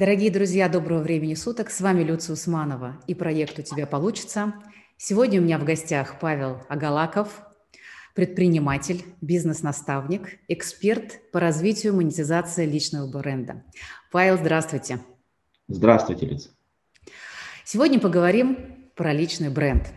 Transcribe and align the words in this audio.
Дорогие 0.00 0.30
друзья, 0.30 0.70
доброго 0.70 1.02
времени 1.02 1.34
суток. 1.34 1.68
С 1.68 1.82
вами 1.82 2.02
Люция 2.02 2.32
Усманова 2.32 2.98
и 3.06 3.14
проект 3.14 3.58
«У 3.58 3.62
тебя 3.62 3.86
получится». 3.86 4.54
Сегодня 4.96 5.42
у 5.42 5.44
меня 5.44 5.58
в 5.58 5.64
гостях 5.64 6.18
Павел 6.18 6.62
Агалаков, 6.70 7.42
предприниматель, 8.14 9.04
бизнес-наставник, 9.20 10.38
эксперт 10.48 11.20
по 11.32 11.38
развитию 11.38 11.94
монетизации 11.94 12.64
личного 12.64 13.10
бренда. 13.10 13.62
Павел, 14.10 14.38
здравствуйте. 14.38 15.00
Здравствуйте, 15.68 16.24
Люция. 16.24 16.52
Сегодня 17.66 18.00
поговорим 18.00 18.88
про 18.94 19.12
личный 19.12 19.50
бренд. 19.50 19.92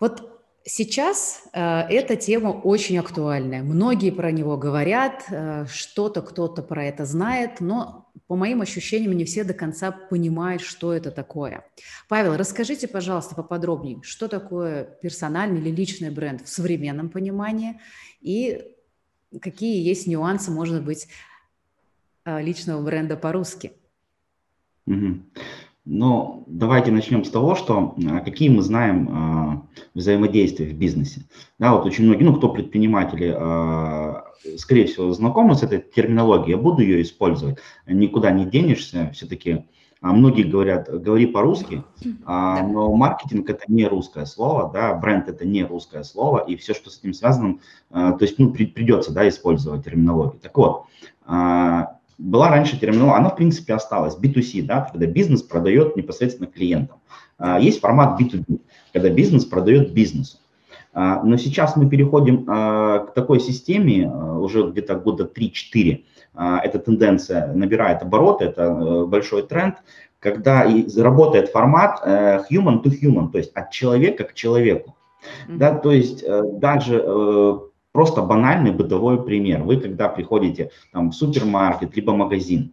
Вот 0.00 0.30
Сейчас 0.64 1.42
э, 1.52 1.60
эта 1.88 2.16
тема 2.16 2.48
очень 2.48 2.98
актуальная. 2.98 3.62
Многие 3.62 4.10
про 4.10 4.30
него 4.30 4.58
говорят, 4.58 5.24
э, 5.30 5.64
что-то 5.68 6.20
кто-то 6.20 6.62
про 6.62 6.84
это 6.84 7.06
знает, 7.06 7.60
но 7.60 8.09
по 8.30 8.36
моим 8.36 8.60
ощущениям 8.60 9.16
не 9.16 9.24
все 9.24 9.42
до 9.42 9.54
конца 9.54 9.90
понимают, 9.90 10.62
что 10.62 10.92
это 10.92 11.10
такое. 11.10 11.64
Павел, 12.08 12.36
расскажите, 12.36 12.86
пожалуйста, 12.86 13.34
поподробнее, 13.34 13.98
что 14.02 14.28
такое 14.28 14.84
персональный 14.84 15.60
или 15.60 15.70
личный 15.70 16.10
бренд 16.10 16.42
в 16.42 16.48
современном 16.48 17.08
понимании 17.08 17.80
и 18.20 18.62
какие 19.42 19.84
есть 19.84 20.06
нюансы, 20.06 20.52
может 20.52 20.84
быть, 20.84 21.08
э, 22.24 22.40
личного 22.40 22.80
бренда 22.80 23.16
по-русски. 23.16 23.72
Угу. 24.86 25.24
Но 25.92 26.44
давайте 26.46 26.92
начнем 26.92 27.24
с 27.24 27.30
того, 27.30 27.56
что 27.56 27.96
а, 28.08 28.20
какие 28.20 28.48
мы 28.48 28.62
знаем 28.62 29.08
а, 29.10 29.62
взаимодействия 29.92 30.66
в 30.66 30.74
бизнесе. 30.74 31.22
Да, 31.58 31.74
вот 31.74 31.84
очень 31.84 32.04
многие, 32.04 32.22
ну, 32.22 32.36
кто 32.36 32.48
предприниматели, 32.48 33.34
а, 33.36 34.22
скорее 34.56 34.86
всего, 34.86 35.12
знакомы 35.12 35.56
с 35.56 35.64
этой 35.64 35.80
терминологией, 35.80 36.52
я 36.52 36.58
буду 36.58 36.82
ее 36.82 37.02
использовать, 37.02 37.58
никуда 37.88 38.30
не 38.30 38.44
денешься, 38.44 39.10
все-таки 39.14 39.64
а 40.00 40.12
многие 40.12 40.44
говорят, 40.44 40.88
говори 40.88 41.26
по-русски, 41.26 41.82
а, 42.24 42.62
но 42.62 42.94
маркетинг 42.94 43.50
это 43.50 43.64
не 43.66 43.86
русское 43.86 44.26
слово, 44.26 44.70
да, 44.72 44.94
бренд 44.94 45.28
это 45.28 45.44
не 45.44 45.64
русское 45.64 46.04
слово, 46.04 46.38
и 46.38 46.54
все, 46.54 46.72
что 46.72 46.88
с 46.88 47.00
этим 47.00 47.14
связано, 47.14 47.58
а, 47.90 48.12
то 48.12 48.24
есть, 48.24 48.38
ну, 48.38 48.52
при, 48.52 48.66
придется, 48.66 49.12
да, 49.12 49.28
использовать 49.28 49.84
терминологию. 49.84 50.40
Так 50.40 50.56
вот, 50.56 50.84
а, 51.26 51.98
была 52.20 52.50
раньше 52.50 52.78
терминология, 52.78 53.18
она 53.18 53.30
в 53.30 53.36
принципе 53.36 53.74
осталась, 53.74 54.16
B2C, 54.16 54.62
да, 54.62 54.88
когда 54.92 55.06
бизнес 55.06 55.42
продает 55.42 55.96
непосредственно 55.96 56.46
клиентам. 56.46 57.00
А, 57.38 57.58
есть 57.58 57.80
формат 57.80 58.20
B2B, 58.20 58.60
когда 58.92 59.08
бизнес 59.08 59.44
продает 59.44 59.92
бизнесу. 59.92 60.38
А, 60.92 61.22
но 61.22 61.36
сейчас 61.38 61.76
мы 61.76 61.88
переходим 61.88 62.44
а, 62.46 62.98
к 63.06 63.14
такой 63.14 63.40
системе, 63.40 64.10
уже 64.10 64.70
где-то 64.70 64.96
года 64.96 65.30
3-4, 65.34 66.04
эта 66.62 66.78
тенденция 66.78 67.52
набирает 67.52 68.02
обороты, 68.02 68.44
это 68.44 68.62
э, 68.62 69.04
большой 69.04 69.42
тренд, 69.42 69.78
когда 70.20 70.64
работает 70.96 71.48
формат 71.48 72.00
э, 72.04 72.44
human 72.50 72.82
to 72.84 72.92
human, 73.02 73.30
то 73.32 73.38
есть 73.38 73.52
от 73.52 73.72
человека 73.72 74.24
к 74.24 74.34
человеку. 74.34 74.96
Mm-hmm. 75.48 75.56
Да, 75.56 75.74
то 75.74 75.90
есть 75.90 76.22
э, 76.22 76.42
даже 76.54 77.04
Просто 77.92 78.22
банальный 78.22 78.70
бытовой 78.70 79.22
пример. 79.22 79.62
Вы 79.62 79.78
когда 79.78 80.08
приходите 80.08 80.70
там, 80.92 81.10
в 81.10 81.14
супермаркет, 81.14 81.96
либо 81.96 82.14
магазин, 82.14 82.72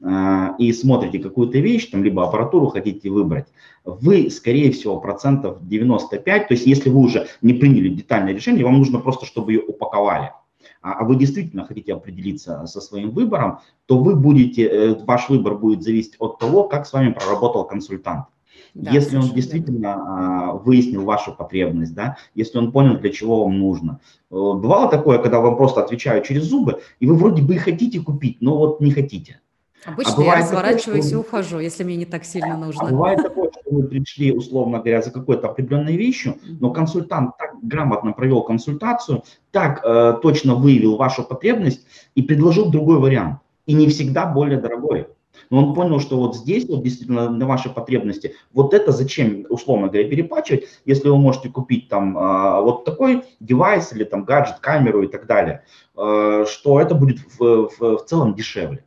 э, 0.00 0.48
и 0.58 0.72
смотрите 0.72 1.18
какую-то 1.18 1.58
вещь, 1.58 1.86
там, 1.90 2.04
либо 2.04 2.24
аппаратуру 2.24 2.66
хотите 2.66 3.08
выбрать, 3.08 3.46
вы, 3.84 4.30
скорее 4.30 4.70
всего, 4.72 5.00
процентов 5.00 5.66
95, 5.66 6.48
то 6.48 6.54
есть 6.54 6.66
если 6.66 6.90
вы 6.90 7.00
уже 7.00 7.28
не 7.40 7.54
приняли 7.54 7.88
детальное 7.88 8.34
решение, 8.34 8.64
вам 8.64 8.78
нужно 8.78 8.98
просто, 8.98 9.24
чтобы 9.24 9.52
ее 9.52 9.60
упаковали, 9.60 10.32
а, 10.82 10.92
а 10.92 11.04
вы 11.04 11.16
действительно 11.16 11.64
хотите 11.64 11.94
определиться 11.94 12.66
со 12.66 12.80
своим 12.82 13.10
выбором, 13.10 13.60
то 13.86 13.98
вы 13.98 14.14
будете, 14.14 14.66
э, 14.66 14.94
ваш 15.04 15.30
выбор 15.30 15.56
будет 15.56 15.82
зависеть 15.82 16.16
от 16.18 16.38
того, 16.38 16.64
как 16.64 16.86
с 16.86 16.92
вами 16.92 17.12
проработал 17.12 17.64
консультант. 17.64 18.26
Да, 18.74 18.90
если 18.90 19.16
он 19.16 19.30
действительно 19.32 19.94
а, 19.94 20.52
выяснил 20.52 21.04
вашу 21.04 21.32
потребность, 21.32 21.94
да, 21.94 22.16
если 22.34 22.58
он 22.58 22.72
понял, 22.72 22.98
для 22.98 23.10
чего 23.10 23.44
вам 23.44 23.58
нужно. 23.58 24.00
Э, 24.30 24.34
бывало 24.34 24.90
такое, 24.90 25.18
когда 25.18 25.40
вам 25.40 25.56
просто 25.56 25.82
отвечают 25.82 26.24
через 26.26 26.44
зубы, 26.44 26.80
и 27.00 27.06
вы 27.06 27.14
вроде 27.14 27.42
бы 27.42 27.54
и 27.54 27.58
хотите 27.58 28.00
купить, 28.00 28.38
но 28.40 28.56
вот 28.56 28.80
не 28.80 28.90
хотите. 28.90 29.40
Обычно 29.84 30.14
а 30.18 30.22
я 30.24 30.36
разворачиваюсь 30.36 31.06
такое, 31.06 31.22
и 31.22 31.26
ухожу, 31.26 31.58
если 31.60 31.84
мне 31.84 31.96
не 31.96 32.04
так 32.04 32.24
сильно 32.24 32.56
нужно. 32.56 32.88
А 32.88 32.90
бывает 32.90 33.22
такое, 33.22 33.50
что 33.50 33.70
вы 33.70 33.84
пришли, 33.84 34.32
условно 34.32 34.78
говоря, 34.78 35.02
за 35.02 35.10
какой-то 35.10 35.48
определенной 35.48 35.96
вещью, 35.96 36.36
но 36.60 36.70
консультант 36.70 37.36
так 37.38 37.54
грамотно 37.62 38.12
провел 38.12 38.42
консультацию, 38.42 39.22
так 39.50 39.80
э, 39.84 40.18
точно 40.20 40.56
выявил 40.56 40.96
вашу 40.96 41.22
потребность 41.22 41.86
и 42.14 42.22
предложил 42.22 42.70
другой 42.70 42.98
вариант. 42.98 43.38
И 43.66 43.74
не 43.74 43.86
всегда 43.86 44.26
более 44.26 44.58
дорогой. 44.58 45.08
Но 45.50 45.58
он 45.58 45.74
понял, 45.74 46.00
что 46.00 46.18
вот 46.18 46.36
здесь 46.36 46.68
вот 46.68 46.82
действительно 46.82 47.30
на 47.30 47.46
ваши 47.46 47.70
потребности, 47.70 48.34
вот 48.52 48.74
это 48.74 48.92
зачем, 48.92 49.46
условно 49.48 49.88
говоря, 49.88 50.08
перепачивать, 50.08 50.64
если 50.84 51.08
вы 51.08 51.18
можете 51.18 51.48
купить 51.48 51.88
там 51.88 52.16
а, 52.18 52.60
вот 52.60 52.84
такой 52.84 53.24
девайс 53.40 53.92
или 53.92 54.04
там 54.04 54.24
гаджет, 54.24 54.58
камеру 54.60 55.02
и 55.02 55.08
так 55.08 55.26
далее, 55.26 55.64
а, 55.96 56.44
что 56.46 56.80
это 56.80 56.94
будет 56.94 57.18
в, 57.38 57.68
в, 57.68 57.98
в 57.98 58.04
целом 58.06 58.34
дешевле. 58.34 58.84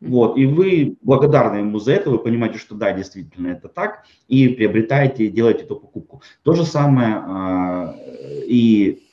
Вот, 0.00 0.38
и 0.38 0.46
вы 0.46 0.96
благодарны 1.02 1.58
ему 1.58 1.78
за 1.78 1.92
это, 1.92 2.10
вы 2.10 2.18
понимаете, 2.18 2.58
что 2.58 2.74
да, 2.74 2.92
действительно 2.92 3.48
это 3.48 3.68
так, 3.68 4.04
и 4.28 4.48
приобретаете, 4.48 5.28
делаете 5.28 5.64
эту 5.64 5.76
покупку. 5.76 6.22
То 6.42 6.54
же 6.54 6.64
самое 6.64 7.16
а, 7.16 7.94
и 8.46 9.09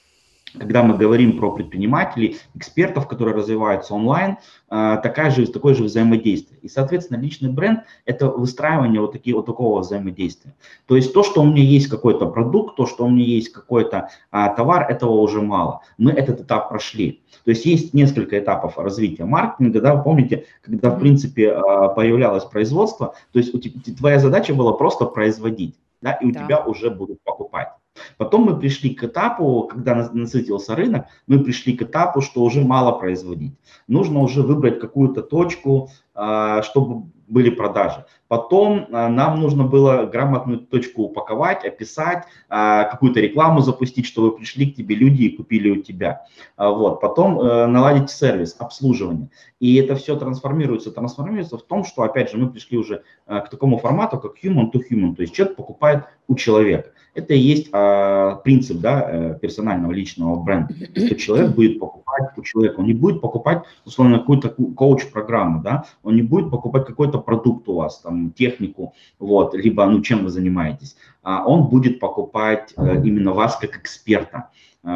когда 0.57 0.83
мы 0.83 0.97
говорим 0.97 1.37
про 1.37 1.51
предпринимателей, 1.51 2.37
экспертов, 2.55 3.07
которые 3.07 3.35
развиваются 3.35 3.93
онлайн, 3.93 4.37
э, 4.69 4.97
такая 5.03 5.29
же, 5.31 5.45
такое 5.47 5.73
же 5.73 5.83
взаимодействие. 5.83 6.59
И, 6.61 6.69
соответственно, 6.69 7.19
личный 7.19 7.51
бренд– 7.51 7.81
это 8.05 8.27
выстраивание 8.27 9.01
вот, 9.01 9.11
такие, 9.11 9.35
вот 9.35 9.45
такого 9.45 9.81
взаимодействия. 9.81 10.55
То 10.85 10.95
есть 10.95 11.13
то, 11.13 11.23
что 11.23 11.41
у 11.41 11.45
меня 11.45 11.63
есть 11.63 11.87
какой-то 11.87 12.27
продукт, 12.27 12.75
то, 12.75 12.85
что 12.85 13.05
у 13.05 13.09
меня 13.09 13.25
есть 13.25 13.51
какой-то 13.51 14.09
а, 14.31 14.49
товар, 14.49 14.89
этого 14.89 15.11
уже 15.11 15.41
мало. 15.41 15.81
Мы 15.97 16.11
этот 16.11 16.41
этап 16.41 16.69
прошли. 16.69 17.21
То 17.43 17.51
есть 17.51 17.65
есть 17.65 17.93
несколько 17.93 18.39
этапов 18.39 18.77
развития 18.77 19.25
маркетинга. 19.25 19.81
Да, 19.81 19.95
вы 19.95 20.03
помните, 20.03 20.45
когда, 20.61 20.89
в 20.89 20.99
принципе, 20.99 21.51
а, 21.51 21.89
появлялось 21.89 22.45
производство, 22.45 23.15
то 23.31 23.39
есть 23.39 23.53
у 23.53 23.59
тебя, 23.59 23.79
твоя 23.97 24.19
задача 24.19 24.53
была 24.53 24.73
просто 24.73 25.05
производить, 25.05 25.75
да, 26.01 26.13
и 26.13 26.27
у 26.27 26.31
да. 26.31 26.45
тебя 26.45 26.63
уже 26.65 26.89
будут 26.89 27.21
покупать. 27.21 27.69
Потом 28.17 28.43
мы 28.43 28.59
пришли 28.59 28.91
к 28.93 29.03
этапу, 29.03 29.69
когда 29.71 29.95
насытился 30.13 30.75
рынок, 30.75 31.07
мы 31.27 31.43
пришли 31.43 31.75
к 31.75 31.81
этапу, 31.81 32.21
что 32.21 32.41
уже 32.41 32.61
мало 32.61 32.91
производить. 32.91 33.53
Нужно 33.87 34.19
уже 34.19 34.41
выбрать 34.41 34.79
какую-то 34.79 35.21
точку, 35.21 35.89
а, 36.13 36.63
чтобы 36.63 37.09
были 37.27 37.49
продажи. 37.49 38.05
Потом 38.27 38.87
а, 38.91 39.09
нам 39.09 39.39
нужно 39.39 39.65
было 39.65 40.05
грамотную 40.05 40.59
точку 40.59 41.03
упаковать, 41.03 41.65
описать, 41.65 42.23
а, 42.49 42.85
какую-то 42.85 43.19
рекламу 43.19 43.61
запустить, 43.61 44.07
чтобы 44.07 44.35
пришли 44.35 44.71
к 44.71 44.75
тебе 44.75 44.95
люди 44.95 45.23
и 45.23 45.37
купили 45.37 45.69
у 45.69 45.81
тебя. 45.81 46.25
Вот. 46.57 47.01
Потом 47.01 47.39
э, 47.39 47.67
наладить 47.67 48.09
сервис, 48.09 48.55
обслуживание. 48.57 49.29
И 49.59 49.75
это 49.75 49.95
все 49.95 50.15
трансформируется, 50.17 50.91
трансформируется 50.91 51.57
в 51.57 51.63
том, 51.63 51.83
что, 51.83 52.01
опять 52.01 52.31
же, 52.31 52.37
мы 52.37 52.49
пришли 52.49 52.77
уже 52.77 53.03
к 53.25 53.47
такому 53.49 53.77
формату, 53.77 54.17
как 54.19 54.43
human 54.43 54.71
to 54.71 54.81
human, 54.89 55.15
то 55.15 55.21
есть 55.21 55.33
человек 55.33 55.55
покупает 55.55 56.05
у 56.27 56.35
человека. 56.35 56.91
Это 57.17 57.33
и 57.33 57.39
есть 57.39 57.69
а, 57.71 58.35
принцип 58.43 58.77
да, 58.79 59.09
э, 59.09 59.39
персонального 59.41 59.91
личного 59.91 60.35
бренда. 60.35 60.75
Что 60.95 61.15
человек 61.15 61.55
будет 61.55 61.79
покупать 61.79 62.29
у 62.37 62.43
человека. 62.43 62.79
Он 62.79 62.85
не 62.85 62.93
будет 62.93 63.21
покупать, 63.21 63.63
условно, 63.85 64.19
какую-то 64.19 64.49
коуч-программу, 64.49 65.63
да, 65.63 65.85
он 66.03 66.15
не 66.15 66.21
будет 66.21 66.51
покупать 66.51 66.85
какой-то 66.85 67.17
продукт 67.17 67.67
у 67.69 67.75
вас, 67.75 68.01
там, 68.01 68.31
технику, 68.31 68.93
вот, 69.17 69.55
либо, 69.55 69.83
ну, 69.87 70.01
чем 70.01 70.25
вы 70.25 70.29
занимаетесь. 70.29 70.95
А 71.23 71.43
он 71.43 71.69
будет 71.69 71.99
покупать 71.99 72.73
а, 72.75 72.93
именно 72.95 73.33
вас 73.33 73.57
как 73.57 73.77
эксперта. 73.77 74.49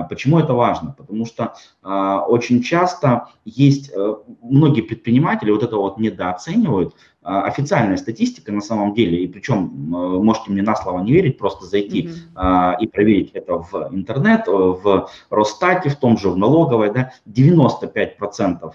Почему 0.09 0.39
это 0.39 0.53
важно? 0.53 0.95
Потому 0.97 1.25
что 1.25 1.53
а, 1.83 2.25
очень 2.25 2.61
часто 2.61 3.27
есть, 3.45 3.91
а, 3.95 4.17
многие 4.41 4.81
предприниматели 4.81 5.51
вот 5.51 5.63
это 5.63 5.77
вот 5.77 5.97
недооценивают, 5.97 6.95
а, 7.23 7.43
официальная 7.43 7.97
статистика 7.97 8.51
на 8.51 8.61
самом 8.61 8.95
деле, 8.95 9.23
и 9.23 9.27
причем 9.27 9.93
а, 9.95 10.19
можете 10.19 10.49
мне 10.49 10.63
на 10.63 10.75
слово 10.75 11.01
не 11.01 11.13
верить, 11.13 11.37
просто 11.37 11.65
зайти 11.65 12.09
mm-hmm. 12.09 12.75
и 12.79 12.87
проверить 12.87 13.31
это 13.33 13.57
в 13.57 13.89
интернет, 13.91 14.47
в 14.47 15.07
Росстате, 15.29 15.89
в 15.89 15.97
том 15.97 16.17
же 16.17 16.29
в 16.29 16.37
налоговой, 16.37 16.91
да, 16.91 17.11
95%, 17.27 18.73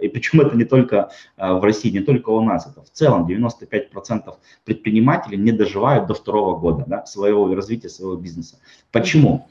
и 0.00 0.08
причем 0.08 0.40
это 0.40 0.56
не 0.56 0.64
только 0.64 1.10
в 1.36 1.62
России, 1.62 1.90
не 1.90 2.00
только 2.00 2.30
у 2.30 2.40
нас, 2.40 2.66
это 2.66 2.82
в 2.82 2.90
целом 2.90 3.26
95% 3.28 4.34
предпринимателей 4.64 5.36
не 5.36 5.52
доживают 5.52 6.06
до 6.06 6.14
второго 6.14 6.58
года 6.58 6.84
да, 6.86 7.06
своего 7.06 7.54
развития 7.54 7.88
своего 7.88 8.16
бизнеса. 8.16 8.58
Почему? 8.90 9.46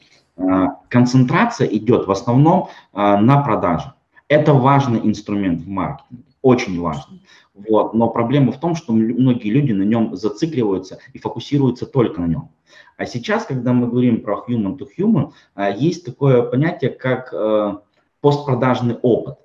Концентрация 0.90 1.68
идет 1.68 2.08
в 2.08 2.12
основном 2.12 2.70
на 2.94 3.42
продаже. 3.42 3.94
Это 4.28 4.54
важный 4.54 5.00
инструмент 5.04 5.62
в 5.62 5.68
маркетинге, 5.68 6.24
очень 6.42 6.80
важный. 6.80 7.22
Вот. 7.54 7.94
Но 7.94 8.10
проблема 8.10 8.52
в 8.52 8.60
том, 8.60 8.76
что 8.76 8.94
многие 8.94 9.50
люди 9.50 9.72
на 9.72 9.84
нем 9.84 10.16
зацикливаются 10.16 11.00
и 11.14 11.20
фокусируются 11.20 11.86
только 11.86 12.22
на 12.22 12.26
нем. 12.26 12.50
А 12.98 13.06
сейчас, 13.06 13.46
когда 13.46 13.74
мы 13.74 13.88
говорим 13.88 14.22
про 14.22 14.44
human 14.48 14.78
to 14.78 14.88
human, 14.98 15.32
а, 15.56 15.70
есть 15.70 16.06
такое 16.06 16.42
понятие, 16.44 16.92
как 16.92 17.34
э, 17.34 17.78
постпродажный 18.22 18.96
опыт. 19.02 19.38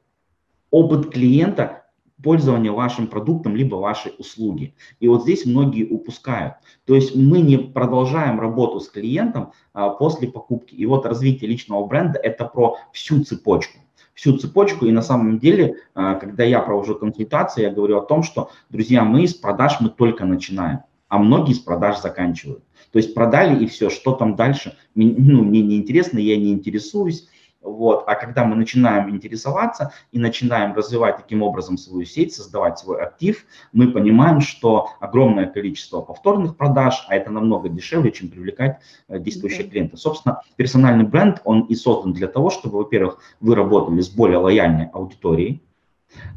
Опыт 0.71 1.11
клиента 1.11 1.85
пользования 2.23 2.73
вашим 2.73 3.07
продуктом, 3.07 3.57
либо 3.57 3.77
вашей 3.77 4.13
услуги. 4.19 4.75
И 5.01 5.09
вот 5.09 5.23
здесь 5.23 5.47
многие 5.47 5.85
упускают. 5.85 6.55
То 6.85 6.95
есть 6.95 7.15
мы 7.15 7.41
не 7.41 7.59
продолжаем 7.59 8.41
работу 8.41 8.81
с 8.81 8.89
клиентом 8.89 9.53
а, 9.73 9.91
после 9.91 10.29
покупки. 10.29 10.75
И 10.75 10.87
вот 10.87 11.07
развитие 11.07 11.51
личного 11.51 11.87
бренда– 11.87 12.19
это 12.23 12.45
про 12.45 12.77
всю 12.93 13.23
цепочку 13.25 13.79
всю 14.19 14.37
цепочку. 14.37 14.85
И 14.87 14.91
на 14.91 15.01
самом 15.01 15.39
деле, 15.39 15.77
а, 15.95 16.17
когда 16.17 16.43
я 16.43 16.59
провожу 16.59 16.97
консультации, 16.97 17.63
я 17.63 17.71
говорю 17.71 17.99
о 17.99 18.05
том, 18.05 18.25
что, 18.25 18.51
друзья, 18.69 19.05
мы 19.05 19.23
из 19.23 19.33
продаж 19.33 19.77
мы 19.79 19.91
только 19.91 20.25
начинаем, 20.25 20.81
а 21.07 21.19
многие 21.19 21.53
из 21.53 21.61
продаж 21.61 22.01
заканчивают. 22.01 22.65
То 22.91 22.99
есть 22.99 23.15
продали 23.15 23.63
и 23.63 23.69
все, 23.69 23.91
что 23.91 24.13
там 24.13 24.35
дальше, 24.35 24.77
ну, 24.97 25.45
мне 25.45 25.63
не 25.63 25.77
интересно, 25.77 26.19
я 26.19 26.37
не 26.37 26.53
интересуюсь. 26.53 27.29
Вот. 27.73 28.05
А 28.07 28.15
когда 28.15 28.45
мы 28.45 28.57
начинаем 28.57 29.11
интересоваться 29.11 29.93
и 30.13 30.19
начинаем 30.19 30.75
развивать 30.75 31.17
таким 31.17 31.43
образом 31.43 31.79
свою 31.79 32.05
сеть, 32.05 32.35
создавать 32.35 32.79
свой 32.79 33.03
актив, 33.03 33.45
мы 33.73 33.93
понимаем, 33.93 34.41
что 34.41 34.89
огромное 35.01 35.47
количество 35.47 36.01
повторных 36.01 36.57
продаж, 36.57 37.05
а 37.09 37.17
это 37.17 37.31
намного 37.31 37.69
дешевле, 37.69 38.13
чем 38.13 38.29
привлекать 38.29 38.79
э, 39.09 39.19
действующих 39.19 39.67
okay. 39.67 39.71
клиентов. 39.71 40.01
Собственно, 40.01 40.43
персональный 40.57 41.05
бренд, 41.05 41.41
он 41.45 41.63
и 41.63 41.75
создан 41.75 42.13
для 42.13 42.29
того, 42.29 42.51
чтобы, 42.51 42.79
во-первых, 42.79 43.19
вы 43.41 43.55
работали 43.55 44.01
с 44.01 44.09
более 44.09 44.39
лояльной 44.39 44.91
аудиторией, 44.93 45.63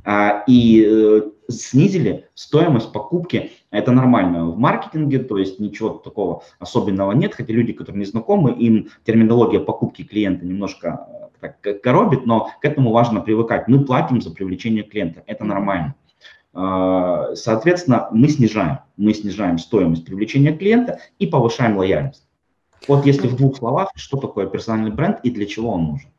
а, 0.03 0.43
и 0.47 0.85
э, 0.85 1.21
снизили 1.49 2.27
стоимость 2.33 2.91
покупки. 2.91 3.51
Это 3.69 3.91
нормально 3.91 4.45
в 4.45 4.57
маркетинге, 4.57 5.19
то 5.19 5.37
есть 5.37 5.59
ничего 5.59 5.89
такого 5.89 6.43
особенного 6.59 7.11
нет, 7.13 7.33
хотя 7.35 7.53
люди, 7.53 7.73
которые 7.73 7.99
не 7.99 8.05
знакомы, 8.05 8.51
им 8.51 8.89
терминология 9.05 9.59
покупки 9.59 10.03
клиента 10.03 10.45
немножко 10.45 11.07
э, 11.07 11.20
так, 11.41 11.81
коробит, 11.81 12.25
но 12.25 12.51
к 12.61 12.65
этому 12.65 12.91
важно 12.91 13.19
привыкать. 13.19 13.67
Мы 13.67 13.83
платим 13.83 14.21
за 14.21 14.31
привлечение 14.31 14.83
клиента, 14.83 15.23
это 15.25 15.43
нормально. 15.43 15.95
А, 16.53 17.35
соответственно, 17.35 18.07
мы 18.11 18.27
снижаем, 18.29 18.79
мы 18.95 19.13
снижаем 19.13 19.57
стоимость 19.57 20.05
привлечения 20.05 20.55
клиента 20.55 20.99
и 21.19 21.27
повышаем 21.27 21.77
лояльность. 21.77 22.27
Вот 22.87 23.05
если 23.05 23.27
в 23.27 23.35
двух 23.35 23.57
словах, 23.57 23.91
что 23.95 24.17
такое 24.17 24.47
персональный 24.47 24.91
бренд 24.91 25.19
и 25.23 25.31
для 25.31 25.45
чего 25.45 25.71
он 25.71 25.85
нужен. 25.85 26.09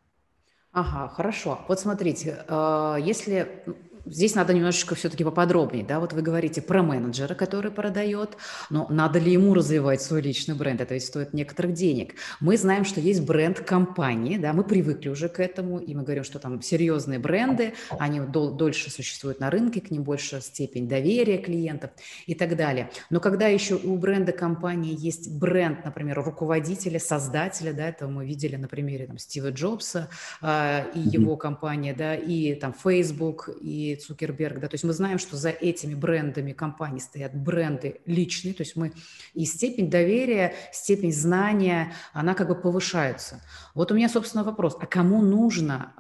Ага, 0.73 1.09
хорошо. 1.09 1.59
Вот 1.69 1.81
смотрите, 1.81 2.45
э, 2.49 2.97
если 3.01 3.65
здесь 4.05 4.35
надо 4.35 4.55
немножечко 4.55 4.95
все-таки 4.95 5.25
поподробнее, 5.25 5.85
да, 5.85 6.01
вот 6.01 6.13
вы 6.13 6.23
говорите 6.23 6.63
про 6.63 6.83
менеджера, 6.83 7.35
который 7.35 7.71
продает, 7.71 8.37
но 8.71 8.87
надо 8.91 9.19
ли 9.19 9.33
ему 9.33 9.55
развивать 9.55 10.03
свой 10.03 10.23
личный 10.23 10.55
бренд, 10.55 10.81
это 10.81 10.95
ведь 10.95 11.05
стоит 11.05 11.33
некоторых 11.33 11.73
денег. 11.75 12.15
Мы 12.41 12.57
знаем, 12.57 12.85
что 12.85 13.01
есть 13.01 13.23
бренд 13.23 13.61
компании, 13.61 14.37
да, 14.39 14.53
мы 14.53 14.65
привыкли 14.65 15.09
уже 15.09 15.29
к 15.29 15.41
этому, 15.41 15.79
и 15.79 15.95
мы 15.95 16.03
говорим, 16.03 16.25
что 16.25 16.39
там 16.39 16.61
серьезные 16.63 17.19
бренды, 17.19 17.75
они 17.99 18.21
дол- 18.21 18.53
дольше 18.53 18.91
существуют 18.91 19.41
на 19.41 19.51
рынке, 19.51 19.81
к 19.81 19.91
ним 19.91 20.03
больше 20.03 20.41
степень 20.41 20.89
доверия 20.89 21.39
клиентов 21.39 21.91
и 22.27 22.35
так 22.35 22.57
далее. 22.57 22.91
Но 23.11 23.21
когда 23.21 23.47
еще 23.47 23.77
у 23.77 23.97
бренда 23.97 24.33
компании 24.33 24.97
есть 24.99 25.31
бренд, 25.31 25.85
например, 25.85 26.23
руководителя, 26.23 26.99
создателя, 26.99 27.73
да, 27.73 27.89
это 27.89 28.07
мы 28.09 28.27
видели 28.27 28.57
на 28.57 28.69
примере 28.69 29.07
там 29.07 29.19
Стива 29.19 29.51
Джобса 29.51 30.09
э, 30.41 30.85
и 30.95 31.01
его 31.01 31.37
компания, 31.37 31.95
да, 31.95 32.15
и 32.15 32.55
там 32.55 32.75
Facebook, 32.75 33.49
и 33.61 33.92
Цукерберг, 33.97 34.61
да, 34.61 34.69
то 34.69 34.75
есть 34.75 34.85
мы 34.85 34.93
знаем, 34.93 35.19
что 35.19 35.37
за 35.37 35.51
этими 35.51 35.95
брендами 35.95 36.53
компаний 36.53 37.01
стоят 37.01 37.35
бренды 37.35 38.01
личные, 38.07 38.55
то 38.55 38.63
есть 38.63 38.77
мы 38.77 38.93
и 39.35 39.45
степень 39.45 39.91
доверия, 39.91 40.55
степень 40.73 41.13
знания, 41.13 41.93
она 42.13 42.35
как 42.35 42.49
бы 42.49 42.55
повышается. 42.55 43.41
Вот 43.75 43.93
у 43.93 43.95
меня, 43.95 44.09
собственно, 44.09 44.45
вопрос, 44.45 44.77
а 44.81 44.87
кому 44.87 45.23
нужно 45.23 45.95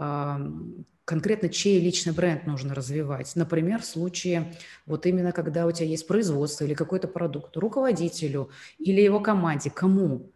конкретно 1.04 1.48
чей 1.48 1.80
личный 1.80 2.12
бренд 2.12 2.46
нужно 2.46 2.74
развивать. 2.74 3.32
Например, 3.34 3.80
в 3.80 3.84
случае 3.84 4.54
вот 4.86 5.06
именно 5.06 5.32
когда 5.32 5.66
у 5.66 5.72
тебя 5.72 5.86
есть 5.86 6.06
производство 6.06 6.64
или 6.64 6.74
какой-то 6.74 7.08
продукт, 7.08 7.56
руководителю 7.56 8.50
или 8.78 9.00
его 9.00 9.20
команде, 9.20 9.70
кому? 9.70 10.30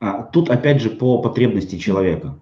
А, 0.00 0.22
тут 0.22 0.50
опять 0.50 0.80
же 0.80 0.90
по 0.90 1.20
потребности 1.20 1.78
человека. 1.78 2.38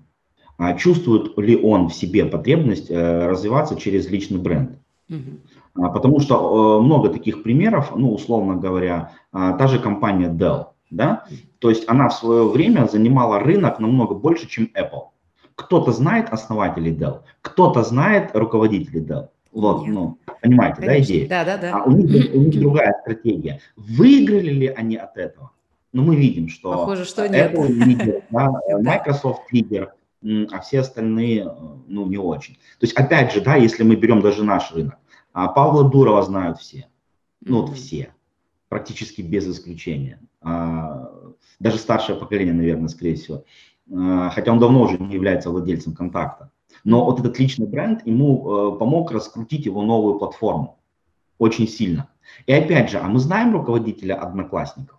А 0.57 0.75
чувствует 0.75 1.37
ли 1.39 1.57
он 1.57 1.89
в 1.89 1.95
себе 1.95 2.25
потребность 2.25 2.91
э, 2.91 3.27
развиваться 3.27 3.77
через 3.77 4.09
личный 4.09 4.39
бренд. 4.39 4.79
Угу. 5.09 5.89
Потому 5.93 6.21
что 6.21 6.79
э, 6.79 6.85
много 6.85 7.09
таких 7.09 7.43
примеров, 7.43 7.93
ну, 7.97 8.13
условно 8.13 8.55
говоря, 8.55 9.13
а, 9.33 9.55
та 9.55 9.67
же 9.67 9.81
компания 9.81 10.29
Dell, 10.29 10.67
да, 10.91 11.25
то 11.59 11.69
есть 11.69 11.89
она 11.89 12.09
в 12.09 12.15
свое 12.15 12.49
время 12.49 12.87
занимала 12.87 13.41
рынок 13.41 13.81
намного 13.81 14.15
больше, 14.15 14.49
чем 14.49 14.71
Apple. 14.77 15.09
Кто-то 15.57 15.91
знает 15.91 16.29
основателей 16.31 16.93
Dell, 16.93 17.23
кто-то 17.41 17.83
знает 17.83 18.31
руководителей 18.35 19.01
Dell. 19.01 19.29
Вот, 19.51 19.87
ну, 19.87 20.19
понимаете, 20.43 20.83
Конечно. 20.83 20.87
да, 20.87 21.01
идея? 21.01 21.29
Да, 21.29 21.45
да, 21.45 21.57
да. 21.59 21.79
А 21.79 21.85
у 21.85 21.93
них, 21.93 22.35
у 22.35 22.39
них 22.39 22.61
другая 22.61 22.97
стратегия. 23.03 23.61
Выиграли 23.77 24.51
ли 24.51 24.67
они 24.69 24.97
от 24.97 25.17
этого? 25.17 25.53
Ну, 25.93 26.03
мы 26.03 26.17
видим, 26.17 26.49
что 26.49 26.73
Похоже, 26.73 27.05
что 27.05 27.25
Apple 27.25 27.69
нет. 27.69 27.87
лидер, 27.87 28.23
да, 28.31 28.53
Microsoft 28.81 29.53
лидер, 29.53 29.95
а 30.51 30.61
все 30.61 30.81
остальные, 30.81 31.45
э, 31.45 31.51
ну, 31.87 32.07
не 32.07 32.17
очень. 32.17 32.55
То 32.55 32.87
есть, 32.87 32.95
опять 32.95 33.33
же, 33.33 33.41
да, 33.41 33.57
если 33.57 33.83
мы 33.83 33.97
берем 33.97 34.21
даже 34.21 34.45
наш 34.45 34.73
рынок, 34.73 34.99
а 35.33 35.49
Павла 35.49 35.89
Дурова 35.89 36.23
знают 36.23 36.59
все, 36.59 36.89
ну, 37.41 37.63
вот 37.63 37.77
все, 37.77 38.15
практически 38.69 39.21
без 39.21 39.47
исключения. 39.47 40.21
А, 40.41 41.11
даже 41.61 41.79
старшее 41.79 42.19
поколение, 42.19 42.55
наверное, 42.55 42.89
скорее 42.89 43.17
всего. 43.17 43.45
А, 43.93 44.31
хотя 44.31 44.53
он 44.53 44.59
давно 44.59 44.83
уже 44.83 44.99
не 44.99 45.15
является 45.15 45.51
владельцем 45.51 45.95
контакта. 45.95 46.51
Но 46.85 47.05
вот 47.05 47.21
этот 47.21 47.39
личный 47.39 47.67
бренд 47.67 48.07
ему 48.07 48.75
э, 48.75 48.79
помог 48.79 49.11
раскрутить 49.11 49.65
его 49.65 49.83
новую 49.83 50.19
платформу 50.19 50.81
очень 51.39 51.69
сильно. 51.69 52.11
И 52.47 52.53
опять 52.53 52.91
же, 52.91 52.99
а 52.99 53.09
мы 53.09 53.19
знаем 53.19 53.53
руководителя 53.53 54.15
одноклассников? 54.15 54.99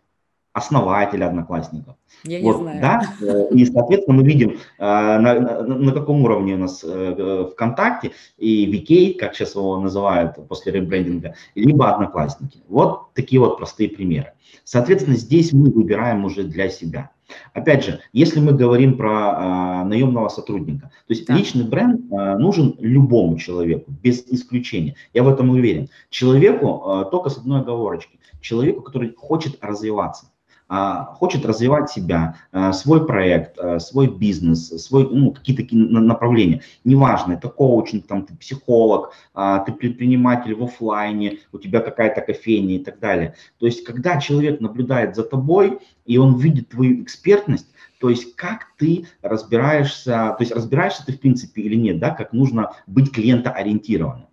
Основателя 0.56 1.28
Одноклассников. 1.28 1.96
Я 2.24 2.42
вот, 2.42 2.56
не 2.56 2.62
знаю. 2.62 2.82
Да? 2.82 3.02
Э, 3.22 3.50
и, 3.52 3.66
соответственно, 3.66 4.18
мы 4.18 4.24
видим, 4.24 4.52
э, 4.52 4.56
на, 4.80 5.40
на, 5.40 5.76
на 5.76 5.92
каком 5.92 6.24
уровне 6.24 6.56
у 6.56 6.58
нас 6.58 6.84
э, 6.84 7.50
ВКонтакте 7.52 8.12
и 8.38 8.66
VK, 8.72 9.20
как 9.20 9.36
сейчас 9.36 9.56
его 9.56 9.78
называют 9.82 10.36
после 10.48 10.72
ребрендинга, 10.72 11.36
либо 11.56 11.94
Одноклассники. 11.94 12.60
Вот 12.70 13.14
такие 13.14 13.42
вот 13.42 13.58
простые 13.58 13.90
примеры. 13.90 14.32
Соответственно, 14.64 15.18
здесь 15.18 15.52
мы 15.52 15.70
выбираем 15.70 16.24
уже 16.24 16.44
для 16.44 16.70
себя. 16.70 17.12
Опять 17.54 17.84
же, 17.84 18.00
если 18.14 18.40
мы 18.40 18.54
говорим 18.54 18.98
про 18.98 19.82
э, 19.82 19.84
наемного 19.88 20.30
сотрудника, 20.30 20.92
то 21.08 21.14
есть 21.14 21.28
да. 21.28 21.36
личный 21.36 21.66
бренд 21.66 22.02
э, 22.12 22.38
нужен 22.38 22.76
любому 22.80 23.38
человеку, 23.38 23.92
без 24.02 24.26
исключения. 24.28 24.96
Я 25.14 25.24
в 25.24 25.28
этом 25.28 25.50
уверен. 25.50 25.90
Человеку 26.10 26.84
э, 26.86 27.12
только 27.12 27.30
с 27.30 27.38
одной 27.38 27.62
оговорочкой. 27.62 28.20
Человеку, 28.40 28.84
который 28.84 29.14
хочет 29.14 29.58
развиваться. 29.62 30.32
А, 30.68 31.06
хочет 31.06 31.46
развивать 31.46 31.92
себя, 31.92 32.38
а, 32.52 32.74
свой 32.74 33.06
проект, 33.06 33.60
а, 33.60 33.80
свой 33.80 34.08
бизнес, 34.08 34.70
свой, 34.84 35.08
ну, 35.08 35.32
какие-то 35.32 35.64
направления. 35.76 36.64
Неважно, 36.84 37.34
это 37.34 37.50
коучинг, 37.50 38.08
там, 38.08 38.26
ты 38.26 38.36
психолог, 38.36 39.12
ты 39.36 39.72
предприниматель 39.72 40.56
в 40.56 40.64
офлайне, 40.64 41.40
у 41.52 41.60
тебя 41.60 41.82
какая-то 41.82 42.22
кофейня 42.22 42.76
и 42.76 42.80
так 42.80 43.00
далее. 43.00 43.36
То 43.60 43.68
есть, 43.68 43.84
когда 43.84 44.20
человек 44.20 44.60
наблюдает 44.60 45.16
за 45.16 45.24
тобой, 45.24 45.80
и 46.06 46.18
он 46.18 46.38
видит 46.40 46.70
твою 46.70 47.04
экспертность, 47.04 47.68
то 48.00 48.10
есть 48.10 48.36
как 48.36 48.68
ты 48.78 49.08
разбираешься, 49.22 50.36
то 50.38 50.38
есть 50.40 50.52
разбираешься 50.52 51.06
ты 51.06 51.14
в 51.14 51.20
принципе 51.20 51.62
или 51.62 51.76
нет, 51.76 52.00
да, 52.00 52.10
как 52.12 52.34
нужно 52.34 52.72
быть 52.88 53.12
клиентоориентированным 53.12 54.28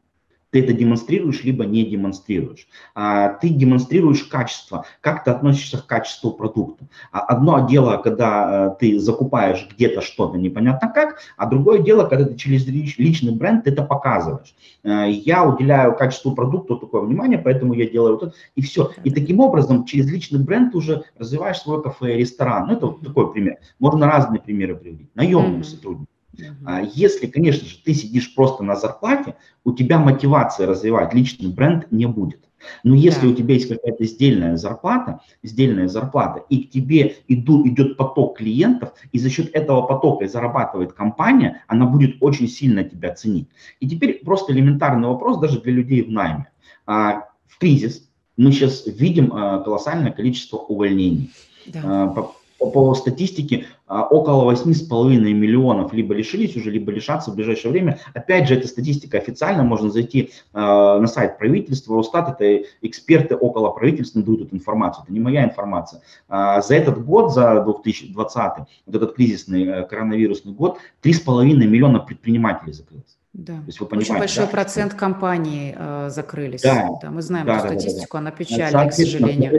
ты 0.53 0.61
это 0.61 0.75
демонстрируешь, 0.75 1.43
либо 1.45 1.65
не 1.65 1.85
демонстрируешь. 1.85 2.69
А, 2.95 3.31
ты 3.31 3.49
демонстрируешь 3.49 4.25
качество, 4.25 4.85
как 5.01 5.25
ты 5.25 5.31
относишься 5.31 5.79
к 5.79 5.87
качеству 5.87 6.33
продукта. 6.33 6.87
А 7.11 7.21
одно 7.21 7.67
дело, 7.67 7.97
когда 7.97 8.69
э, 8.69 8.77
ты 8.79 8.99
закупаешь 8.99 9.67
где-то 9.75 10.03
что-то 10.03 10.37
непонятно 10.37 10.89
как, 10.89 11.21
а 11.39 11.47
другое 11.47 11.79
дело, 11.79 12.05
когда 12.05 12.27
ты 12.27 12.37
через 12.37 12.67
личный 12.67 13.33
бренд 13.33 13.67
это 13.67 13.83
показываешь. 13.83 14.55
Э, 14.85 15.11
я 15.11 15.45
уделяю 15.45 15.97
качеству 15.97 16.35
продукта 16.35 16.77
такое 16.77 17.01
внимание, 17.01 17.39
поэтому 17.39 17.73
я 17.73 17.89
делаю 17.89 18.19
вот 18.19 18.23
это, 18.25 18.35
и 18.55 18.61
все. 18.61 18.91
И 19.05 19.11
таким 19.11 19.41
образом 19.41 19.87
через 19.87 20.11
личный 20.11 20.41
бренд 20.41 20.75
уже 20.75 21.05
развиваешь 21.17 21.61
свой 21.61 21.83
кафе, 21.83 22.19
ресторан. 22.19 22.67
Ну, 22.67 22.75
это 22.75 22.87
вот 22.89 23.01
такой 23.01 23.33
пример. 23.33 23.57
Можно 23.79 24.07
разные 24.07 24.41
примеры 24.41 24.77
приводить. 24.77 25.09
Наемный 25.15 25.61
mm-hmm. 25.61 25.65
сотрудник. 25.65 26.09
Uh-huh. 26.37 26.91
Если, 26.95 27.27
конечно 27.27 27.67
же, 27.67 27.77
ты 27.85 27.95
сидишь 27.95 28.35
просто 28.35 28.63
на 28.63 28.77
зарплате, 28.77 29.37
у 29.65 29.73
тебя 29.73 29.99
мотивация 29.99 30.67
развивать 30.67 31.15
личный 31.15 31.51
бренд 31.51 31.91
не 31.91 32.07
будет. 32.07 32.41
Но 32.85 32.95
если 32.95 33.27
да. 33.27 33.33
у 33.33 33.35
тебя 33.35 33.55
есть 33.55 33.69
какая-то 33.69 34.05
сдельная 34.05 34.57
зарплата, 34.57 35.21
сдельная 35.43 35.89
зарплата, 35.89 36.45
и 36.49 36.65
к 36.65 36.71
тебе 36.71 37.17
иду, 37.29 37.67
идет 37.67 37.97
поток 37.97 38.39
клиентов, 38.39 38.93
и 39.11 39.19
за 39.19 39.31
счет 39.31 39.51
этого 39.53 39.83
потока 39.83 40.27
зарабатывает 40.29 40.93
компания, 40.93 41.63
она 41.67 41.87
будет 41.87 42.17
очень 42.21 42.49
сильно 42.49 42.85
тебя 42.85 43.15
ценить. 43.15 43.49
И 43.81 43.89
теперь 43.89 44.25
просто 44.25 44.53
элементарный 44.53 45.09
вопрос 45.09 45.39
даже 45.39 45.61
для 45.61 45.73
людей 45.73 46.03
в 46.03 46.11
найме. 46.11 46.49
А, 46.87 47.29
в 47.47 47.59
кризис 47.59 48.09
мы 48.37 48.53
сейчас 48.53 48.87
видим 48.87 49.33
а, 49.33 49.61
колоссальное 49.61 50.13
количество 50.13 50.59
увольнений. 50.59 51.31
Да. 51.67 51.81
А, 51.85 52.33
по 52.71 52.95
статистике 52.95 53.67
а, 53.87 54.05
около 54.05 54.51
8,5 54.51 55.19
миллионов 55.33 55.93
либо 55.93 56.15
лишились 56.15 56.57
уже, 56.57 56.71
либо 56.71 56.91
лишатся 56.91 57.31
в 57.31 57.35
ближайшее 57.35 57.73
время. 57.73 57.99
Опять 58.15 58.49
же, 58.49 58.55
эта 58.55 58.67
статистика 58.67 59.19
официально, 59.19 59.63
можно 59.63 59.91
зайти 59.91 60.31
э, 60.55 60.59
на 60.59 61.07
сайт 61.07 61.39
правительства, 61.39 61.97
Росстат, 61.97 62.41
это 62.41 62.67
эксперты 62.81 63.37
около 63.37 63.71
правительства 63.71 64.23
дают 64.23 64.47
эту 64.47 64.57
информацию, 64.57 65.05
это 65.05 65.13
не 65.13 65.21
моя 65.21 65.45
информация. 65.45 66.01
А 66.29 66.63
за 66.63 66.75
этот 66.75 67.05
год, 67.05 67.35
за 67.35 67.63
2020, 67.63 68.53
вот 68.87 68.95
этот 68.95 69.15
кризисный 69.15 69.65
э, 69.65 69.87
коронавирусный 69.87 70.53
год, 70.53 70.79
3,5 71.03 71.45
миллиона 71.45 71.99
предпринимателей 71.99 72.73
закрылось. 72.73 73.19
Да. 73.33 73.55
То 73.55 73.67
есть 73.67 73.81
вы 73.81 73.87
понимаете, 73.87 74.13
Очень 74.13 74.21
большой 74.21 74.45
да? 74.45 74.51
процент 74.51 74.95
компаний 74.95 75.75
э, 75.77 76.09
закрылись. 76.11 76.63
Да. 76.63 76.89
да. 77.01 77.11
Мы 77.11 77.23
знаем 77.23 77.47
да, 77.47 77.59
эту 77.59 77.63
да, 77.63 77.69
статистику, 77.69 78.19
да, 78.19 78.19
да. 78.19 78.19
она 78.19 78.31
печальная, 78.31 78.89
к 78.89 78.93
сожалению 78.93 79.53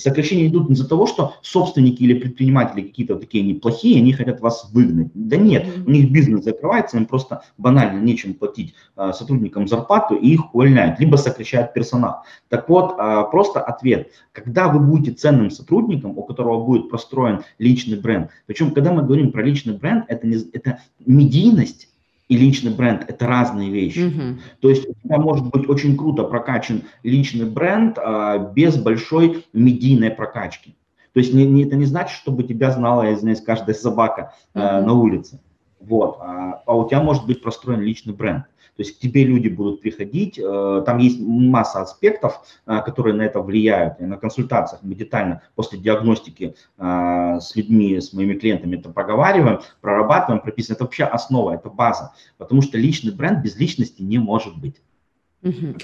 сокращения 0.00 0.46
идут 0.46 0.68
не 0.68 0.74
из-за 0.74 0.88
того, 0.88 1.06
что 1.06 1.34
собственники 1.42 2.02
или 2.02 2.14
предприниматели 2.14 2.82
какие-то 2.82 3.16
такие 3.16 3.44
неплохие, 3.44 3.98
они 3.98 4.12
хотят 4.12 4.40
вас 4.40 4.70
выгнать. 4.72 5.10
Да 5.14 5.36
нет, 5.36 5.66
у 5.86 5.90
них 5.90 6.10
бизнес 6.10 6.44
закрывается, 6.44 6.96
им 6.96 7.06
просто 7.06 7.42
банально 7.58 8.00
нечем 8.00 8.34
платить 8.34 8.74
а, 8.96 9.12
сотрудникам 9.12 9.68
зарплату 9.68 10.14
и 10.14 10.34
их 10.34 10.54
увольняют, 10.54 10.98
либо 10.98 11.16
сокращают 11.16 11.74
персонал. 11.74 12.22
Так 12.48 12.68
вот, 12.68 12.94
а, 12.98 13.24
просто 13.24 13.60
ответ. 13.60 14.10
Когда 14.32 14.68
вы 14.68 14.80
будете 14.80 15.12
ценным 15.12 15.50
сотрудником, 15.50 16.16
у 16.16 16.22
которого 16.22 16.64
будет 16.64 16.88
простроен 16.88 17.40
личный 17.58 18.00
бренд, 18.00 18.30
причем 18.46 18.72
когда 18.72 18.92
мы 18.92 19.02
говорим 19.02 19.32
про 19.32 19.42
личный 19.42 19.76
бренд, 19.76 20.04
это, 20.08 20.26
не, 20.26 20.36
это 20.52 20.80
медийность, 21.04 21.89
и 22.30 22.36
личный 22.36 22.70
бренд– 22.70 23.04
это 23.08 23.26
разные 23.26 23.70
вещи. 23.70 23.98
Mm-hmm. 23.98 24.38
То 24.60 24.70
есть 24.70 24.88
у 24.88 24.94
тебя 24.94 25.18
может 25.18 25.50
быть 25.50 25.68
очень 25.68 25.96
круто 25.96 26.22
прокачан 26.22 26.82
личный 27.02 27.44
бренд 27.44 27.98
а, 27.98 28.38
без 28.38 28.76
большой 28.76 29.44
медийной 29.52 30.10
прокачки. 30.10 30.76
То 31.12 31.18
есть 31.18 31.34
не, 31.34 31.44
не, 31.44 31.64
это 31.64 31.74
не 31.74 31.86
значит, 31.86 32.16
чтобы 32.16 32.44
тебя 32.44 32.70
знала, 32.70 33.02
я 33.02 33.14
извиняюсь, 33.14 33.40
каждая 33.40 33.74
собака 33.74 34.32
mm-hmm. 34.54 34.80
на 34.86 34.92
улице. 34.92 35.40
Вот. 35.80 36.18
А, 36.20 36.62
а 36.66 36.76
у 36.76 36.88
тебя 36.88 37.02
может 37.02 37.26
быть 37.26 37.42
простроен 37.42 37.80
личный 37.80 38.14
бренд. 38.14 38.44
То 38.80 38.84
есть 38.84 38.96
к 38.96 38.98
тебе 38.98 39.24
люди 39.24 39.48
будут 39.48 39.82
приходить, 39.82 40.38
э, 40.38 40.82
там 40.86 40.96
есть 40.96 41.20
масса 41.20 41.82
аспектов, 41.82 42.40
э, 42.64 42.80
которые 42.82 43.14
на 43.14 43.20
это 43.20 43.42
влияют. 43.42 44.00
И 44.00 44.04
на 44.04 44.16
консультациях 44.16 44.82
мы 44.82 44.94
детально 44.94 45.42
после 45.54 45.78
диагностики 45.78 46.54
э, 46.78 47.38
с 47.42 47.54
людьми, 47.56 48.00
с 48.00 48.14
моими 48.14 48.38
клиентами 48.38 48.78
это 48.78 48.88
проговариваем, 48.88 49.60
прорабатываем, 49.82 50.40
прописываем. 50.40 50.76
Это 50.76 50.84
вообще 50.84 51.04
основа, 51.04 51.56
это 51.56 51.68
база, 51.68 52.14
потому 52.38 52.62
что 52.62 52.78
личный 52.78 53.12
бренд 53.12 53.44
без 53.44 53.54
личности 53.58 54.00
не 54.00 54.16
может 54.16 54.56
быть. 54.56 54.76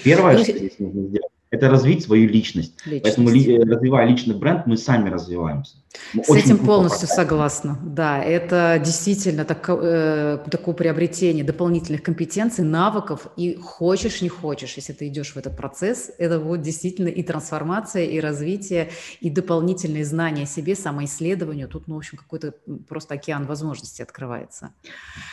Первое, 0.03 0.39
что 0.39 0.57
здесь 0.57 0.79
нужно 0.79 1.03
сделать, 1.03 1.31
это 1.51 1.69
развить 1.69 2.03
свою 2.03 2.27
личность. 2.27 2.83
личность. 2.87 3.03
Поэтому 3.03 3.27
развивая 3.29 4.07
личный 4.07 4.33
бренд, 4.33 4.65
мы 4.65 4.75
сами 4.75 5.09
развиваемся. 5.09 5.75
С 6.13 6.29
этим 6.29 6.57
полностью 6.59 7.07
показать. 7.07 7.15
согласна. 7.15 7.79
Да, 7.81 8.23
это 8.23 8.81
действительно 8.83 9.45
так, 9.45 9.69
э, 9.69 10.39
такое 10.49 10.73
приобретение 10.73 11.43
дополнительных 11.43 12.03
компетенций, 12.03 12.63
навыков. 12.63 13.27
И 13.35 13.55
хочешь, 13.55 14.21
не 14.21 14.29
хочешь, 14.29 14.75
если 14.77 14.93
ты 14.93 15.07
идешь 15.07 15.33
в 15.33 15.37
этот 15.37 15.57
процесс, 15.57 16.11
это 16.17 16.39
вот 16.39 16.61
действительно 16.61 17.07
и 17.07 17.23
трансформация, 17.23 18.05
и 18.05 18.19
развитие, 18.19 18.89
и 19.19 19.29
дополнительные 19.29 20.05
знания 20.05 20.43
о 20.43 20.45
себе, 20.45 20.75
самоисследованию. 20.75 21.67
Тут, 21.67 21.87
ну, 21.87 21.95
в 21.95 21.97
общем, 21.97 22.17
какой-то 22.17 22.53
просто 22.87 23.15
океан 23.15 23.45
возможностей 23.45 24.03
открывается. 24.03 24.71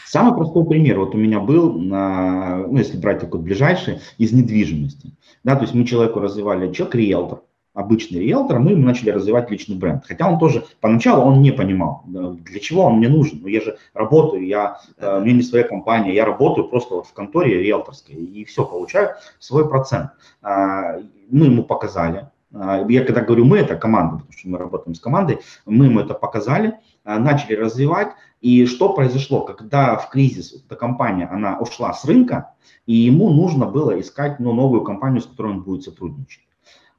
Самый 0.06 0.34
простой 0.34 0.66
пример 0.66 0.99
вот 0.99 1.14
у 1.14 1.18
меня 1.18 1.40
был, 1.40 1.73
на, 1.75 2.66
ну, 2.66 2.78
если 2.78 2.96
брать 2.96 3.20
такой 3.20 3.40
ближайший, 3.40 4.00
из 4.18 4.32
недвижимости. 4.32 5.12
Да, 5.44 5.56
то 5.56 5.62
есть 5.62 5.75
мы 5.75 5.84
человеку 5.84 6.20
развивали, 6.20 6.73
человек 6.73 6.94
риэлтор, 6.94 7.42
обычный 7.75 8.21
риэлтор, 8.21 8.61
мы 8.61 8.76
начали 8.76 9.11
развивать 9.11 9.50
личный 9.50 9.76
бренд. 9.76 10.04
Хотя 10.07 10.31
он 10.31 10.38
тоже, 10.38 10.64
поначалу 10.81 11.25
он 11.25 11.43
не 11.43 11.50
понимал, 11.50 12.04
для 12.07 12.61
чего 12.61 12.85
он 12.85 12.99
мне 12.99 13.09
нужен. 13.09 13.40
Ну, 13.43 13.49
я 13.49 13.61
же 13.61 13.76
работаю, 13.93 14.47
я, 14.47 14.78
э, 14.97 15.19
у 15.19 15.21
меня 15.21 15.35
не 15.35 15.43
своя 15.43 15.64
компания, 15.64 16.14
я 16.14 16.25
работаю 16.25 16.69
просто 16.69 16.95
вот 16.95 17.07
в 17.07 17.12
конторе 17.12 17.61
риэлторской 17.62 18.14
и 18.14 18.45
все, 18.45 18.64
получаю 18.64 19.11
свой 19.38 19.69
процент. 19.69 20.11
А, 20.40 20.99
мы 21.28 21.47
ему 21.47 21.64
показали, 21.64 22.28
а, 22.54 22.85
я 22.88 23.04
когда 23.04 23.21
говорю 23.21 23.45
мы, 23.45 23.59
это 23.59 23.75
команда, 23.75 24.19
потому 24.19 24.33
что 24.33 24.49
мы 24.49 24.59
работаем 24.59 24.95
с 24.95 25.00
командой, 25.00 25.40
мы 25.66 25.87
ему 25.87 26.00
это 26.00 26.14
показали, 26.14 26.78
а, 27.04 27.19
начали 27.19 27.54
развивать. 27.54 28.09
И 28.40 28.66
что 28.66 28.93
произошло, 28.93 29.40
когда 29.40 29.97
в 29.97 30.11
кризис 30.11 30.52
эта 30.64 30.76
компания, 30.76 31.26
она 31.26 31.59
ушла 31.59 31.93
с 31.93 32.04
рынка, 32.04 32.54
и 32.87 32.95
ему 32.95 33.31
нужно 33.31 33.66
было 33.66 33.99
искать 34.00 34.38
ну, 34.38 34.52
новую 34.52 34.83
компанию, 34.83 35.23
с 35.23 35.26
которой 35.26 35.52
он 35.52 35.62
будет 35.62 35.83
сотрудничать. 35.83 36.43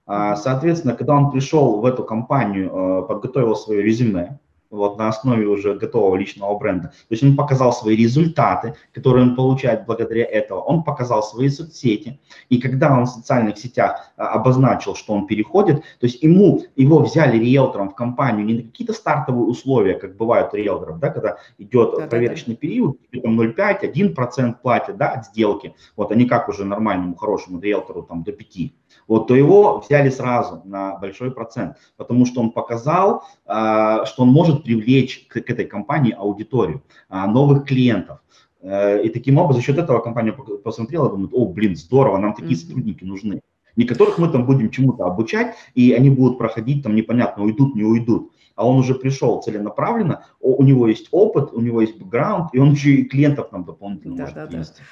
А, 0.05 0.35
соответственно, 0.35 0.95
когда 0.95 1.15
он 1.15 1.31
пришел 1.31 1.79
в 1.79 1.85
эту 1.85 2.03
компанию, 2.03 2.69
э, 2.69 3.07
подготовил 3.07 3.55
свое 3.55 3.81
резюме, 3.81 4.39
вот 4.75 4.97
на 4.97 5.07
основе 5.07 5.47
уже 5.47 5.73
готового 5.75 6.15
личного 6.15 6.57
бренда. 6.57 6.89
То 6.89 7.11
есть 7.11 7.23
он 7.23 7.35
показал 7.35 7.73
свои 7.73 7.95
результаты, 7.95 8.75
которые 8.93 9.23
он 9.23 9.35
получает 9.35 9.85
благодаря 9.85 10.25
этого. 10.25 10.59
Он 10.59 10.83
показал 10.83 11.23
свои 11.23 11.49
соцсети. 11.49 12.19
И 12.49 12.59
когда 12.59 12.97
он 12.97 13.05
в 13.05 13.09
социальных 13.09 13.57
сетях 13.57 14.11
а, 14.17 14.29
обозначил, 14.29 14.95
что 14.95 15.13
он 15.13 15.27
переходит, 15.27 15.81
то 15.99 16.05
есть 16.05 16.21
ему, 16.21 16.63
его 16.75 16.99
взяли 16.99 17.37
риэлтором 17.37 17.89
в 17.89 17.95
компанию 17.95 18.45
не 18.45 18.53
на 18.55 18.63
какие-то 18.63 18.93
стартовые 18.93 19.45
условия, 19.45 19.95
как 19.95 20.17
бывают 20.17 20.53
у 20.53 20.57
риэлторов, 20.57 20.99
да, 20.99 21.09
когда 21.09 21.37
идет 21.57 21.95
да, 21.97 22.07
проверочный 22.07 22.55
да, 22.55 22.59
да. 22.61 22.67
период, 22.67 22.99
там 23.23 23.39
0,5, 23.39 23.93
1% 23.93 24.55
платят 24.61 24.97
да, 24.97 25.09
от 25.09 25.25
сделки. 25.27 25.75
Вот 25.95 26.11
они 26.11 26.25
как 26.25 26.49
уже 26.49 26.65
нормальному, 26.65 27.15
хорошему 27.15 27.59
риэлтору 27.59 28.03
там 28.03 28.23
до 28.23 28.31
5 28.31 28.73
вот, 29.07 29.27
то 29.27 29.35
его 29.35 29.79
взяли 29.79 30.09
сразу 30.09 30.61
на 30.65 30.97
большой 30.97 31.31
процент, 31.31 31.77
потому 31.97 32.25
что 32.25 32.41
он 32.41 32.51
показал, 32.51 33.23
а, 33.45 34.05
что 34.05 34.23
он 34.23 34.29
может 34.29 34.63
привлечь 34.63 35.27
к, 35.27 35.37
этой 35.37 35.65
компании 35.65 36.15
аудиторию, 36.17 36.83
а, 37.09 37.27
новых 37.27 37.65
клиентов. 37.65 38.19
Э, 38.65 39.03
и 39.03 39.09
таким 39.09 39.37
образом, 39.37 39.61
за 39.61 39.67
счет 39.67 39.77
этого 39.77 39.99
компания 39.99 40.31
посмотрела, 40.31 41.09
думает, 41.09 41.29
о, 41.33 41.45
блин, 41.45 41.75
здорово, 41.75 42.17
нам 42.17 42.33
такие 42.33 42.57
сотрудники 42.57 43.03
нужны. 43.03 43.41
Не 43.75 43.85
которых 43.85 44.17
мы 44.17 44.29
там 44.29 44.45
будем 44.45 44.71
чему-то 44.71 45.05
обучать, 45.05 45.55
и 45.75 45.91
они 45.93 46.09
будут 46.09 46.37
проходить 46.37 46.81
там 46.81 46.95
непонятно, 46.95 47.43
уйдут, 47.43 47.75
не 47.75 47.83
уйдут. 47.83 48.31
А 48.55 48.65
он 48.65 48.77
уже 48.77 48.95
пришел 48.95 49.41
целенаправленно, 49.41 50.25
у 50.39 50.63
него 50.63 50.87
есть 50.87 51.09
опыт, 51.11 51.53
у 51.53 51.59
него 51.59 51.81
есть 51.81 51.97
бэкграунд, 51.97 52.53
и 52.53 52.59
он 52.59 52.71
еще 52.71 52.91
и 52.91 53.03
клиентов 53.03 53.51
нам 53.51 53.65
дополнительно 53.65 54.15
да, 54.15 54.23
может 54.23 54.35
да, 54.35 54.47
привести. 54.47 54.79
Да. 54.79 54.85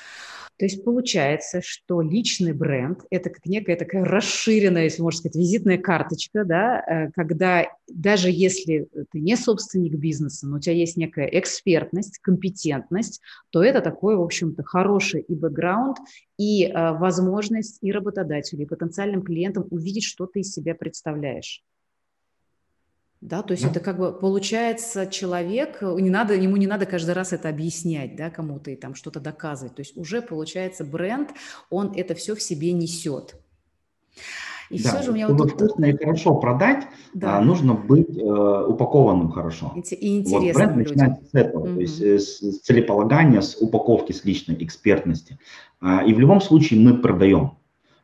То 0.64 0.68
есть 0.68 0.86
получается, 0.86 1.60
что 1.62 2.02
личный 2.02 2.54
бренд– 2.54 3.02
это 3.10 3.30
как 3.30 3.46
некая 3.48 3.76
такая 3.76 4.06
расширенная, 4.06 4.86
если 4.86 5.02
можно 5.02 5.18
сказать, 5.18 5.36
визитная 5.36 5.78
карточка, 5.78 6.46
да, 6.46 6.80
э, 6.80 7.12
когда 7.12 7.68
даже 7.90 8.30
если 8.32 8.88
ты 9.12 9.20
не 9.20 9.36
собственник 9.36 9.96
бизнеса, 9.96 10.48
но 10.48 10.56
у 10.56 10.60
тебя 10.62 10.74
есть 10.74 10.96
некая 10.96 11.26
экспертность, 11.26 12.20
компетентность, 12.20 13.20
то 13.50 13.62
это 13.62 13.82
такой, 13.82 14.16
в 14.16 14.22
общем-то, 14.22 14.64
хороший 14.64 15.20
и 15.20 15.36
бэкграунд, 15.36 15.98
и 16.38 16.64
э, 16.64 16.94
возможность 16.94 17.80
и 17.82 17.92
работодателю, 17.92 18.62
и 18.64 18.66
потенциальным 18.66 19.22
клиентам 19.22 19.68
увидеть, 19.70 20.06
что 20.06 20.28
ты 20.28 20.40
из 20.40 20.54
себя 20.54 20.76
представляешь. 20.76 21.62
Да, 23.24 23.42
то 23.42 23.54
есть 23.54 23.64
да. 23.64 23.70
это 23.70 23.80
как 23.80 23.98
бы 23.98 24.12
получается 24.12 25.08
человек, 25.08 25.78
э, 25.82 25.96
не 26.02 26.10
надо, 26.10 26.34
ему 26.34 26.58
не 26.58 26.68
надо 26.68 26.86
каждый 26.86 27.12
раз 27.12 27.32
это 27.32 27.48
объяснять, 27.48 28.18
да, 28.18 28.30
кому-то 28.30 28.70
и 28.70 28.76
там 28.76 28.96
что-то 28.96 29.22
доказывать. 29.22 29.76
То 29.76 29.80
есть 29.80 29.96
уже 29.96 30.22
получается 30.22 30.84
бренд, 30.84 31.30
он 31.70 31.94
это 31.96 32.16
все 32.16 32.36
в 32.36 32.42
себе 32.42 32.74
несет. 32.74 33.36
И 34.70 34.84
да, 34.84 34.90
все 34.90 35.04
же 35.04 35.12
у 35.12 35.14
меня 35.14 35.28
чтобы 35.28 35.44
вот 35.46 35.58
тут... 35.58 35.70
вкусно 35.70 35.86
и 35.86 35.96
хорошо 35.96 36.36
продать, 36.36 36.86
да. 37.14 37.38
а, 37.38 37.42
нужно 37.42 37.76
быть 37.76 38.10
э, 38.10 38.22
упакованным 38.22 39.32
хорошо. 39.32 39.74
И 39.74 40.18
интересно. 40.18 40.40
Вот 40.40 40.56
бренд 40.56 40.76
людям. 40.76 40.92
начинается 40.92 41.26
с 41.26 41.34
этого, 41.34 41.66
mm-hmm. 41.66 41.74
то 41.76 41.80
есть 41.80 42.02
э, 42.02 42.20
с, 42.20 42.40
с 42.40 42.60
целеполагания, 42.60 43.40
с 43.40 43.56
упаковки, 43.56 44.12
с 44.12 44.26
личной 44.26 44.62
экспертности. 44.62 45.40
А, 45.80 46.04
и 46.04 46.14
в 46.14 46.20
любом 46.20 46.42
случае 46.42 46.82
мы 46.82 46.98
продаем. 46.98 47.52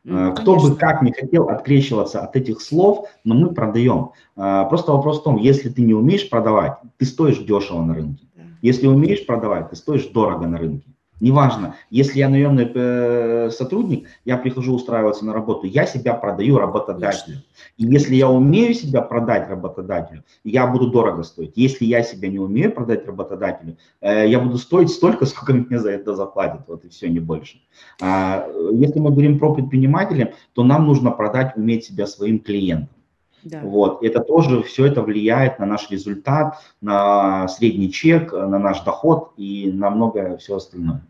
Ну, 0.04 0.34
Кто 0.34 0.56
бы 0.56 0.76
как 0.76 1.02
не 1.02 1.12
хотел 1.12 1.48
открещиваться 1.48 2.20
от 2.20 2.34
этих 2.34 2.60
слов, 2.62 3.08
но 3.24 3.34
мы 3.34 3.52
продаем. 3.52 4.10
А, 4.34 4.64
просто 4.64 4.92
вопрос 4.92 5.20
в 5.20 5.24
том, 5.24 5.36
если 5.36 5.68
ты 5.68 5.82
не 5.82 5.92
умеешь 5.92 6.28
продавать, 6.30 6.78
ты 6.96 7.04
стоишь 7.04 7.38
дешево 7.38 7.82
на 7.82 7.94
рынке. 7.94 8.26
Если 8.62 8.86
умеешь 8.86 9.26
продавать, 9.26 9.70
ты 9.70 9.76
стоишь 9.76 10.06
дорого 10.06 10.46
на 10.46 10.58
рынке. 10.58 10.90
Неважно, 11.20 11.76
если 11.90 12.18
я 12.18 12.30
наемный 12.30 12.70
э, 12.74 13.50
сотрудник, 13.50 14.08
я 14.24 14.38
прихожу 14.38 14.74
устраиваться 14.74 15.26
на 15.26 15.34
работу, 15.34 15.66
я 15.66 15.84
себя 15.84 16.14
продаю 16.14 16.56
работодателю. 16.56 17.42
И 17.76 17.84
если 17.84 18.14
я 18.14 18.28
умею 18.30 18.72
себя 18.72 19.02
продать 19.02 19.48
работодателю, 19.48 20.24
я 20.44 20.66
буду 20.66 20.90
дорого 20.90 21.22
стоить. 21.22 21.52
Если 21.56 21.84
я 21.84 22.02
себя 22.02 22.28
не 22.28 22.38
умею 22.38 22.72
продать 22.72 23.06
работодателю, 23.06 23.76
э, 24.00 24.28
я 24.28 24.40
буду 24.40 24.56
стоить 24.56 24.88
столько, 24.88 25.26
сколько 25.26 25.52
мне 25.52 25.78
за 25.78 25.90
это 25.90 26.14
заплатят, 26.14 26.62
вот 26.66 26.86
и 26.86 26.88
все, 26.88 27.08
не 27.10 27.20
больше. 27.20 27.60
А, 28.00 28.46
если 28.72 28.98
мы 28.98 29.10
говорим 29.10 29.38
про 29.38 29.54
предпринимателя, 29.54 30.32
то 30.54 30.64
нам 30.64 30.86
нужно 30.86 31.10
продать, 31.10 31.54
уметь 31.56 31.84
себя 31.84 32.06
своим 32.06 32.38
клиентам. 32.38 32.99
Да. 33.42 33.60
Вот. 33.62 34.02
Это 34.02 34.20
тоже, 34.20 34.62
все 34.62 34.86
это 34.86 35.02
влияет 35.02 35.58
на 35.58 35.66
наш 35.66 35.90
результат, 35.90 36.58
на 36.80 37.48
средний 37.48 37.90
чек, 37.90 38.32
на 38.32 38.58
наш 38.58 38.80
доход 38.82 39.32
и 39.36 39.70
на 39.72 39.90
многое 39.90 40.36
все 40.36 40.56
остальное. 40.56 41.02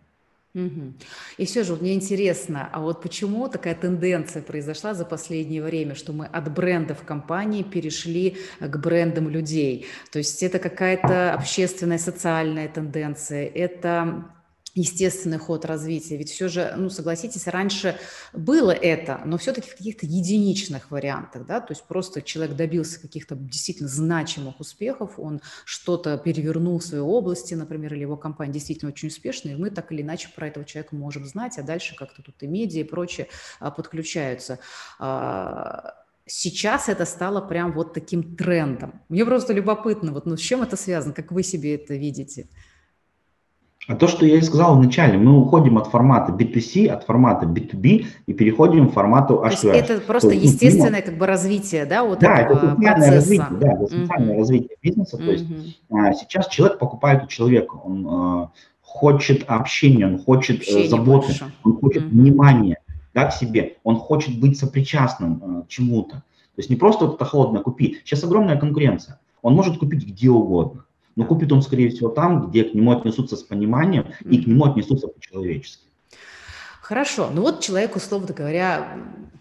Угу. 0.52 0.94
И 1.38 1.46
все 1.46 1.62
же 1.62 1.76
мне 1.76 1.94
интересно, 1.94 2.68
а 2.72 2.80
вот 2.80 3.00
почему 3.02 3.48
такая 3.48 3.76
тенденция 3.76 4.42
произошла 4.42 4.94
за 4.94 5.04
последнее 5.04 5.62
время, 5.62 5.94
что 5.94 6.12
мы 6.12 6.26
от 6.26 6.52
брендов 6.52 7.04
компании 7.04 7.62
перешли 7.62 8.36
к 8.58 8.76
брендам 8.78 9.28
людей? 9.28 9.86
То 10.10 10.18
есть 10.18 10.42
это 10.42 10.58
какая-то 10.58 11.34
общественная, 11.34 11.98
социальная 11.98 12.68
тенденция, 12.68 13.46
это 13.46 14.24
естественный 14.74 15.38
ход 15.38 15.64
развития. 15.64 16.16
Ведь 16.16 16.30
все 16.30 16.48
же, 16.48 16.74
ну, 16.76 16.90
согласитесь, 16.90 17.46
раньше 17.46 17.98
было 18.32 18.70
это, 18.70 19.20
но 19.24 19.38
все-таки 19.38 19.70
в 19.70 19.76
каких-то 19.76 20.06
единичных 20.06 20.90
вариантах, 20.90 21.46
да, 21.46 21.60
то 21.60 21.72
есть 21.72 21.84
просто 21.84 22.22
человек 22.22 22.56
добился 22.56 23.00
каких-то 23.00 23.34
действительно 23.34 23.88
значимых 23.88 24.60
успехов, 24.60 25.18
он 25.18 25.40
что-то 25.64 26.16
перевернул 26.18 26.78
в 26.78 26.84
своей 26.84 27.02
области, 27.02 27.54
например, 27.54 27.94
или 27.94 28.02
его 28.02 28.16
компания 28.16 28.52
действительно 28.52 28.90
очень 28.92 29.08
успешная, 29.08 29.54
и 29.54 29.56
мы 29.56 29.70
так 29.70 29.90
или 29.92 30.02
иначе 30.02 30.28
про 30.34 30.48
этого 30.48 30.64
человека 30.64 30.94
можем 30.94 31.24
знать, 31.26 31.58
а 31.58 31.62
дальше 31.62 31.96
как-то 31.96 32.22
тут 32.22 32.42
и 32.42 32.46
медиа 32.46 32.80
и 32.80 32.84
прочее 32.84 33.28
а, 33.58 33.70
подключаются. 33.70 34.58
А, 34.98 35.94
сейчас 36.26 36.88
это 36.88 37.04
стало 37.04 37.40
прям 37.40 37.72
вот 37.72 37.92
таким 37.92 38.36
трендом. 38.36 39.02
Мне 39.08 39.24
просто 39.24 39.52
любопытно, 39.52 40.12
вот, 40.12 40.26
ну, 40.26 40.36
с 40.36 40.40
чем 40.40 40.62
это 40.62 40.76
связано, 40.76 41.12
как 41.12 41.32
вы 41.32 41.42
себе 41.42 41.74
это 41.74 41.94
видите? 41.94 42.48
А 43.90 43.96
то, 43.96 44.06
что 44.06 44.24
я 44.24 44.36
и 44.36 44.40
сказал 44.40 44.76
вначале, 44.76 45.18
мы 45.18 45.36
уходим 45.36 45.76
от 45.76 45.88
формата 45.88 46.30
B2C, 46.30 46.86
от 46.86 47.02
формата 47.02 47.44
B2B 47.44 48.06
и 48.24 48.32
переходим 48.32 48.88
к 48.88 48.92
формату 48.92 49.42
H2H. 49.44 49.60
То 49.62 49.68
есть 49.72 49.90
это 49.90 50.00
просто 50.00 50.28
то 50.28 50.34
есть, 50.36 50.44
естественное 50.44 51.02
как 51.02 51.18
бы 51.18 51.26
развитие, 51.26 51.86
да, 51.86 52.04
вот 52.04 52.20
да, 52.20 52.36
этого 52.36 52.56
это 52.56 52.76
процесса. 52.76 53.10
развитие, 53.10 53.48
да, 53.50 53.72
это 53.72 53.86
социальное 53.88 54.34
uh-huh. 54.36 54.38
развитие 54.38 54.76
бизнеса. 54.80 55.16
То 55.16 55.32
есть 55.32 55.44
uh-huh. 55.44 56.12
сейчас 56.20 56.46
человек 56.46 56.78
покупает 56.78 57.24
у 57.24 57.26
человека, 57.26 57.74
он 57.74 58.06
а, 58.08 58.50
хочет 58.80 59.42
общения, 59.48 60.06
он 60.06 60.22
хочет 60.22 60.58
э, 60.58 60.60
Общение 60.60 60.88
заботы, 60.88 61.26
больше. 61.26 61.52
он 61.64 61.76
хочет 61.80 62.04
uh-huh. 62.04 62.10
внимания 62.10 62.76
да, 63.12 63.24
к 63.24 63.32
себе, 63.32 63.78
он 63.82 63.96
хочет 63.96 64.38
быть 64.38 64.56
сопричастным 64.56 65.42
а, 65.42 65.62
к 65.62 65.68
чему-то. 65.68 66.12
То 66.14 66.58
есть 66.58 66.70
не 66.70 66.76
просто 66.76 67.06
вот 67.06 67.16
это 67.16 67.24
холодное 67.24 67.60
купи. 67.60 67.98
Сейчас 68.04 68.22
огромная 68.22 68.56
конкуренция. 68.56 69.18
Он 69.42 69.54
может 69.54 69.78
купить 69.78 70.06
где 70.06 70.30
угодно. 70.30 70.84
Но 71.20 71.26
купит 71.26 71.52
он, 71.52 71.60
скорее 71.60 71.90
всего, 71.90 72.08
там, 72.08 72.48
где 72.48 72.64
к 72.64 72.72
нему 72.72 72.92
отнесутся 72.92 73.36
с 73.36 73.42
пониманием 73.42 74.06
и 74.22 74.42
к 74.42 74.46
нему 74.46 74.64
отнесутся 74.64 75.06
по-человечески. 75.06 75.84
Хорошо. 76.80 77.28
Ну 77.30 77.42
вот 77.42 77.60
человек, 77.60 77.94
условно 77.94 78.32
говоря, 78.32 78.96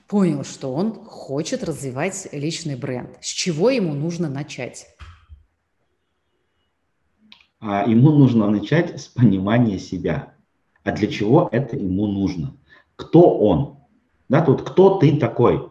понял, 0.09 0.43
что 0.43 0.73
он 0.73 0.91
хочет 1.05 1.63
развивать 1.63 2.27
личный 2.33 2.75
бренд. 2.75 3.11
С 3.21 3.27
чего 3.27 3.69
ему 3.69 3.93
нужно 3.93 4.29
начать? 4.29 4.87
А 7.61 7.87
ему 7.87 8.11
нужно 8.11 8.49
начать 8.49 8.99
с 8.99 9.07
понимания 9.07 9.79
себя. 9.79 10.33
А 10.83 10.91
для 10.91 11.07
чего 11.07 11.47
это 11.49 11.77
ему 11.77 12.07
нужно? 12.07 12.57
Кто 12.97 13.37
он? 13.37 13.77
Да, 14.27 14.41
тут 14.41 14.63
кто 14.63 14.97
ты 14.97 15.15
такой? 15.15 15.69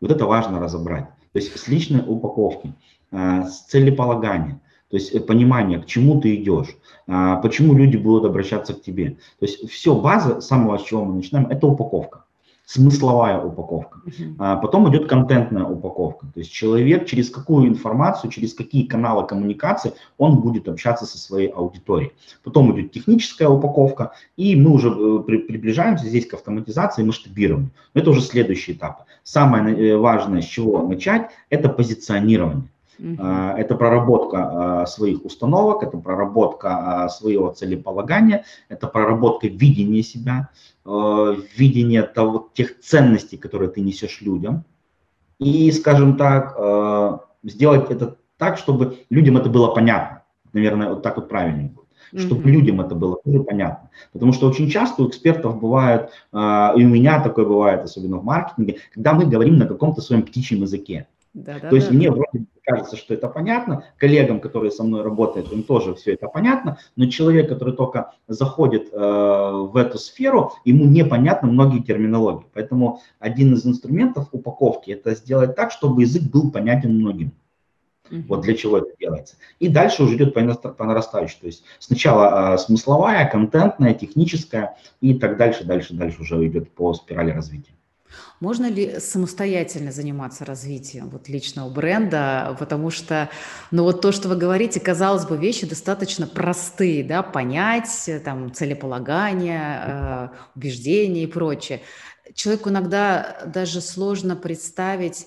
Вот 0.00 0.10
это 0.10 0.24
важно 0.24 0.60
разобрать. 0.60 1.08
То 1.32 1.38
есть 1.38 1.54
с 1.54 1.68
личной 1.68 2.02
упаковки. 2.06 2.72
А, 3.12 3.44
с 3.44 3.64
целеполагания, 3.66 4.61
то 4.92 4.96
есть 4.98 5.14
э, 5.14 5.20
понимание, 5.20 5.80
к 5.80 5.86
чему 5.86 6.20
ты 6.20 6.36
идешь, 6.36 6.76
а, 7.08 7.36
почему 7.36 7.72
люди 7.72 7.96
будут 7.96 8.26
обращаться 8.26 8.74
к 8.74 8.82
тебе. 8.82 9.16
То 9.40 9.46
есть 9.46 9.68
все, 9.70 9.94
база, 9.98 10.42
самого 10.42 10.76
с 10.76 10.84
чего 10.84 11.02
мы 11.04 11.14
начинаем, 11.14 11.46
это 11.48 11.66
упаковка 11.66 12.24
смысловая 12.64 13.38
упаковка. 13.38 14.00
А 14.38 14.56
потом 14.56 14.88
идет 14.90 15.08
контентная 15.08 15.64
упаковка. 15.64 16.26
То 16.32 16.40
есть 16.40 16.52
человек 16.52 17.06
через 17.06 17.28
какую 17.28 17.68
информацию, 17.68 18.30
через 18.30 18.54
какие 18.54 18.86
каналы 18.86 19.26
коммуникации 19.26 19.92
он 20.16 20.40
будет 20.40 20.68
общаться 20.68 21.04
со 21.04 21.18
своей 21.18 21.48
аудиторией. 21.48 22.12
Потом 22.42 22.72
идет 22.72 22.92
техническая 22.92 23.48
упаковка, 23.48 24.12
и 24.36 24.56
мы 24.56 24.70
уже 24.70 24.88
э, 24.88 25.22
при, 25.26 25.38
приближаемся 25.38 26.06
здесь 26.06 26.26
к 26.26 26.34
автоматизации 26.34 27.02
и 27.02 27.04
масштабированию. 27.04 27.70
Но 27.94 28.00
это 28.00 28.10
уже 28.10 28.22
следующий 28.22 28.72
этап. 28.72 29.04
Самое 29.22 29.76
э, 29.76 29.96
важное, 29.96 30.40
с 30.40 30.46
чего 30.46 30.86
начать, 30.86 31.30
это 31.50 31.68
позиционирование. 31.68 32.68
Uh-huh. 33.02 33.56
Это 33.56 33.74
проработка 33.74 34.82
а, 34.82 34.86
своих 34.86 35.24
установок, 35.24 35.82
это 35.82 35.98
проработка 35.98 37.04
а, 37.04 37.08
своего 37.08 37.50
целеполагания, 37.50 38.44
это 38.68 38.86
проработка 38.86 39.48
видения 39.48 40.02
себя, 40.02 40.50
видения 40.84 42.02
того, 42.02 42.48
тех 42.54 42.80
ценностей, 42.80 43.36
которые 43.36 43.70
ты 43.70 43.80
несешь 43.80 44.20
людям. 44.20 44.64
И, 45.38 45.70
скажем 45.72 46.16
так, 46.16 46.56
сделать 47.44 47.90
это 47.90 48.16
так, 48.36 48.58
чтобы 48.58 48.98
людям 49.10 49.36
это 49.36 49.48
было 49.48 49.72
понятно. 49.74 50.22
Наверное, 50.52 50.90
вот 50.90 51.02
так 51.02 51.16
вот 51.16 51.28
правильнее 51.28 51.68
будет 51.68 51.82
чтобы 52.14 52.42
mm-hmm. 52.42 52.52
людям 52.52 52.80
это 52.82 52.94
было 52.94 53.16
тоже 53.24 53.42
понятно. 53.42 53.88
Потому 54.12 54.34
что 54.34 54.46
очень 54.46 54.68
часто 54.68 55.02
у 55.02 55.08
экспертов 55.08 55.58
бывает, 55.58 56.10
и 56.30 56.36
у 56.36 56.88
меня 56.88 57.22
такое 57.22 57.46
бывает, 57.46 57.84
особенно 57.84 58.18
в 58.18 58.24
маркетинге, 58.24 58.80
когда 58.92 59.14
мы 59.14 59.24
говорим 59.24 59.56
на 59.56 59.66
каком-то 59.66 60.02
своем 60.02 60.22
птичьем 60.22 60.60
языке. 60.60 61.06
Да, 61.34 61.58
да, 61.60 61.70
То 61.70 61.76
есть 61.76 61.88
да. 61.88 61.94
мне 61.94 62.10
вроде 62.10 62.44
кажется, 62.62 62.96
что 62.96 63.14
это 63.14 63.28
понятно, 63.28 63.84
коллегам, 63.96 64.38
которые 64.38 64.70
со 64.70 64.84
мной 64.84 65.02
работают, 65.02 65.50
им 65.50 65.62
тоже 65.62 65.94
все 65.94 66.12
это 66.12 66.28
понятно, 66.28 66.78
но 66.94 67.06
человек, 67.06 67.48
который 67.48 67.74
только 67.74 68.12
заходит 68.28 68.92
э, 68.92 68.96
в 68.96 69.76
эту 69.76 69.98
сферу, 69.98 70.52
ему 70.64 70.84
непонятно 70.84 71.48
многие 71.48 71.82
терминологии. 71.82 72.46
Поэтому 72.52 73.00
один 73.18 73.54
из 73.54 73.66
инструментов 73.66 74.28
упаковки– 74.32 74.90
это 74.92 75.14
сделать 75.14 75.56
так, 75.56 75.72
чтобы 75.72 76.02
язык 76.02 76.22
был 76.24 76.50
понятен 76.50 76.94
многим. 76.94 77.32
Uh-huh. 78.10 78.24
Вот 78.28 78.42
для 78.42 78.54
чего 78.54 78.78
это 78.78 78.90
делается. 79.00 79.36
И 79.58 79.68
дальше 79.68 80.02
уже 80.02 80.16
идет 80.16 80.34
по 80.34 80.84
нарастающей. 80.84 81.38
То 81.40 81.46
есть 81.46 81.64
сначала 81.78 82.54
э, 82.54 82.58
смысловая, 82.58 83.26
контентная, 83.28 83.94
техническая, 83.94 84.76
и 85.00 85.14
так 85.14 85.38
дальше, 85.38 85.64
дальше, 85.64 85.94
дальше 85.94 86.20
уже 86.20 86.46
идет 86.46 86.70
по 86.72 86.92
спирали 86.92 87.30
развития. 87.30 87.72
Можно 88.40 88.66
ли 88.66 88.98
самостоятельно 88.98 89.92
заниматься 89.92 90.44
развитием 90.44 91.08
вот 91.10 91.28
личного 91.28 91.70
бренда? 91.70 92.56
Потому 92.58 92.90
что, 92.90 93.30
ну 93.70 93.84
вот 93.84 94.00
то, 94.00 94.12
что 94.12 94.28
вы 94.28 94.36
говорите, 94.36 94.80
казалось 94.80 95.24
бы, 95.26 95.36
вещи 95.36 95.66
достаточно 95.66 96.26
простые, 96.26 97.04
да, 97.04 97.22
понять, 97.22 98.10
там, 98.24 98.52
целеполагание, 98.52 99.82
э, 99.86 100.28
убеждения 100.56 101.24
и 101.24 101.26
прочее. 101.26 101.82
Человеку 102.34 102.70
иногда 102.70 103.42
даже 103.46 103.80
сложно 103.80 104.36
представить, 104.36 105.26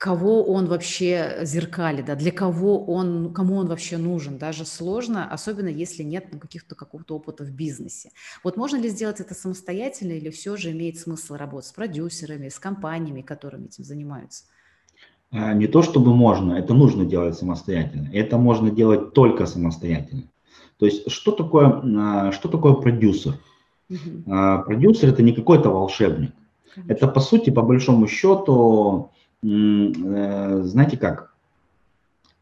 кого 0.00 0.42
он 0.44 0.66
вообще 0.66 1.40
зеркалит, 1.42 2.06
да, 2.06 2.14
для 2.14 2.32
кого 2.32 2.82
он, 2.86 3.34
кому 3.34 3.56
он 3.56 3.66
вообще 3.66 3.98
нужен, 3.98 4.38
даже 4.38 4.64
сложно, 4.64 5.30
особенно 5.30 5.68
если 5.68 6.02
нет 6.02 6.28
ну, 6.32 6.38
каких-то 6.38 6.74
какого-то 6.74 7.16
опыта 7.16 7.44
в 7.44 7.50
бизнесе. 7.50 8.08
Вот 8.42 8.56
можно 8.56 8.78
ли 8.78 8.88
сделать 8.88 9.20
это 9.20 9.34
самостоятельно 9.34 10.12
или 10.12 10.30
все 10.30 10.56
же 10.56 10.70
имеет 10.70 10.98
смысл 10.98 11.34
работать 11.34 11.68
с 11.68 11.72
продюсерами, 11.72 12.48
с 12.48 12.58
компаниями, 12.58 13.20
которыми 13.20 13.66
этим 13.66 13.84
занимаются? 13.84 14.44
А, 15.32 15.52
не 15.52 15.66
то 15.66 15.82
чтобы 15.82 16.16
можно, 16.16 16.54
это 16.54 16.72
нужно 16.72 17.04
делать 17.04 17.36
самостоятельно. 17.36 18.08
Это 18.10 18.38
можно 18.38 18.70
делать 18.70 19.12
только 19.12 19.44
самостоятельно. 19.44 20.22
То 20.78 20.86
есть 20.86 21.10
что 21.10 21.30
такое, 21.32 21.82
а, 21.84 22.32
что 22.32 22.48
такое 22.48 22.72
продюсер? 22.72 23.34
Угу. 23.90 24.24
Продюсер 24.64 25.10
это 25.10 25.22
не 25.22 25.34
какой-то 25.34 25.68
волшебник. 25.68 26.32
Конечно. 26.74 26.92
Это 26.92 27.06
по 27.06 27.20
сути, 27.20 27.50
по 27.50 27.60
большому 27.60 28.06
счету, 28.06 29.10
знаете 29.42 30.96
как, 30.96 31.30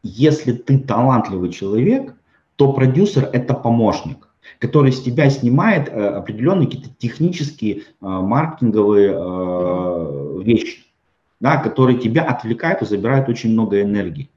если 0.03 0.53
ты 0.53 0.79
талантливый 0.79 1.51
человек, 1.51 2.15
то 2.55 2.73
продюсер 2.73 3.29
это 3.31 3.53
помощник, 3.53 4.27
который 4.59 4.91
с 4.91 5.01
тебя 5.01 5.29
снимает 5.29 5.87
э, 5.87 5.91
определенные 5.91 6.67
какие-то 6.67 6.89
технические 6.97 7.77
э, 7.77 7.81
маркетинговые 8.01 10.43
вещи, 10.43 10.85
да, 11.39 11.57
которые 11.57 11.99
тебя 11.99 12.23
отвлекают 12.23 12.81
и 12.81 12.85
забирают 12.85 13.29
очень 13.29 13.51
много 13.51 13.81
энергии. 13.81 14.29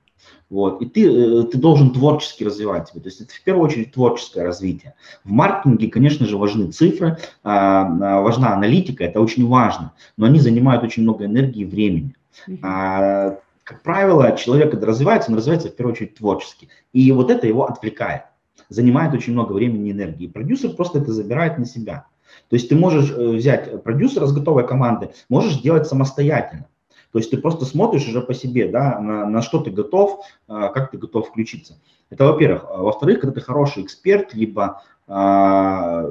Вот. 0.50 0.82
И 0.82 0.86
ты, 0.86 1.42
ты 1.44 1.58
должен 1.58 1.92
творчески 1.92 2.44
развивать 2.44 2.88
себя. 2.88 3.00
То 3.00 3.08
есть 3.08 3.22
это 3.22 3.32
в 3.32 3.42
первую 3.42 3.64
очередь 3.64 3.92
творческое 3.92 4.44
развитие. 4.44 4.94
В 5.24 5.30
маркетинге, 5.30 5.88
конечно 5.88 6.26
же, 6.26 6.36
важны 6.36 6.70
цифры, 6.70 7.16
важна 7.42 8.52
аналитика, 8.52 9.02
это 9.02 9.20
очень 9.20 9.48
важно, 9.48 9.92
но 10.18 10.26
они 10.26 10.40
занимают 10.40 10.84
очень 10.84 11.04
много 11.04 11.24
энергии 11.24 11.62
и 11.62 11.64
времени. 11.64 12.14
А, 12.62 13.38
как 13.64 13.82
правило, 13.82 14.36
человек, 14.36 14.70
когда 14.70 14.86
развивается, 14.86 15.30
он 15.30 15.36
развивается 15.36 15.68
в 15.68 15.76
первую 15.76 15.94
очередь 15.94 16.16
творчески. 16.16 16.68
И 16.92 17.10
вот 17.12 17.30
это 17.30 17.46
его 17.46 17.66
отвлекает, 17.66 18.22
занимает 18.68 19.14
очень 19.14 19.32
много 19.32 19.52
времени 19.52 19.88
и 19.88 19.92
энергии. 19.92 20.26
продюсер 20.26 20.70
просто 20.74 20.98
это 20.98 21.12
забирает 21.12 21.58
на 21.58 21.66
себя. 21.66 22.06
То 22.48 22.56
есть 22.56 22.68
ты 22.68 22.76
можешь 22.76 23.10
э, 23.10 23.28
взять 23.28 23.82
продюсера 23.82 24.26
с 24.26 24.32
готовой 24.32 24.66
команды, 24.66 25.10
можешь 25.28 25.60
делать 25.60 25.86
самостоятельно. 25.86 26.66
То 27.12 27.18
есть 27.18 27.30
ты 27.30 27.36
просто 27.36 27.66
смотришь 27.66 28.08
уже 28.08 28.22
по 28.22 28.32
себе, 28.32 28.68
да, 28.68 28.98
на, 28.98 29.26
на 29.26 29.42
что 29.42 29.60
ты 29.60 29.70
готов, 29.70 30.24
а, 30.48 30.68
как 30.68 30.90
ты 30.90 30.96
готов 30.96 31.28
включиться. 31.28 31.78
Это 32.08 32.24
во-первых. 32.24 32.64
А 32.70 32.78
во-вторых, 32.78 33.20
когда 33.20 33.34
ты 33.34 33.42
хороший 33.42 33.82
эксперт, 33.82 34.32
либо 34.32 34.82
а, 35.06 36.06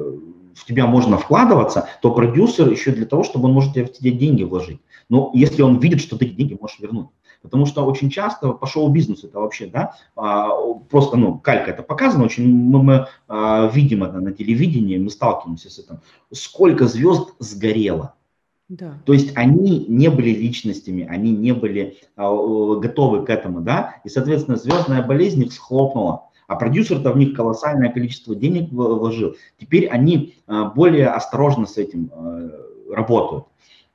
в 0.56 0.66
тебя 0.66 0.86
можно 0.88 1.18
вкладываться, 1.18 1.88
то 2.02 2.14
продюсер 2.14 2.70
еще 2.70 2.92
для 2.92 3.06
того, 3.06 3.24
чтобы 3.24 3.46
он 3.46 3.54
может 3.54 3.76
в 3.76 3.94
тебе 3.94 4.12
деньги 4.12 4.44
вложить. 4.44 4.80
Но 5.10 5.32
если 5.34 5.62
он 5.62 5.80
видит, 5.80 6.02
что 6.02 6.18
ты 6.18 6.26
деньги 6.26 6.58
можешь 6.60 6.80
вернуть. 6.80 7.08
Потому 7.42 7.66
что 7.66 7.86
очень 7.86 8.10
часто 8.10 8.52
по 8.52 8.68
шоу-бизнесу 8.68 9.28
это 9.28 9.40
вообще, 9.40 9.66
да, 9.66 9.96
а, 10.16 10.50
просто, 10.90 11.18
ну, 11.18 11.40
калька 11.40 11.72
это 11.72 11.82
показано, 11.82 12.26
очень 12.26 12.48
мы, 12.48 12.84
мы 12.84 13.08
а, 13.28 13.68
видим 13.68 14.04
это 14.04 14.20
на 14.20 14.32
телевидении, 14.32 14.98
мы 14.98 15.10
сталкиваемся 15.10 15.70
с 15.72 15.80
этим. 15.80 16.02
Сколько 16.32 16.88
звезд 16.88 17.34
сгорело. 17.40 18.14
Да. 18.70 19.00
То 19.06 19.14
есть 19.14 19.36
они 19.36 19.86
не 19.88 20.10
были 20.10 20.30
личностями, 20.30 21.06
они 21.10 21.32
не 21.32 21.54
были 21.54 21.98
а, 22.16 22.32
готовы 22.76 23.26
к 23.26 23.30
этому, 23.30 23.62
да, 23.62 23.96
и, 24.04 24.10
соответственно, 24.10 24.56
звездная 24.56 25.06
болезнь 25.06 25.42
их 25.42 25.52
схлопнула 25.52 26.30
а 26.52 26.56
продюсер-то 26.58 27.14
в 27.14 27.18
них 27.18 27.34
колоссальное 27.34 27.90
количество 27.90 28.36
денег 28.36 28.74
вложил. 28.74 29.38
Теперь 29.58 29.88
они 29.88 30.36
а, 30.48 30.66
более 30.66 31.08
осторожно 31.08 31.66
с 31.66 31.78
этим 31.78 32.12
а, 32.14 32.50
работают. 32.92 33.46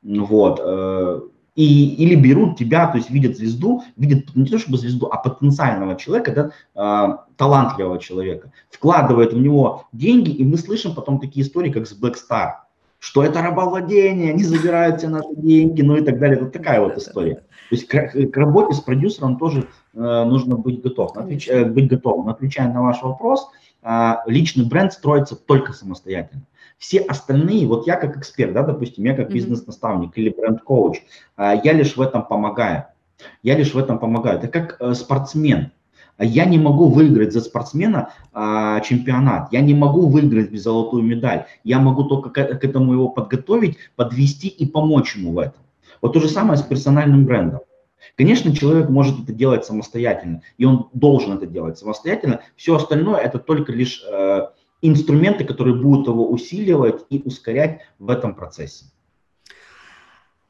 Вот. 0.02 0.58
Э, 0.62 1.20
и, 1.54 1.94
или 1.96 2.14
берут 2.14 2.56
тебя, 2.56 2.86
то 2.86 2.96
есть 2.96 3.10
видят 3.10 3.36
звезду, 3.36 3.82
видят 3.96 4.34
не 4.34 4.46
то 4.46 4.58
чтобы 4.58 4.78
звезду, 4.78 5.06
а 5.08 5.18
потенциального 5.18 5.96
человека, 5.96 6.52
да, 6.74 7.10
э, 7.10 7.16
талантливого 7.36 7.98
человека, 7.98 8.52
вкладывают 8.70 9.34
в 9.34 9.38
него 9.38 9.84
деньги, 9.92 10.30
и 10.30 10.42
мы 10.42 10.56
слышим 10.56 10.94
потом 10.94 11.20
такие 11.20 11.44
истории, 11.44 11.70
как 11.70 11.86
с 11.86 12.00
Black 12.00 12.14
Star, 12.14 12.52
что 12.98 13.22
это 13.22 13.42
рабовладение, 13.42 14.32
они 14.32 14.42
забирают 14.42 14.98
все 14.98 15.08
наши 15.08 15.34
деньги, 15.36 15.82
ну 15.82 15.96
и 15.96 16.02
так 16.02 16.18
далее. 16.18 16.40
Вот 16.40 16.52
такая 16.52 16.80
вот 16.80 16.96
история. 16.96 17.36
То 17.68 17.74
есть 17.74 17.88
к, 17.88 18.30
к 18.30 18.36
работе 18.36 18.74
с 18.74 18.80
продюсером 18.80 19.38
тоже 19.38 19.68
э, 19.94 19.98
нужно 19.98 20.56
быть 20.56 20.82
готов. 20.82 21.16
Отвеч, 21.16 21.48
э, 21.48 21.64
быть 21.64 21.88
готовым. 21.88 22.28
Отвечая 22.28 22.72
на 22.72 22.82
ваш 22.82 23.02
вопрос, 23.02 23.48
э, 23.82 24.14
личный 24.26 24.66
бренд 24.66 24.92
строится 24.92 25.36
только 25.36 25.72
самостоятельно. 25.72 26.42
Все 26.78 27.00
остальные, 27.00 27.66
вот 27.66 27.86
я 27.86 27.96
как 27.96 28.16
эксперт, 28.16 28.52
да, 28.52 28.62
допустим, 28.62 29.04
я 29.04 29.14
как 29.14 29.32
бизнес-наставник 29.32 30.16
или 30.16 30.28
бренд-коуч, 30.28 30.98
э, 31.36 31.60
я 31.64 31.72
лишь 31.72 31.96
в 31.96 32.00
этом 32.00 32.24
помогаю. 32.24 32.86
Я 33.42 33.56
лишь 33.56 33.74
в 33.74 33.78
этом 33.78 33.98
помогаю. 33.98 34.38
Это 34.38 34.48
как 34.48 34.76
э, 34.80 34.94
спортсмен. 34.94 35.72
Я 36.18 36.46
не 36.46 36.58
могу 36.58 36.88
выиграть 36.88 37.32
за 37.32 37.40
спортсмена 37.42 38.10
а, 38.32 38.80
чемпионат, 38.80 39.52
я 39.52 39.60
не 39.60 39.74
могу 39.74 40.08
выиграть 40.08 40.50
без 40.50 40.62
золотую 40.62 41.02
медаль. 41.02 41.46
Я 41.62 41.78
могу 41.78 42.04
только 42.04 42.30
к, 42.30 42.58
к 42.58 42.64
этому 42.64 42.94
его 42.94 43.08
подготовить, 43.08 43.76
подвести 43.96 44.48
и 44.48 44.64
помочь 44.66 45.16
ему 45.16 45.32
в 45.32 45.38
этом. 45.38 45.62
Вот 46.00 46.14
то 46.14 46.20
же 46.20 46.28
самое 46.28 46.56
с 46.58 46.62
персональным 46.62 47.26
брендом. 47.26 47.60
Конечно, 48.16 48.54
человек 48.54 48.88
может 48.88 49.22
это 49.24 49.32
делать 49.32 49.64
самостоятельно, 49.64 50.42
и 50.56 50.64
он 50.64 50.88
должен 50.94 51.36
это 51.36 51.46
делать 51.46 51.78
самостоятельно. 51.78 52.40
Все 52.56 52.76
остальное 52.76 53.18
это 53.18 53.38
только 53.38 53.72
лишь 53.72 54.02
э, 54.10 54.48
инструменты, 54.80 55.44
которые 55.44 55.74
будут 55.76 56.06
его 56.06 56.30
усиливать 56.30 57.04
и 57.10 57.20
ускорять 57.24 57.80
в 57.98 58.10
этом 58.10 58.34
процессе. 58.34 58.86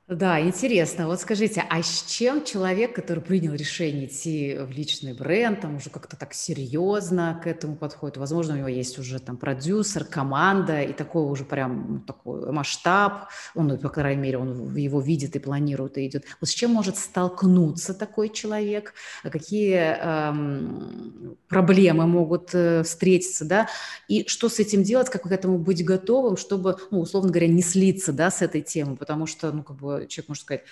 Да, 0.08 0.40
интересно. 0.40 1.08
Вот 1.08 1.20
скажите, 1.20 1.64
а 1.68 1.82
с 1.82 2.04
чем 2.04 2.44
человек, 2.44 2.94
который 2.94 3.18
принял 3.24 3.52
решение 3.54 4.06
идти 4.06 4.56
в 4.56 4.70
личный 4.70 5.14
бренд, 5.14 5.62
там 5.62 5.76
уже 5.78 5.90
как-то 5.90 6.16
так 6.16 6.32
серьезно 6.32 7.40
к 7.42 7.48
этому 7.48 7.74
подходит, 7.74 8.16
возможно, 8.16 8.54
у 8.54 8.58
него 8.58 8.68
есть 8.68 9.00
уже 9.00 9.18
там 9.18 9.36
продюсер, 9.36 10.04
команда 10.04 10.80
и 10.80 10.92
такой 10.92 11.24
уже 11.24 11.44
прям 11.44 11.94
ну, 11.94 11.98
такой 12.02 12.52
масштаб, 12.52 13.30
он, 13.56 13.76
по 13.80 13.88
крайней 13.88 14.22
мере, 14.22 14.38
он 14.38 14.76
его 14.76 15.00
видит 15.00 15.34
и 15.34 15.40
планирует 15.40 15.98
и 15.98 16.06
идет. 16.06 16.24
Вот 16.40 16.48
с 16.48 16.52
чем 16.52 16.70
может 16.70 16.96
столкнуться 16.98 17.92
такой 17.92 18.28
человек? 18.28 18.94
Какие 19.24 19.74
эм, 19.74 21.36
проблемы 21.48 22.06
могут 22.06 22.50
э, 22.54 22.84
встретиться, 22.84 23.44
да? 23.44 23.66
И 24.06 24.24
что 24.28 24.48
с 24.48 24.60
этим 24.60 24.84
делать, 24.84 25.10
как 25.10 25.22
к 25.22 25.32
этому 25.32 25.58
быть 25.58 25.84
готовым, 25.84 26.36
чтобы, 26.36 26.76
ну, 26.92 27.00
условно 27.00 27.30
говоря, 27.30 27.48
не 27.48 27.62
слиться, 27.62 28.12
да, 28.12 28.30
с 28.30 28.40
этой 28.40 28.60
темой, 28.60 28.96
потому 28.96 29.26
что, 29.26 29.50
ну, 29.50 29.64
как 29.64 29.76
бы 29.76 29.95
человек 30.06 30.28
может 30.28 30.42
сказать, 30.42 30.64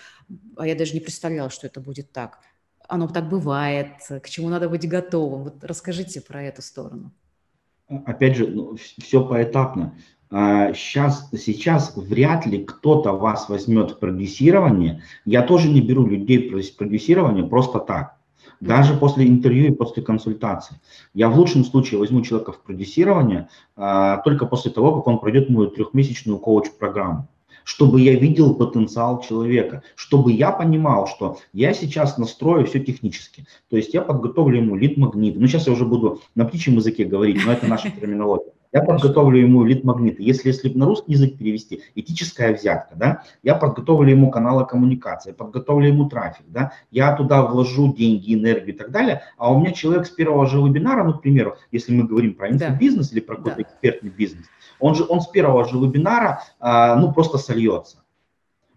а 0.57 0.67
я 0.67 0.75
даже 0.75 0.95
не 0.95 1.01
представлял, 1.01 1.51
что 1.51 1.67
это 1.67 1.81
будет 1.81 2.13
так. 2.13 2.41
Оно 2.89 3.09
так 3.09 3.29
бывает, 3.29 3.97
к 4.09 4.29
чему 4.29 4.49
надо 4.49 4.69
быть 4.69 4.89
готовым. 4.89 5.45
Вот 5.45 5.65
расскажите 5.65 6.21
про 6.21 6.43
эту 6.43 6.63
сторону. 6.63 7.13
Опять 7.89 8.37
же, 8.37 8.47
ну, 8.47 8.77
все 8.77 9.27
поэтапно. 9.27 9.95
Сейчас, 10.31 11.29
а, 11.33 11.37
сейчас 11.37 11.97
вряд 11.97 12.47
ли 12.47 12.65
кто-то 12.65 13.13
вас 13.13 13.49
возьмет 13.49 13.93
в 13.93 13.99
продюсирование. 13.99 15.03
Я 15.25 15.43
тоже 15.43 15.69
не 15.69 15.81
беру 15.81 16.07
людей 16.07 16.51
в 16.51 16.77
продюсирование 16.77 17.47
просто 17.47 17.79
так. 17.79 18.17
Даже 18.61 18.95
после 18.95 19.29
интервью 19.29 19.67
и 19.67 19.75
после 19.75 20.03
консультации. 20.03 20.81
Я 21.13 21.29
в 21.29 21.39
лучшем 21.39 21.65
случае 21.65 22.01
возьму 22.01 22.23
человека 22.23 22.53
в 22.53 22.63
продюсирование 22.63 23.49
а, 23.77 24.19
только 24.19 24.47
после 24.47 24.71
того, 24.71 24.97
как 24.97 25.07
он 25.07 25.21
пройдет 25.21 25.51
мою 25.51 25.71
трехмесячную 25.71 26.39
коуч-программу 26.39 27.29
чтобы 27.65 28.01
я 28.01 28.15
видел 28.15 28.55
потенциал 28.55 29.21
человека, 29.21 29.83
чтобы 29.97 30.33
я 30.33 30.53
понимал, 30.53 31.07
что 31.07 31.39
я 31.53 31.75
сейчас 31.75 32.19
настрою 32.19 32.67
все 32.67 32.81
технически. 32.81 33.47
То 33.69 33.77
есть 33.77 33.93
я 33.95 34.03
подготовлю 34.03 34.59
ему 34.59 34.77
лид-магнит. 34.77 35.37
Ну, 35.37 35.47
сейчас 35.47 35.67
я 35.67 35.73
уже 35.73 35.85
буду 35.85 36.21
на 36.35 36.45
птичьем 36.45 36.77
языке 36.77 37.05
говорить, 37.05 37.45
но 37.45 37.53
это 37.53 37.67
наша 37.67 37.91
терминология. 37.91 38.53
Я 38.75 38.83
подготовлю 38.83 39.39
ему 39.39 39.63
лид-магниты. 39.63 40.21
Если, 40.21 40.49
если 40.49 40.69
на 40.71 40.85
русский 40.87 41.13
язык 41.13 41.39
перевести, 41.39 41.83
этическая 41.95 42.53
взятка, 42.53 42.97
да, 42.97 43.23
я 43.45 43.55
подготовлю 43.55 44.11
ему 44.11 44.33
каналы 44.33 44.67
коммуникации, 44.67 45.31
подготовлю 45.31 45.87
ему 45.87 46.09
трафик, 46.09 46.45
да, 46.49 46.73
я 46.91 47.15
туда 47.15 47.47
вложу 47.47 47.95
деньги, 47.95 48.35
энергию 48.35 48.75
и 48.75 48.77
так 48.77 48.91
далее, 48.91 49.23
а 49.39 49.53
у 49.53 49.61
меня 49.61 49.71
человек 49.71 50.07
с 50.07 50.11
первого 50.11 50.49
же 50.49 50.59
вебинара, 50.59 51.05
ну, 51.05 51.15
к 51.15 51.23
примеру, 51.23 51.57
если 51.71 51.95
мы 51.95 52.03
говорим 52.03 52.35
про 52.35 52.51
инфобизнес 52.51 53.11
да. 53.11 53.17
или 53.17 53.25
про 53.25 53.37
какой-то 53.37 53.59
да. 53.59 53.63
экспертный 53.63 54.11
бизнес, 54.11 54.47
он 54.81 54.95
же 54.95 55.05
он 55.09 55.21
с 55.21 55.27
первого 55.27 55.65
же 55.65 55.79
вебинара 55.79 56.43
а, 56.61 56.97
ну 56.97 57.13
просто 57.13 57.39
сольется. 57.39 57.99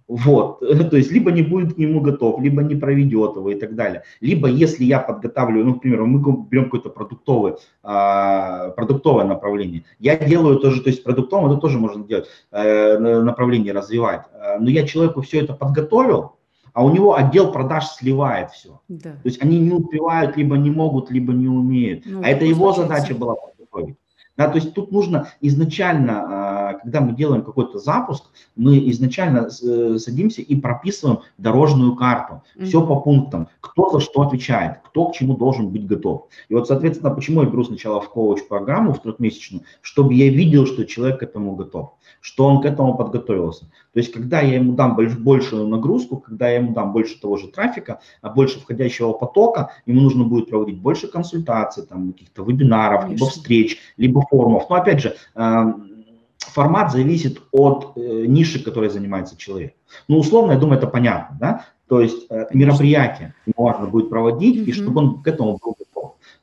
Вот, 0.07 0.60
то 0.89 0.97
есть 0.97 1.12
либо 1.12 1.31
не 1.31 1.41
будет 1.41 1.75
к 1.75 1.77
нему 1.77 1.99
готов, 1.99 2.41
либо 2.41 2.63
не 2.63 2.75
проведет 2.75 3.36
его 3.36 3.51
и 3.51 3.55
так 3.55 3.75
далее. 3.75 4.03
Либо 4.21 4.47
если 4.47 4.86
я 4.86 4.99
подготавливаю, 4.99 5.65
ну, 5.65 5.75
к 5.75 5.81
примеру, 5.81 6.05
мы 6.05 6.19
берем 6.49 6.65
какое-то 6.65 6.89
продуктовое, 6.89 7.57
а, 7.83 8.69
продуктовое 8.69 9.25
направление, 9.25 9.83
я 9.99 10.15
делаю 10.15 10.60
тоже, 10.60 10.81
то 10.81 10.89
есть 10.89 11.03
продуктовое 11.03 11.51
это 11.51 11.62
тоже 11.62 11.77
можно 11.77 12.05
делать, 12.05 12.27
э, 12.51 12.97
направление 12.97 13.73
развивать, 13.73 14.21
э, 14.33 14.60
но 14.60 14.69
я 14.69 14.88
человеку 14.88 15.21
все 15.21 15.41
это 15.41 15.53
подготовил, 15.53 16.38
а 16.73 16.86
у 16.86 16.91
него 16.91 17.15
отдел 17.15 17.51
продаж 17.51 17.88
сливает 17.88 18.51
все. 18.51 18.79
Да. 18.88 19.12
То 19.12 19.25
есть 19.25 19.41
они 19.41 19.60
не 19.60 19.71
успевают, 19.71 20.38
либо 20.38 20.55
не 20.57 20.69
могут, 20.69 21.12
либо 21.12 21.33
не 21.33 21.47
умеют. 21.47 22.03
Ну, 22.05 22.21
а 22.23 22.27
это 22.27 22.45
его 22.45 22.71
задача 22.71 23.15
была 23.15 23.36
подготовить. 23.36 23.95
Да, 24.38 24.47
то 24.47 24.56
есть 24.56 24.73
тут 24.73 24.91
нужно 24.91 25.30
изначально, 25.41 26.13
а, 26.21 26.73
когда 26.76 27.02
мы 27.02 27.13
делаем 27.13 27.43
какой-то 27.43 27.80
запуск, 27.80 28.26
мы 28.56 28.89
изначально 28.91 29.47
э, 29.47 29.97
садимся 29.97 30.41
и 30.41 30.56
прописываем 30.56 31.19
дорожную 31.39 31.95
карту. 31.95 32.43
Все 32.62 32.86
по 32.86 32.97
пунктам. 32.97 33.50
Кто 33.60 33.89
за 33.89 34.00
что 34.00 34.21
отвечает, 34.21 34.78
кто 34.86 35.08
к 35.08 35.15
чему 35.15 35.36
должен 35.36 35.69
быть 35.69 35.88
готов. 35.88 36.28
И 36.50 36.54
вот, 36.54 36.67
соответственно, 36.67 37.13
почему 37.13 37.41
я 37.41 37.50
беру 37.50 37.63
сначала 37.63 38.00
в 38.00 38.10
коуч-программу 38.10 38.93
в 38.93 39.02
трехмесячную, 39.02 39.63
чтобы 39.82 40.13
я 40.13 40.30
видел, 40.30 40.67
что 40.67 40.86
человек 40.86 41.19
к 41.19 41.23
этому 41.23 41.56
готов, 41.56 41.93
что 42.21 42.45
он 42.45 42.62
к 42.62 42.65
этому 42.65 42.95
подготовился. 42.95 43.65
То 43.97 44.01
есть, 44.01 44.13
когда 44.13 44.41
я 44.41 44.57
ему 44.57 44.73
дам 44.73 44.95
большую 44.95 45.67
нагрузку, 45.67 46.17
когда 46.17 46.47
я 46.49 46.57
ему 46.57 46.71
дам 46.71 46.93
больше 46.93 47.19
того 47.19 47.36
же 47.36 47.47
трафика, 47.47 47.99
а 48.21 48.29
больше 48.29 48.60
входящего 48.60 49.12
потока, 49.13 49.71
ему 49.88 50.01
нужно 50.01 50.23
будет 50.23 50.51
проводить 50.51 50.79
больше 50.79 51.07
консультаций, 51.07 51.83
там, 51.83 52.13
каких-то 52.13 52.43
вебинаров, 52.43 53.01
Конечно. 53.01 53.25
либо 53.25 53.31
встреч, 53.31 53.79
либо 53.97 54.21
форумов. 54.21 54.69
Но 54.69 54.75
опять 54.75 55.01
же, 55.01 55.15
эм, 55.33 55.89
формат 56.38 56.91
зависит 56.91 57.41
от 57.51 57.93
э, 57.95 58.25
ниши, 58.27 58.63
которой 58.63 58.91
занимается 58.91 59.36
человек. 59.36 59.73
Ну, 60.07 60.19
условно, 60.19 60.51
я 60.51 60.60
думаю, 60.60 60.77
это 60.77 60.86
понятно, 60.86 61.36
да? 61.39 61.65
То 61.88 61.99
есть 61.99 62.27
э, 62.29 62.45
мероприятие 62.53 63.33
можно 63.55 63.88
будет 63.88 64.12
проводить, 64.12 64.57
mm-hmm. 64.57 64.69
и 64.69 64.73
чтобы 64.73 65.01
он 65.01 65.23
к 65.23 65.27
этому 65.27 65.57
был. 65.57 65.75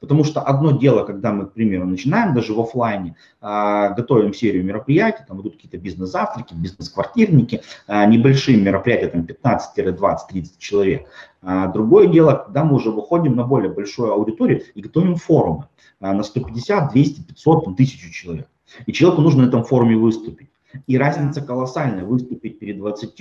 Потому 0.01 0.25
что 0.25 0.41
одно 0.41 0.73
дело, 0.73 1.05
когда 1.05 1.33
мы, 1.33 1.47
к 1.47 1.53
примеру, 1.53 1.87
начинаем 1.87 2.35
даже 2.35 2.55
в 2.55 2.61
офлайне, 2.61 3.17
э, 3.41 3.95
готовим 3.97 4.35
серию 4.35 4.65
мероприятий, 4.65 5.25
там 5.27 5.41
идут 5.41 5.55
какие-то 5.57 5.79
бизнес-завтраки, 5.79 6.55
бизнес-квартирники, 6.55 7.63
э, 7.87 8.07
небольшие 8.07 8.61
мероприятия, 8.61 9.09
там 9.09 9.25
15, 9.25 9.97
20, 9.97 10.29
30 10.29 10.59
человек. 10.59 11.09
А 11.43 11.69
другое 11.69 12.07
дело, 12.07 12.45
когда 12.45 12.65
мы 12.65 12.77
уже 12.77 12.91
выходим 12.91 13.37
на 13.37 13.45
более 13.45 13.71
большую 13.71 14.13
аудиторию 14.13 14.63
и 14.75 14.81
готовим 14.81 15.17
форумы 15.17 15.69
на 16.01 16.23
150, 16.23 16.93
200, 16.93 17.23
500, 17.23 17.67
1000 17.67 18.13
человек. 18.13 18.49
И 18.87 18.93
человеку 18.93 19.23
нужно 19.23 19.45
на 19.45 19.49
этом 19.49 19.65
форуме 19.65 19.97
выступить. 19.97 20.49
И 20.87 20.99
разница 20.99 21.41
колоссальная, 21.41 22.05
выступить 22.05 22.59
перед 22.59 22.79
20 22.79 23.15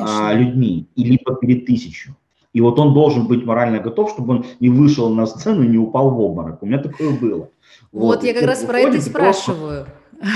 а, 0.00 0.32
людьми 0.32 0.86
и 0.94 1.04
либо 1.04 1.34
перед 1.36 1.66
тысячу. 1.66 2.16
И 2.52 2.60
вот 2.60 2.78
он 2.78 2.94
должен 2.94 3.26
быть 3.26 3.44
морально 3.44 3.78
готов, 3.78 4.10
чтобы 4.10 4.36
он 4.36 4.46
не 4.60 4.68
вышел 4.68 5.10
на 5.10 5.26
сцену 5.26 5.62
и 5.62 5.68
не 5.68 5.78
упал 5.78 6.10
в 6.10 6.20
обморок. 6.20 6.62
У 6.62 6.66
меня 6.66 6.78
такое 6.78 7.10
было. 7.10 7.50
Вот, 7.92 8.16
вот 8.16 8.24
я 8.24 8.34
как 8.34 8.44
раз 8.44 8.64
про 8.64 8.80
это 8.80 8.96
и 8.96 9.00
спрашиваю. 9.00 9.86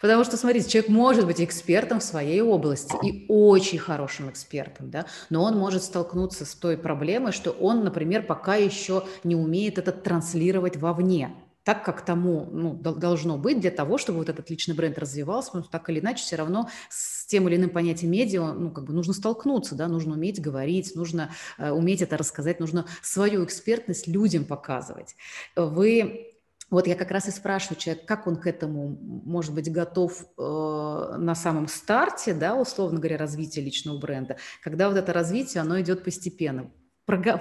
Потому 0.00 0.24
что, 0.24 0.36
смотрите, 0.36 0.68
человек 0.68 0.90
может 0.90 1.26
быть 1.26 1.40
экспертом 1.40 2.00
в 2.00 2.02
своей 2.02 2.40
области 2.40 2.96
и 3.02 3.26
очень 3.28 3.78
хорошим 3.78 4.28
экспертом, 4.30 4.90
да, 4.90 5.06
но 5.30 5.42
он 5.42 5.56
может 5.56 5.82
столкнуться 5.82 6.44
с 6.44 6.54
той 6.54 6.76
проблемой, 6.76 7.32
что 7.32 7.50
он, 7.50 7.84
например, 7.84 8.22
пока 8.22 8.56
еще 8.56 9.04
не 9.24 9.36
умеет 9.36 9.78
это 9.78 9.92
транслировать 9.92 10.76
вовне. 10.76 11.30
Так, 11.64 11.84
как 11.84 12.04
тому 12.04 12.48
ну, 12.50 12.74
должно 12.74 13.38
быть 13.38 13.60
для 13.60 13.70
того, 13.70 13.98
чтобы 13.98 14.18
вот 14.20 14.28
этот 14.28 14.48
личный 14.50 14.74
бренд 14.74 14.98
развивался, 14.98 15.48
потому 15.48 15.64
что 15.64 15.72
так 15.72 15.88
или 15.90 16.00
иначе 16.00 16.22
все 16.22 16.36
равно 16.36 16.68
с 16.88 17.26
тем 17.26 17.48
или 17.48 17.56
иным 17.56 17.70
понятием 17.70 18.12
медиа, 18.12 18.52
ну, 18.52 18.70
как 18.70 18.84
бы 18.84 18.92
нужно 18.92 19.12
столкнуться, 19.12 19.74
да, 19.74 19.88
нужно 19.88 20.14
уметь 20.14 20.40
говорить, 20.40 20.94
нужно 20.94 21.30
э, 21.58 21.70
уметь 21.70 22.02
это 22.02 22.16
рассказать, 22.16 22.60
нужно 22.60 22.86
свою 23.02 23.44
экспертность 23.44 24.06
людям 24.08 24.44
показывать. 24.44 25.16
Вы 25.54 26.30
вот 26.70 26.86
я 26.86 26.94
как 26.94 27.10
раз 27.10 27.26
и 27.26 27.32
спрашиваю 27.32 27.78
человека, 27.78 28.06
как 28.06 28.26
он 28.26 28.36
к 28.36 28.46
этому 28.46 28.96
может 29.02 29.52
быть 29.52 29.70
готов 29.70 30.24
э, 30.38 31.16
на 31.18 31.34
самом 31.34 31.66
старте, 31.66 32.32
да, 32.32 32.54
условно 32.54 33.00
говоря, 33.00 33.18
развития 33.18 33.60
личного 33.60 33.98
бренда, 33.98 34.36
когда 34.62 34.88
вот 34.88 34.96
это 34.96 35.12
развитие, 35.12 35.62
оно 35.62 35.80
идет 35.80 36.04
постепенно 36.04 36.70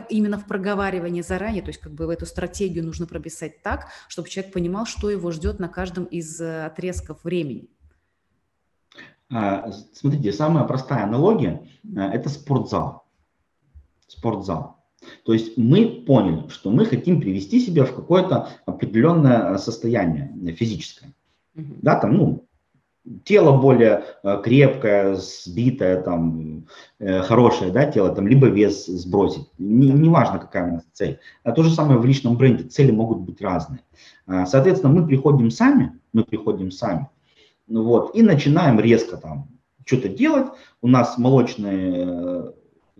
именно 0.09 0.37
в 0.37 0.45
проговаривании 0.45 1.21
заранее, 1.21 1.61
то 1.61 1.69
есть 1.69 1.79
как 1.79 1.93
бы 1.93 2.07
в 2.07 2.09
эту 2.09 2.25
стратегию 2.25 2.85
нужно 2.85 3.07
прописать 3.07 3.61
так, 3.61 3.87
чтобы 4.07 4.29
человек 4.29 4.53
понимал, 4.53 4.85
что 4.85 5.09
его 5.09 5.31
ждет 5.31 5.59
на 5.59 5.67
каждом 5.67 6.05
из 6.05 6.39
э, 6.39 6.65
отрезков 6.65 7.23
времени. 7.23 7.69
А, 9.31 9.71
смотрите, 9.93 10.33
самая 10.33 10.63
простая 10.63 11.03
аналогия 11.03 11.67
э,– 11.83 11.99
это 12.13 12.29
спортзал. 12.29 13.05
Спортзал. 14.07 14.83
То 15.23 15.33
есть 15.33 15.57
мы 15.57 16.03
поняли, 16.05 16.49
что 16.49 16.71
мы 16.71 16.85
хотим 16.85 17.21
привести 17.21 17.59
себя 17.59 17.85
в 17.85 17.95
какое-то 17.95 18.49
определенное 18.65 19.57
состояние 19.57 20.53
физическое. 20.55 21.13
Да, 21.53 21.99
там, 21.99 22.17
ну, 22.17 22.48
тело 23.23 23.57
более 23.57 24.03
э, 24.23 24.41
крепкое, 24.43 25.15
сбитое, 25.15 26.01
там, 26.01 26.65
э, 26.99 27.21
хорошее, 27.21 27.71
да, 27.71 27.85
тело, 27.85 28.13
там, 28.13 28.27
либо 28.27 28.47
вес 28.47 28.85
сбросить. 28.85 29.47
Не, 29.57 29.91
не 29.91 30.09
важно, 30.09 30.39
какая 30.39 30.69
у 30.69 30.73
нас 30.75 30.83
цель. 30.93 31.19
А 31.43 31.51
то 31.51 31.63
же 31.63 31.71
самое 31.71 31.99
в 31.99 32.05
личном 32.05 32.37
бренде. 32.37 32.65
Цели 32.65 32.91
могут 32.91 33.19
быть 33.19 33.41
разные. 33.41 33.81
А, 34.27 34.45
соответственно, 34.45 34.93
мы 34.93 35.07
приходим 35.07 35.49
сами, 35.49 35.99
мы 36.13 36.23
приходим 36.23 36.71
сами, 36.71 37.09
ну 37.67 37.83
вот, 37.83 38.15
и 38.15 38.21
начинаем 38.21 38.79
резко 38.79 39.17
там 39.17 39.47
что-то 39.85 40.09
делать. 40.09 40.47
У 40.81 40.87
нас 40.87 41.17
молочная 41.17 42.05
э, 42.05 42.51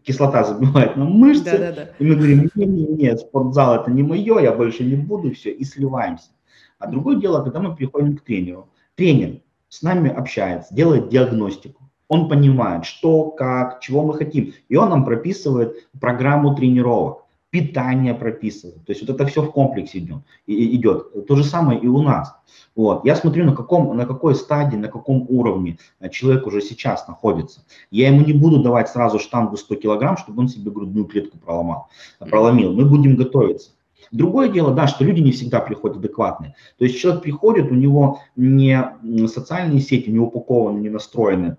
кислота 0.04 0.44
забивает 0.44 0.96
нам 0.96 1.12
мышцы, 1.12 1.44
да, 1.44 1.58
да, 1.58 1.72
да. 1.72 1.90
и 2.00 2.06
мы 2.06 2.16
говорим, 2.16 2.50
нет, 2.56 2.56
нет, 2.56 2.90
нет, 2.90 3.20
спортзал 3.20 3.76
это 3.76 3.92
не 3.92 4.04
мое, 4.04 4.40
я 4.40 4.54
больше 4.54 4.84
не 4.84 4.96
буду, 4.96 5.34
все, 5.34 5.52
и 5.52 5.64
сливаемся. 5.64 6.30
А 6.80 6.88
другое 6.88 7.18
дело, 7.18 7.44
когда 7.44 7.60
мы 7.60 7.76
приходим 7.76 8.18
к 8.18 8.22
тренеру. 8.22 8.70
Тренер 8.96 9.42
с 9.70 9.82
нами 9.82 10.10
общается, 10.10 10.74
делает 10.74 11.10
диагностику. 11.10 11.90
Он 12.08 12.28
понимает, 12.28 12.86
что, 12.86 13.30
как, 13.30 13.82
чего 13.82 14.04
мы 14.04 14.16
хотим. 14.16 14.54
И 14.68 14.76
он 14.76 14.90
нам 14.90 15.06
прописывает 15.06 15.88
программу 16.00 16.56
тренировок, 16.56 17.26
питание 17.52 18.16
прописывает. 18.16 18.84
То 18.86 18.92
есть 18.92 19.02
вот 19.02 19.12
это 19.12 19.28
все 19.28 19.44
в 19.44 19.52
комплексе 19.52 20.00
идет. 20.00 20.24
И, 20.48 20.76
идет. 20.76 21.28
То 21.28 21.36
же 21.36 21.44
самое 21.44 21.80
и 21.80 21.88
у 21.88 22.02
нас. 22.02 22.34
Вот. 22.76 23.06
Я 23.06 23.16
смотрю, 23.16 23.46
на, 23.46 23.56
каком, 23.56 23.96
на 23.96 24.08
какой 24.08 24.34
стадии, 24.34 24.76
на 24.76 24.88
каком 24.88 25.26
уровне 25.30 25.78
человек 26.12 26.48
уже 26.48 26.62
сейчас 26.62 27.08
находится. 27.08 27.64
Я 27.92 28.08
ему 28.08 28.26
не 28.26 28.34
буду 28.34 28.64
давать 28.64 28.90
сразу 28.90 29.20
штангу 29.20 29.58
100 29.58 29.76
килограмм, 29.76 30.18
чтобы 30.18 30.42
он 30.42 30.48
себе 30.48 30.72
грудную 30.72 31.06
клетку 31.06 31.38
проломал, 31.38 31.90
проломил. 32.20 32.74
Мы 32.74 32.86
будем 32.86 33.16
готовиться. 33.16 33.72
Другое 34.12 34.50
дело, 34.50 34.74
да, 34.74 34.88
что 34.88 35.04
люди 35.04 35.20
не 35.20 35.32
всегда 35.32 35.60
приходят 35.60 35.98
адекватные. 35.98 36.56
То 36.78 36.86
есть 36.86 37.00
человек 37.00 37.22
приходит, 37.22 37.72
у 37.72 37.76
него 37.76 38.22
не 38.36 38.82
социальные 39.28 39.82
сети 39.82 40.10
не 40.10 40.20
упакованы, 40.20 40.80
не 40.80 40.90
настроены, 40.90 41.58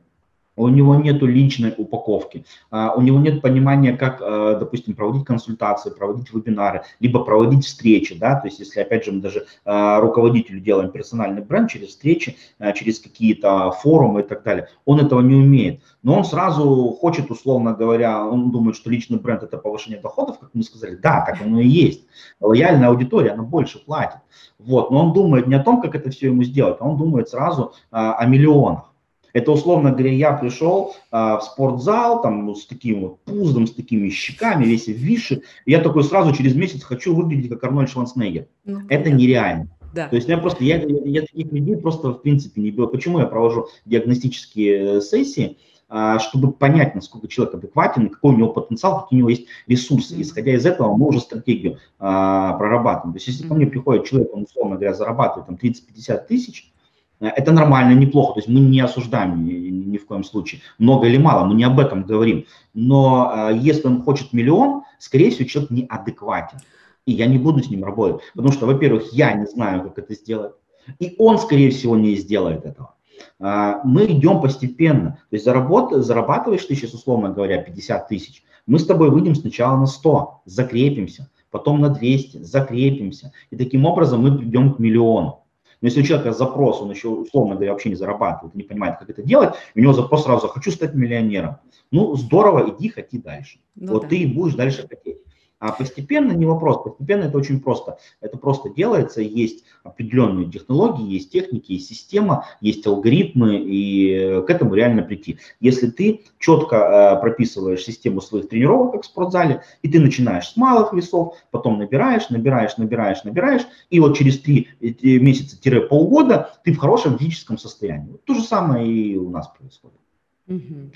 у 0.61 0.69
него 0.69 0.95
нет 0.95 1.23
личной 1.23 1.75
упаковки, 1.77 2.45
а, 2.71 2.95
у 2.95 3.01
него 3.01 3.19
нет 3.19 3.41
понимания, 3.41 3.97
как, 3.97 4.21
а, 4.21 4.57
допустим, 4.59 4.95
проводить 4.95 5.25
консультации, 5.25 5.91
проводить 5.91 6.33
вебинары, 6.33 6.83
либо 7.01 7.25
проводить 7.25 7.65
встречи, 7.65 8.19
да, 8.19 8.37
то 8.37 8.49
есть 8.49 8.61
если, 8.61 8.81
опять 8.81 9.05
же, 9.05 9.13
мы 9.13 9.21
даже 9.21 9.47
а, 9.65 10.01
руководителю 10.01 10.61
делаем 10.61 10.91
персональный 10.91 11.43
бренд 11.43 11.71
через 11.71 11.89
встречи, 11.89 12.37
через 12.75 13.01
какие-то 13.01 13.71
форумы 13.73 14.21
и 14.21 14.23
так 14.23 14.43
далее, 14.43 14.69
он 14.85 15.01
этого 15.01 15.21
не 15.21 15.35
умеет, 15.35 15.81
но 16.03 16.17
он 16.17 16.25
сразу 16.25 16.97
хочет, 17.01 17.31
условно 17.31 17.73
говоря, 17.73 18.25
он 18.27 18.51
думает, 18.51 18.77
что 18.77 18.91
личный 18.91 19.19
бренд 19.19 19.43
это 19.43 19.59
повышение 19.59 20.01
доходов, 20.01 20.39
как 20.39 20.51
мы 20.53 20.63
сказали, 20.63 20.97
да, 20.97 21.25
так 21.25 21.41
оно 21.41 21.61
и 21.61 21.67
есть, 21.67 22.07
лояльная 22.41 22.89
аудитория, 22.89 23.31
она 23.31 23.43
больше 23.43 23.85
платит, 23.85 24.19
вот, 24.59 24.91
но 24.91 25.07
он 25.07 25.13
думает 25.13 25.47
не 25.47 25.55
о 25.55 25.63
том, 25.63 25.81
как 25.81 25.95
это 25.95 26.11
все 26.11 26.27
ему 26.27 26.43
сделать, 26.43 26.77
а 26.81 26.89
он 26.89 26.97
думает 26.97 27.29
сразу 27.29 27.73
о 27.91 28.25
миллионах, 28.27 28.90
это, 29.33 29.53
условно 29.53 29.91
говоря, 29.91 30.13
я 30.13 30.33
пришел 30.33 30.95
а, 31.11 31.39
в 31.39 31.45
спортзал 31.45 32.23
там 32.23 32.47
ну, 32.47 32.55
с 32.55 32.67
таким 32.67 33.01
вот 33.03 33.21
пуздом, 33.25 33.67
с 33.67 33.73
такими 33.73 34.09
щеками, 34.09 34.65
весь 34.65 34.87
в 34.87 34.93
виши. 34.93 35.43
И 35.65 35.73
я 35.73 35.81
такой 35.81 36.05
сразу 36.05 36.35
через 36.35 36.55
месяц 36.55 36.83
хочу 36.83 37.15
выглядеть 37.15 37.51
как 37.51 37.65
Арнольд 37.65 37.91
Шварценеггер. 37.91 38.47
Ну, 38.65 38.81
это 38.89 39.11
нереально. 39.11 39.69
Да. 39.93 40.09
То 40.09 40.17
есть 40.17 40.29
я 40.29 40.39
просто, 40.39 40.63
я, 40.65 40.77
я, 40.77 40.99
я 41.05 41.21
таких 41.23 41.53
людей 41.53 41.77
просто 41.77 42.11
в 42.11 42.23
принципе 42.23 42.61
не 42.61 42.71
беру. 42.71 42.89
Почему 42.89 43.19
я 43.19 43.27
провожу 43.27 43.69
диагностические 43.87 44.99
э, 44.99 45.01
сессии? 45.01 45.57
А, 45.93 46.21
чтобы 46.21 46.53
понять, 46.53 46.95
насколько 46.95 47.27
человек 47.27 47.57
адекватен, 47.57 48.11
какой 48.11 48.35
у 48.35 48.37
него 48.37 48.53
потенциал, 48.53 49.03
какие 49.03 49.17
у 49.17 49.21
него 49.21 49.31
есть 49.31 49.47
ресурсы. 49.67 50.21
Исходя 50.23 50.55
из 50.55 50.65
этого 50.65 50.97
мы 50.97 51.09
уже 51.09 51.19
стратегию 51.19 51.79
а, 51.99 52.53
прорабатываем. 52.53 53.13
То 53.13 53.17
есть 53.17 53.27
если 53.27 53.49
ко 53.49 53.55
мне 53.55 53.67
приходит 53.67 54.05
человек, 54.05 54.33
он, 54.33 54.45
условно 54.45 54.77
говоря, 54.77 54.95
зарабатывает 54.95 55.47
там 55.47 55.57
30-50 55.57 56.27
тысяч, 56.29 56.73
это 57.21 57.53
нормально, 57.53 57.99
неплохо, 57.99 58.35
то 58.35 58.39
есть 58.41 58.49
мы 58.49 58.61
не 58.61 58.81
осуждаем 58.81 59.45
ни, 59.45 59.53
ни 59.53 59.99
в 59.99 60.07
коем 60.07 60.25
случае, 60.25 60.63
много 60.79 61.07
или 61.07 61.19
мало, 61.19 61.45
мы 61.47 61.55
не 61.55 61.65
об 61.65 61.79
этом 61.79 62.05
говорим. 62.05 62.47
Но 62.75 63.51
э, 63.51 63.59
если 63.59 63.87
он 63.87 64.03
хочет 64.03 64.33
миллион, 64.33 64.83
скорее 64.99 65.31
всего, 65.31 65.49
человек 65.49 65.71
неадекватен. 65.71 66.59
И 67.07 67.13
я 67.13 67.27
не 67.27 67.39
буду 67.39 67.63
с 67.63 67.71
ним 67.71 67.85
работать, 67.85 68.23
потому 68.35 68.53
что, 68.53 68.67
во-первых, 68.67 69.13
я 69.13 69.33
не 69.33 69.47
знаю, 69.47 69.83
как 69.83 69.99
это 69.99 70.15
сделать, 70.15 70.53
и 70.99 71.15
он, 71.19 71.39
скорее 71.39 71.71
всего, 71.71 71.97
не 71.97 72.15
сделает 72.17 72.65
этого. 72.65 72.95
Э, 73.39 73.81
мы 73.85 74.07
идем 74.07 74.41
постепенно, 74.41 75.19
то 75.29 75.35
есть 75.35 75.45
заработ, 75.45 75.93
зарабатываешь 75.93 76.65
ты 76.65 76.75
сейчас, 76.75 76.95
условно 76.95 77.31
говоря, 77.31 77.59
50 77.59 78.09
тысяч, 78.09 78.45
мы 78.67 78.79
с 78.79 78.87
тобой 78.87 79.11
выйдем 79.11 79.35
сначала 79.35 79.77
на 79.77 79.87
100, 79.87 80.43
закрепимся, 80.47 81.29
потом 81.51 81.81
на 81.81 81.91
200, 81.91 82.39
закрепимся, 82.39 83.33
и 83.51 83.57
таким 83.57 83.85
образом 83.85 84.23
мы 84.23 84.39
придем 84.39 84.75
к 84.75 84.79
миллиону. 84.79 85.41
Но 85.81 85.89
если 85.89 86.01
у 86.01 86.05
человека 86.05 86.33
запрос, 86.33 86.81
он 86.83 86.91
еще, 86.91 87.09
условно 87.09 87.55
говоря, 87.55 87.73
вообще 87.73 87.89
не 87.89 87.95
зарабатывает, 87.95 88.55
не 88.55 88.63
понимает, 88.63 88.99
как 88.99 89.09
это 89.09 89.23
делать, 89.23 89.55
у 89.75 89.81
него 89.81 89.93
запрос 89.93 90.25
сразу 90.25 90.49
«хочу 90.49 90.71
стать 90.71 90.95
миллионером». 90.95 91.57
Ну, 91.91 92.15
здорово, 92.17 92.71
иди, 92.71 92.89
хоти 92.89 93.19
дальше. 93.19 93.59
Ну, 93.75 93.95
вот 93.95 94.03
да. 94.03 94.09
ты 94.09 94.19
и 94.19 94.27
будешь 94.27 94.55
дальше 94.55 94.87
хотеть. 94.87 95.20
А 95.61 95.73
постепенно 95.73 96.33
не 96.33 96.47
вопрос, 96.47 96.83
постепенно 96.83 97.25
это 97.25 97.37
очень 97.37 97.61
просто. 97.61 97.99
Это 98.23 98.39
просто 98.39 98.71
делается, 98.71 99.21
есть 99.21 99.65
определенные 99.85 100.51
технологии, 100.51 101.13
есть 101.13 101.31
техники, 101.31 101.73
есть 101.73 101.89
система, 101.89 102.47
есть 102.63 102.87
алгоритмы, 102.87 103.59
и 103.59 104.43
к 104.47 104.49
этому 104.49 104.75
реально 104.75 105.03
прийти. 105.03 105.39
Если 105.61 105.89
ты 105.89 106.23
четко 106.39 106.77
э, 106.77 107.21
прописываешь 107.21 107.85
систему 107.85 108.23
своих 108.23 108.49
тренировок, 108.49 108.93
как 108.93 109.03
в 109.03 109.07
спортзале, 109.07 109.63
и 109.83 109.89
ты 109.89 110.01
начинаешь 110.01 110.49
с 110.49 110.57
малых 110.57 110.95
весов, 110.95 111.37
потом 111.51 111.79
набираешь, 111.79 112.31
набираешь, 112.31 112.79
набираешь, 112.79 113.23
набираешь, 113.25 113.67
и 113.91 114.01
вот 114.01 114.17
через 114.17 114.41
три 114.41 114.69
месяца-полгода 114.81 116.55
ты 116.65 116.73
в 116.73 116.79
хорошем 116.79 117.19
физическом 117.19 117.59
состоянии. 117.59 118.17
То 118.25 118.33
же 118.33 118.43
самое 118.43 118.91
и 118.91 119.19
у 119.19 119.29
нас 119.29 119.49
происходит. 119.49 119.99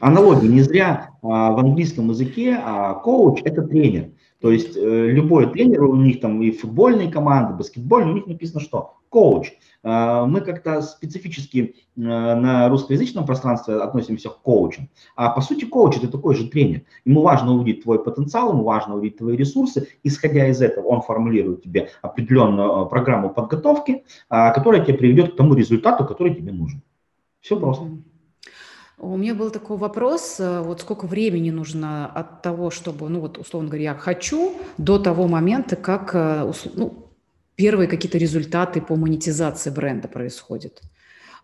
Аналогия. 0.01 0.49
Не 0.49 0.63
зря 0.63 1.11
а, 1.23 1.53
в 1.53 1.59
английском 1.59 2.11
языке 2.11 2.59
а, 2.61 2.95
коуч– 2.95 3.41
это 3.45 3.63
тренер. 3.63 4.11
То 4.45 4.51
есть 4.51 4.77
э, 4.77 5.07
любой 5.11 5.51
тренер, 5.51 5.85
у 5.85 5.97
них 5.97 6.21
там 6.21 6.43
и 6.43 6.51
футбольные 6.51 7.11
команды, 7.11 7.55
баскетбольные, 7.55 8.13
у 8.13 8.17
них 8.17 8.27
написано 8.27 8.61
что? 8.61 8.97
Коуч. 9.09 9.53
Э, 9.83 10.27
мы 10.27 10.43
как-то 10.43 10.83
специфически 10.83 11.77
э, 11.97 12.01
на 12.01 12.69
русскоязычном 12.69 13.25
пространстве 13.25 13.77
относимся 13.77 14.29
к 14.29 14.43
коучам. 14.43 14.91
А 15.17 15.31
по 15.31 15.41
сути 15.41 15.65
коуч 15.65 15.97
это 15.97 16.09
такой 16.09 16.35
же 16.35 16.47
тренер. 16.49 16.83
Ему 17.07 17.23
важно 17.23 17.55
увидеть 17.55 17.85
твой 17.85 18.05
потенциал, 18.05 18.53
ему 18.53 18.65
важно 18.65 18.97
увидеть 18.97 19.17
твои 19.17 19.35
ресурсы. 19.35 19.89
Исходя 20.03 20.47
из 20.49 20.61
этого 20.61 20.89
он 20.89 21.01
формулирует 21.01 21.63
тебе 21.63 21.89
определенную 22.03 22.85
программу 22.85 23.31
подготовки, 23.31 24.05
которая 24.29 24.85
тебя 24.85 24.99
приведет 24.99 25.33
к 25.33 25.37
тому 25.37 25.55
результату, 25.55 26.05
который 26.05 26.35
тебе 26.35 26.53
нужен. 26.53 26.83
Все 27.41 27.59
просто. 27.59 27.85
У 28.99 29.17
меня 29.17 29.35
был 29.35 29.51
такой 29.51 29.77
вопрос, 29.77 30.37
э, 30.39 30.61
вот 30.61 30.81
сколько 30.81 31.07
времени 31.07 31.51
нужно 31.51 32.07
от 32.07 32.43
того, 32.43 32.71
чтобы, 32.71 33.09
ну 33.09 33.21
вот, 33.21 33.39
условно 33.39 33.69
говоря, 33.69 33.85
я 33.85 33.95
хочу, 33.95 34.55
до 34.79 34.99
того 34.99 35.27
момента, 35.27 35.75
как 35.75 36.15
э, 36.15 36.53
ну, 36.75 37.09
первые 37.57 37.89
какие-то 37.89 38.19
результаты 38.19 38.81
по 38.81 38.95
монетизации 38.95 39.71
бренда 39.71 40.07
происходят. 40.07 40.81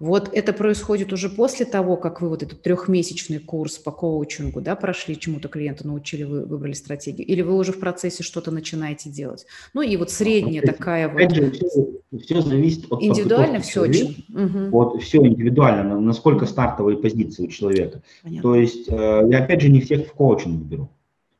Вот 0.01 0.31
это 0.33 0.55
происходит 0.55 1.13
уже 1.13 1.29
после 1.29 1.67
того, 1.67 1.99
как 1.99 2.23
вы 2.23 2.31
вот 2.31 2.43
этот 2.43 2.63
трехмесячный 2.63 3.39
курс 3.39 3.77
по 3.77 3.93
коучингу 3.93 4.63
да, 4.63 4.75
прошли, 4.75 5.19
чему-то 5.19 5.49
клиенту 5.49 5.87
научили, 5.87 6.23
вы 6.23 6.47
выбрали 6.47 6.73
стратегию, 6.73 7.27
или 7.29 7.43
вы 7.43 7.55
уже 7.55 7.73
в 7.73 7.79
процессе 7.79 8.23
что-то 8.23 8.51
начинаете 8.51 9.11
делать? 9.11 9.45
Ну 9.75 9.83
и 9.83 9.95
вот 9.99 10.11
средняя 10.11 10.63
Опять 10.63 10.79
такая 10.79 11.09
вот... 11.09 11.35
Же, 11.35 11.51
все, 11.51 12.19
все 12.19 12.41
зависит 12.41 12.91
от 12.91 13.03
Индивидуально 13.03 13.61
все 13.61 13.83
очень. 13.83 14.25
Угу. 14.31 14.71
Вот 14.71 15.03
все 15.03 15.19
индивидуально, 15.19 16.01
насколько 16.01 16.47
стартовые 16.47 16.97
позиции 16.97 17.45
у 17.45 17.49
человека. 17.49 18.03
Понятно. 18.23 18.43
То 18.43 18.55
есть 18.55 18.89
э, 18.89 19.29
я 19.31 19.45
опять 19.45 19.61
же 19.61 19.69
не 19.69 19.83
всех 19.83 20.07
в 20.07 20.13
коучинг 20.13 20.63
беру. 20.63 20.89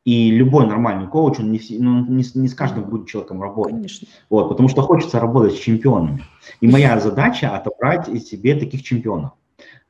И 0.03 0.31
любой 0.31 0.65
нормальный 0.65 1.07
коуч, 1.07 1.39
он 1.39 1.51
не, 1.51 1.61
ну, 1.77 2.03
не, 2.05 2.23
не 2.33 2.47
с 2.47 2.55
каждым 2.55 2.85
будет 2.85 3.07
человеком 3.07 3.41
работать. 3.41 3.75
Конечно. 3.75 4.07
Вот, 4.31 4.49
потому 4.49 4.67
что 4.67 4.81
хочется 4.81 5.19
работать 5.19 5.53
с 5.53 5.59
чемпионами. 5.59 6.23
И 6.59 6.67
моя 6.67 6.99
задача 6.99 7.55
отобрать 7.55 8.07
себе 8.23 8.55
таких 8.55 8.81
чемпионов. 8.81 9.33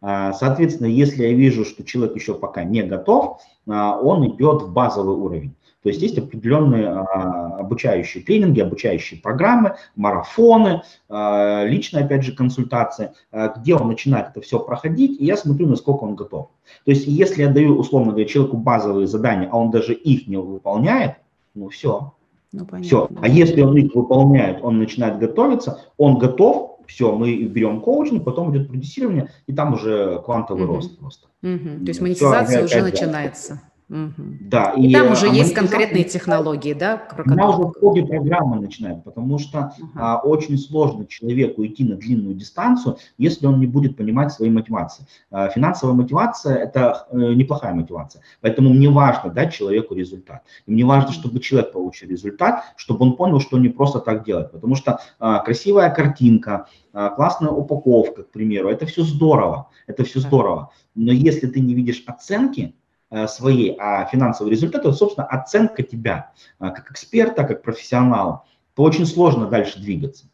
А, 0.02 0.34
соответственно, 0.34 0.88
если 0.88 1.24
я 1.24 1.34
вижу, 1.34 1.64
что 1.64 1.84
человек 1.84 2.16
еще 2.16 2.34
пока 2.34 2.64
не 2.64 2.84
готов, 2.84 3.40
а, 3.70 3.98
он 4.00 4.28
идет 4.28 4.64
в 4.64 4.74
базовый 4.74 5.16
уровень. 5.16 5.56
То 5.84 5.90
есть 5.90 6.02
есть 6.02 6.18
определенные 6.18 6.88
а, 6.90 7.58
обучающие 7.58 8.24
тренинги, 8.24 8.60
обучающие 8.60 9.20
программы, 9.20 9.76
марафоны, 9.96 10.84
а, 11.10 11.66
личная, 11.66 12.06
опять 12.06 12.24
же, 12.24 12.34
консультация, 12.34 13.14
а, 13.32 13.50
где 13.50 13.76
он 13.76 13.88
начинает 13.88 14.30
это 14.30 14.42
все 14.42 14.60
проходить, 14.60 15.20
и 15.20 15.26
я 15.26 15.38
смотрю, 15.38 15.68
насколько 15.68 16.04
он 16.04 16.16
готов. 16.16 16.50
То 16.86 16.92
есть 16.92 17.08
если 17.08 17.44
я 17.44 17.50
даю, 17.50 17.76
условно 17.76 18.12
говоря, 18.12 18.28
человеку 18.28 18.58
базовые 18.58 19.08
задания, 19.08 19.50
а 19.52 19.58
он 19.58 19.72
даже 19.72 19.94
их 19.94 20.28
не 20.28 20.38
выполняет, 20.38 21.16
ну 21.56 21.70
все. 21.70 22.14
Ну, 22.54 22.68
все. 22.82 23.10
А 23.22 23.28
если 23.30 23.62
он 23.62 23.78
их 23.78 23.96
выполняет, 23.96 24.60
он 24.62 24.78
начинает 24.78 25.20
готовиться, 25.20 25.80
он 25.98 26.18
готов, 26.18 26.80
все, 26.86 27.16
мы 27.16 27.44
берем 27.44 27.80
коучинг, 27.80 28.26
потом 28.26 28.52
идет 28.52 28.68
продюсирование, 28.68 29.30
и 29.48 29.54
там 29.54 29.74
уже 29.74 30.22
квантовый 30.26 30.66
угу. 30.66 30.76
рост 30.76 31.00
просто. 31.00 31.28
Угу. 31.42 31.86
То 31.86 31.88
есть 31.88 32.02
монетизация 32.02 32.68
все, 32.68 32.78
уже 32.78 32.92
начинается. 32.92 33.62
Угу. 33.92 34.38
Да, 34.40 34.74
и, 34.78 34.88
и 34.88 34.94
там 34.94 35.12
уже 35.12 35.30
а 35.30 35.34
есть 35.34 35.54
конкретные 35.54 36.06
технологии, 36.06 36.72
да? 36.74 36.96
Про 36.96 37.30
Она 37.30 37.50
уже 37.50 37.64
в 37.64 37.74
ходе 37.74 38.06
программы 38.06 38.62
начинает, 38.62 39.04
потому 39.04 39.38
что 39.38 39.74
угу. 39.78 39.90
а, 39.96 40.22
очень 40.24 40.58
сложно 40.58 41.06
человеку 41.06 41.66
идти 41.66 41.84
на 41.84 41.98
длинную 41.98 42.34
дистанцию, 42.34 42.98
если 43.18 43.48
он 43.48 43.60
не 43.60 43.68
будет 43.68 43.98
понимать 43.98 44.32
свои 44.32 44.50
мотивации. 44.50 45.06
А, 45.30 45.50
финансовая 45.50 45.94
мотивация– 45.94 46.56
это 46.64 47.06
а, 47.12 47.16
неплохая 47.16 47.74
мотивация, 47.74 48.22
поэтому 48.40 48.70
мне 48.70 48.90
важно 48.90 49.30
дать 49.30 49.54
человеку 49.54 49.94
результат. 49.94 50.44
И 50.68 50.72
мне 50.72 50.86
важно, 50.86 51.12
чтобы 51.12 51.42
человек 51.42 51.74
получил 51.74 52.10
результат, 52.10 52.64
чтобы 52.78 53.06
он 53.06 53.18
понял, 53.18 53.42
что 53.42 53.60
не 53.60 53.68
просто 53.68 54.00
так 54.00 54.24
делать, 54.24 54.54
потому 54.54 54.76
что 54.76 55.02
а, 55.20 55.40
красивая 55.40 55.90
картинка, 55.90 56.68
а, 56.94 57.10
классная 57.10 57.50
упаковка, 57.50 58.24
к 58.24 58.32
примеру, 58.32 58.70
это 58.70 58.86
все 58.86 59.04
здорово, 59.04 59.68
это 59.86 60.06
все 60.06 60.22
здорово, 60.22 60.72
но 60.96 61.12
если 61.12 61.48
ты 61.48 61.60
не 61.60 61.74
видишь 61.74 62.04
оценки, 62.08 62.74
Э, 63.14 63.28
своей, 63.28 63.76
а 63.78 64.06
финансовый 64.06 64.52
результат– 64.52 64.82
это, 64.86 64.94
собственно, 64.94 65.28
оценка 65.28 65.84
тебя 65.84 66.32
э, 66.62 66.70
как 66.70 66.92
эксперта, 66.92 67.44
как 67.44 67.62
профессионала, 67.62 68.46
то 68.74 68.84
очень 68.84 69.06
сложно 69.06 69.48
дальше 69.48 69.82
двигаться. 69.82 70.28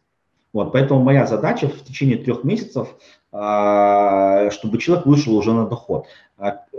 Вот, 0.52 0.70
поэтому 0.70 1.02
моя 1.02 1.26
задача 1.26 1.66
в 1.66 1.82
течение 1.82 2.18
трех 2.18 2.44
месяцев, 2.44 2.86
э, 3.32 4.50
чтобы 4.52 4.78
человек 4.78 5.06
вышел 5.06 5.36
уже 5.36 5.52
на 5.52 5.66
доход. 5.66 6.06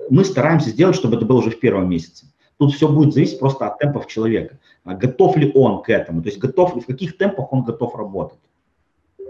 Мы 0.10 0.24
стараемся 0.24 0.70
сделать, 0.70 0.96
чтобы 0.96 1.18
это 1.18 1.26
было 1.26 1.40
уже 1.40 1.52
в 1.52 1.60
первом 1.60 1.90
месяце. 1.90 2.28
Тут 2.56 2.74
все 2.74 2.88
будет 2.88 3.14
зависеть 3.14 3.40
просто 3.40 3.68
от 3.68 3.78
темпов 3.80 4.08
человека. 4.08 4.58
Готов 4.86 5.36
ли 5.36 5.52
он 5.54 5.84
к 5.84 5.90
этому, 5.90 6.22
то 6.22 6.30
есть 6.30 6.40
готов 6.40 6.76
в 6.82 6.86
каких 6.86 7.18
темпах 7.18 7.52
он 7.52 7.64
готов 7.64 7.94
работать. 7.96 8.40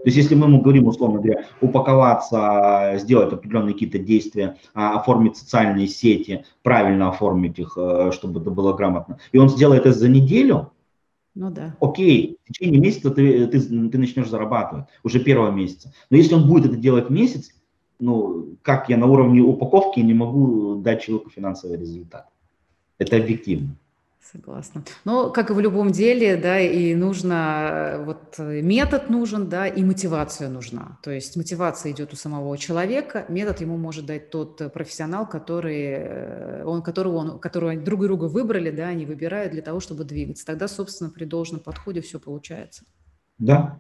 То 0.04 0.06
есть 0.06 0.18
если 0.18 0.36
мы 0.36 0.48
ему 0.48 0.62
говорим, 0.62 0.88
условно 0.88 1.20
говоря, 1.20 1.46
упаковаться, 1.62 2.94
сделать 2.98 3.34
определенные 3.34 3.74
какие-то 3.74 4.00
действия, 4.00 4.58
а, 4.74 4.98
оформить 5.00 5.38
социальные 5.38 5.88
сети, 5.88 6.46
правильно 6.64 7.10
оформить 7.10 7.60
их, 7.60 7.74
э, 7.78 8.12
чтобы 8.14 8.40
это 8.40 8.50
было 8.50 8.74
грамотно, 8.74 9.20
и 9.32 9.38
он 9.38 9.50
сделает 9.50 9.86
это 9.86 9.98
за 9.98 10.08
неделю, 10.08 10.72
ну 11.36 11.52
да. 11.52 11.76
Окей, 11.80 12.38
в 12.44 12.52
течение 12.52 12.82
месяца 12.82 13.12
ты, 13.12 13.48
ты, 13.48 13.62
ты 13.62 13.98
начнешь 13.98 14.28
зарабатывать, 14.28 14.88
уже 15.04 15.20
первого 15.20 15.52
месяца. 15.52 15.94
Но 16.10 16.18
если 16.18 16.36
он 16.36 16.48
будет 16.48 16.66
это 16.66 16.76
делать 16.76 17.10
месяц, 17.10 17.52
ну, 18.00 18.56
как 18.62 18.90
я 18.90 18.98
на 18.98 19.06
уровне 19.06 19.42
упаковки 19.42 20.00
не 20.00 20.14
могу 20.14 20.76
дать 20.82 21.02
человеку 21.02 21.30
финансовый 21.30 21.78
результат. 21.78 22.28
Это 22.98 23.18
объективно. 23.18 23.76
Согласна. 24.22 24.84
Но, 25.06 25.32
как 25.32 25.50
и 25.50 25.54
в 25.54 25.60
любом 25.60 25.92
деле, 25.92 26.36
да, 26.36 26.60
и 26.60 26.94
нужно, 26.94 27.70
э, 27.72 28.04
вот 28.04 28.36
э, 28.38 28.62
метод 28.62 29.10
нужен, 29.10 29.50
да, 29.50 29.66
и 29.66 29.84
мотивация 29.84 30.50
нужна. 30.50 31.00
То 31.02 31.10
есть 31.10 31.36
мотивация 31.36 31.94
идет 31.94 32.14
у 32.14 32.16
самого 32.16 32.56
человека, 32.58 33.26
метод 33.30 33.62
ему 33.62 33.78
может 33.78 34.06
дать 34.06 34.30
тот 34.30 34.62
э, 34.62 34.70
профессионал, 34.70 35.28
который, 35.28 36.64
он, 36.64 36.84
которого, 36.84 37.16
он, 37.16 37.40
которого 37.40 37.76
друг 37.76 38.02
друга 38.02 38.26
выбрали, 38.26 38.72
да, 38.72 38.90
они 38.90 39.06
выбирают 39.06 39.54
для 39.54 39.62
того, 39.62 39.80
чтобы 39.80 40.04
двигаться. 40.04 40.46
Тогда, 40.46 40.68
собственно, 40.68 41.10
при 41.10 41.24
должном 41.26 41.62
подходе 41.62 42.02
все 42.02 42.20
получается. 42.20 42.84
Да, 43.40 43.80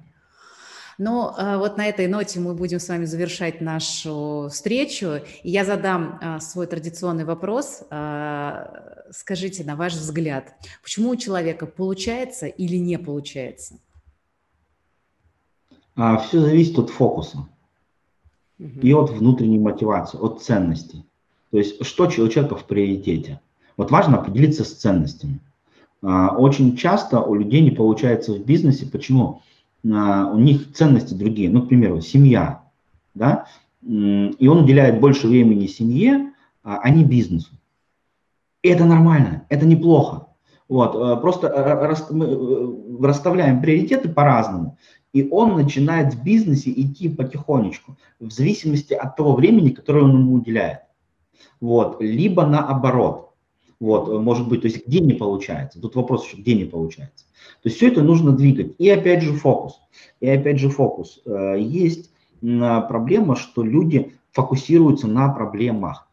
но 0.99 1.33
а, 1.37 1.57
вот 1.57 1.77
на 1.77 1.87
этой 1.87 2.07
ноте 2.07 2.41
мы 2.41 2.53
будем 2.53 2.79
с 2.79 2.89
вами 2.89 3.05
завершать 3.05 3.61
нашу 3.61 4.49
встречу. 4.51 5.21
И 5.43 5.49
я 5.49 5.63
задам 5.63 6.19
а, 6.21 6.39
свой 6.41 6.67
традиционный 6.67 7.23
вопрос. 7.23 7.83
А, 7.89 9.05
скажите, 9.09 9.63
на 9.63 9.77
ваш 9.77 9.93
взгляд, 9.93 10.53
почему 10.83 11.11
у 11.11 11.15
человека 11.15 11.65
получается 11.65 12.47
или 12.47 12.75
не 12.75 12.99
получается? 12.99 13.79
Все 15.95 16.41
зависит 16.41 16.77
от 16.77 16.89
фокуса 16.89 17.47
угу. 18.59 18.79
и 18.81 18.93
от 18.93 19.09
внутренней 19.09 19.59
мотивации, 19.59 20.17
от 20.17 20.43
ценностей. 20.43 21.05
То 21.51 21.57
есть, 21.59 21.85
что 21.85 22.07
у 22.07 22.09
человека 22.09 22.57
в 22.57 22.65
приоритете. 22.65 23.39
Вот 23.77 23.89
важно 23.89 24.19
определиться 24.19 24.65
с 24.65 24.73
ценностями. 24.73 25.39
Очень 26.01 26.77
часто 26.77 27.21
у 27.21 27.35
людей 27.35 27.61
не 27.61 27.71
получается 27.71 28.33
в 28.33 28.45
бизнесе. 28.45 28.85
Почему? 28.85 29.41
У 29.83 30.37
них 30.37 30.73
ценности 30.73 31.13
другие. 31.13 31.49
Ну, 31.49 31.63
к 31.63 31.69
примеру, 31.69 32.01
семья, 32.01 32.63
да, 33.13 33.45
и 33.81 34.47
он 34.47 34.63
уделяет 34.63 34.99
больше 34.99 35.27
времени 35.27 35.67
семье, 35.67 36.33
а 36.63 36.89
не 36.89 37.03
бизнесу. 37.03 37.51
И 38.61 38.69
это 38.69 38.85
нормально, 38.85 39.45
это 39.49 39.65
неплохо. 39.65 40.27
Вот, 40.67 40.95
э, 40.95 41.19
просто 41.19 41.47
э, 41.47 42.13
мы 42.13 42.25
э, 42.25 43.07
расставляем 43.07 43.61
приоритеты 43.61 44.07
по-разному, 44.09 44.77
и 45.13 45.27
он 45.31 45.55
начинает 45.55 46.13
в 46.13 46.23
бизнесе 46.23 46.71
идти 46.71 47.09
потихонечку, 47.09 47.97
в 48.19 48.31
зависимости 48.31 48.93
от 48.93 49.15
того 49.15 49.35
времени, 49.35 49.69
которое 49.69 50.03
он 50.03 50.11
ему 50.11 50.35
уделяет. 50.35 50.81
Вот, 51.59 52.01
либо 52.01 52.45
наоборот. 52.45 53.28
Вот, 53.79 54.21
может 54.21 54.47
быть, 54.49 54.61
то 54.61 54.67
есть 54.67 54.85
где 54.85 54.99
не 54.99 55.13
получается. 55.13 55.79
Тут 55.81 55.95
вопрос 55.95 56.25
еще, 56.25 56.37
где 56.37 56.53
не 56.55 56.65
получается. 56.65 57.25
То 57.63 57.69
есть 57.69 57.77
все 57.77 57.87
это 57.87 58.03
нужно 58.03 58.33
двигать. 58.33 58.75
И 58.77 58.89
опять 58.89 59.21
же 59.21 59.33
фокус. 59.33 59.79
И 60.19 60.27
опять 60.27 60.59
же 60.59 60.69
фокус. 60.69 61.21
Э, 61.25 61.55
есть 61.59 62.11
проблема, 62.41 63.35
что 63.35 63.63
люди 63.63 64.13
фокусируются 64.31 65.07
на 65.07 65.29
проблемах. 65.29 66.07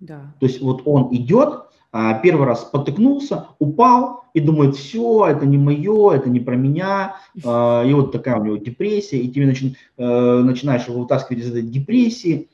Да. 0.00 0.34
То 0.38 0.46
есть 0.46 0.60
вот 0.60 0.82
он 0.84 1.14
идет, 1.14 1.64
а, 1.92 2.14
первый 2.14 2.46
раз 2.46 2.64
потыкнулся, 2.64 3.48
упал 3.58 4.24
и 4.34 4.40
думает, 4.40 4.76
все, 4.76 5.26
это 5.26 5.46
не 5.46 5.56
мое, 5.56 6.12
это 6.12 6.28
не 6.28 6.40
про 6.40 6.56
меня, 6.56 7.16
а, 7.44 7.84
и 7.84 7.92
вот 7.92 8.12
такая 8.12 8.38
у 8.38 8.44
него 8.44 8.56
депрессия, 8.56 9.18
и 9.18 9.30
ты 9.30 9.40
э, 9.96 10.38
начинаешь 10.40 10.88
его 10.88 11.02
вытаскивать 11.02 11.42
из 11.42 11.50
этой 11.50 11.62
депрессии, 11.62 12.48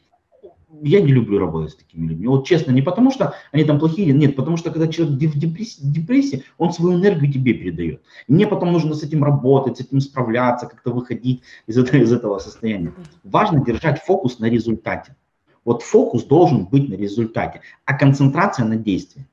я 0.83 1.01
не 1.01 1.13
люблю 1.13 1.39
работать 1.39 1.73
с 1.73 1.77
такими 1.77 2.09
людьми. 2.09 2.27
Вот 2.27 2.47
честно, 2.47 2.73
не 2.73 2.83
потому 2.83 3.11
что 3.11 3.35
они 3.53 3.65
там 3.65 3.79
плохие, 3.79 4.13
нет, 4.13 4.37
потому 4.37 4.57
что 4.57 4.71
когда 4.71 4.89
человек 4.89 5.17
в 5.17 5.39
депрессии, 5.39 6.45
он 6.59 6.73
свою 6.73 6.99
энергию 6.99 7.33
тебе 7.33 7.55
передает. 7.55 8.03
Мне 8.29 8.47
потом 8.47 8.73
нужно 8.73 8.95
с 8.95 9.03
этим 9.03 9.25
работать, 9.25 9.79
с 9.79 9.81
этим 9.81 10.01
справляться, 10.01 10.67
как-то 10.67 10.93
выходить 10.93 11.43
из 11.67 11.77
этого, 11.77 12.01
из 12.01 12.13
этого 12.13 12.39
состояния. 12.39 12.93
Важно 13.25 13.65
держать 13.65 14.03
фокус 14.03 14.39
на 14.39 14.47
результате. 14.47 15.17
Вот 15.65 15.83
фокус 15.83 16.25
должен 16.25 16.65
быть 16.65 16.89
на 16.89 16.95
результате, 16.95 17.61
а 17.85 17.95
концентрация 17.95 18.65
на 18.65 18.77
действии. 18.77 19.27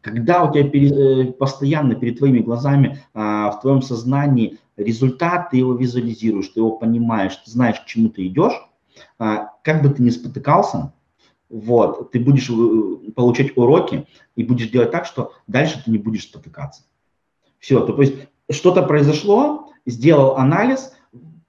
Когда 0.00 0.44
у 0.44 0.52
тебя 0.52 0.68
пере, 0.68 0.88
э, 0.88 1.32
постоянно 1.32 1.94
перед 1.94 2.18
твоими 2.18 2.38
глазами, 2.38 2.98
а, 3.14 3.50
в 3.52 3.60
твоем 3.60 3.82
сознании 3.82 4.58
результат, 4.76 5.50
ты 5.50 5.58
его 5.58 5.74
визуализируешь, 5.74 6.48
ты 6.48 6.60
его 6.60 6.72
понимаешь, 6.72 7.36
ты 7.36 7.50
знаешь, 7.50 7.80
к 7.80 7.84
чему 7.84 8.08
ты 8.08 8.26
идешь, 8.26 8.54
как 9.18 9.82
бы 9.82 9.90
ты 9.90 10.02
ни 10.02 10.10
спотыкался, 10.10 10.92
вот, 11.48 12.10
ты 12.10 12.18
будешь 12.18 12.50
э, 12.50 13.10
получать 13.12 13.56
уроки 13.56 14.06
и 14.34 14.42
будешь 14.42 14.70
делать 14.70 14.90
так, 14.90 15.06
что 15.06 15.34
дальше 15.46 15.82
ты 15.84 15.90
не 15.90 15.98
будешь 15.98 16.24
спотыкаться. 16.24 16.82
Все, 17.58 17.80
то 17.80 18.00
есть 18.00 18.14
что-то 18.50 18.82
произошло, 18.82 19.70
сделал 19.86 20.36
анализ, 20.36 20.92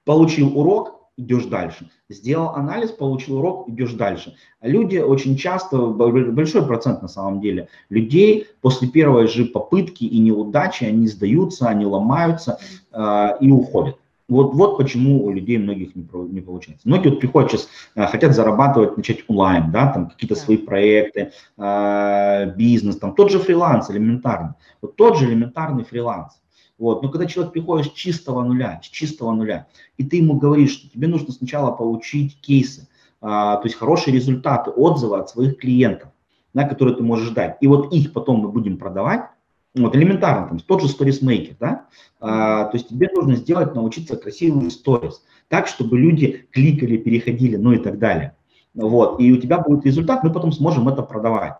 получил 0.04 0.56
урок, 0.56 0.96
идешь 1.16 1.46
дальше. 1.46 1.90
Сделал 2.08 2.50
анализ, 2.50 2.90
получил 2.90 3.38
урок, 3.38 3.68
идешь 3.68 3.94
дальше. 3.94 4.36
А 4.60 4.68
люди 4.68 4.98
очень 4.98 5.36
часто, 5.36 5.86
большой 5.88 6.64
процент 6.64 7.02
на 7.02 7.08
самом 7.08 7.40
деле, 7.40 7.68
людей 7.88 8.46
после 8.60 8.88
первой 8.88 9.26
же 9.26 9.46
попытки 9.46 10.04
и 10.04 10.18
неудачи, 10.18 10.84
они 10.84 11.08
сдаются, 11.08 11.68
они 11.68 11.84
ломаются 11.84 12.58
э, 12.92 13.28
и 13.40 13.50
уходят. 13.50 13.96
Вот, 14.28 14.54
вот 14.54 14.76
почему 14.76 15.24
у 15.24 15.30
людей 15.30 15.56
многих 15.56 15.94
не, 15.94 16.04
не 16.32 16.40
получается. 16.40 16.88
Многие 16.88 17.10
вот 17.10 17.20
приходят 17.20 17.50
сейчас, 17.50 17.68
э, 17.94 18.06
хотят 18.06 18.34
зарабатывать, 18.34 18.96
начать 18.96 19.20
онлайн, 19.28 19.70
да, 19.70 19.92
там 19.92 20.08
какие-то 20.08 20.34
да. 20.34 20.40
свои 20.40 20.56
проекты, 20.56 21.32
э, 21.56 22.54
бизнес, 22.56 22.98
там 22.98 23.14
тот 23.14 23.30
же 23.30 23.38
фриланс 23.38 23.88
элементарный, 23.88 24.54
вот 24.82 24.96
тот 24.96 25.16
же 25.16 25.26
элементарный 25.26 25.84
фриланс. 25.84 26.40
Вот. 26.78 27.02
Но 27.02 27.08
когда 27.08 27.26
человек 27.26 27.52
приходит 27.52 27.86
с 27.86 27.94
чистого 27.94 28.42
нуля, 28.42 28.80
с 28.82 28.88
чистого 28.88 29.32
нуля, 29.32 29.66
и 29.96 30.04
ты 30.04 30.16
ему 30.16 30.38
говоришь, 30.38 30.72
что 30.72 30.90
тебе 30.90 31.08
нужно 31.08 31.32
сначала 31.32 31.70
получить 31.70 32.40
кейсы, 32.40 32.88
а, 33.20 33.56
то 33.56 33.64
есть 33.64 33.76
хорошие 33.76 34.12
результаты, 34.12 34.70
отзывы 34.70 35.18
от 35.18 35.30
своих 35.30 35.58
клиентов, 35.58 36.10
да, 36.52 36.64
которые 36.68 36.96
ты 36.96 37.02
можешь 37.02 37.30
дать. 37.30 37.56
И 37.60 37.66
вот 37.66 37.92
их 37.92 38.12
потом 38.12 38.40
мы 38.40 38.48
будем 38.48 38.76
продавать, 38.76 39.30
вот 39.76 39.94
элементарно, 39.94 40.48
там, 40.48 40.58
тот 40.60 40.82
же 40.82 40.88
сторисмейкер, 40.88 41.56
да, 41.60 41.86
а, 42.20 42.64
то 42.64 42.76
есть 42.76 42.88
тебе 42.88 43.08
нужно 43.14 43.36
сделать, 43.36 43.74
научиться 43.74 44.16
красивым 44.16 44.70
сторис, 44.70 45.22
так, 45.48 45.66
чтобы 45.66 45.98
люди 45.98 46.46
кликали, 46.50 46.96
переходили, 46.96 47.56
ну 47.56 47.72
и 47.72 47.78
так 47.78 47.98
далее. 47.98 48.36
Вот, 48.74 49.20
и 49.20 49.32
у 49.32 49.36
тебя 49.38 49.58
будет 49.58 49.86
результат, 49.86 50.22
мы 50.22 50.32
потом 50.32 50.52
сможем 50.52 50.88
это 50.88 51.02
продавать. 51.02 51.54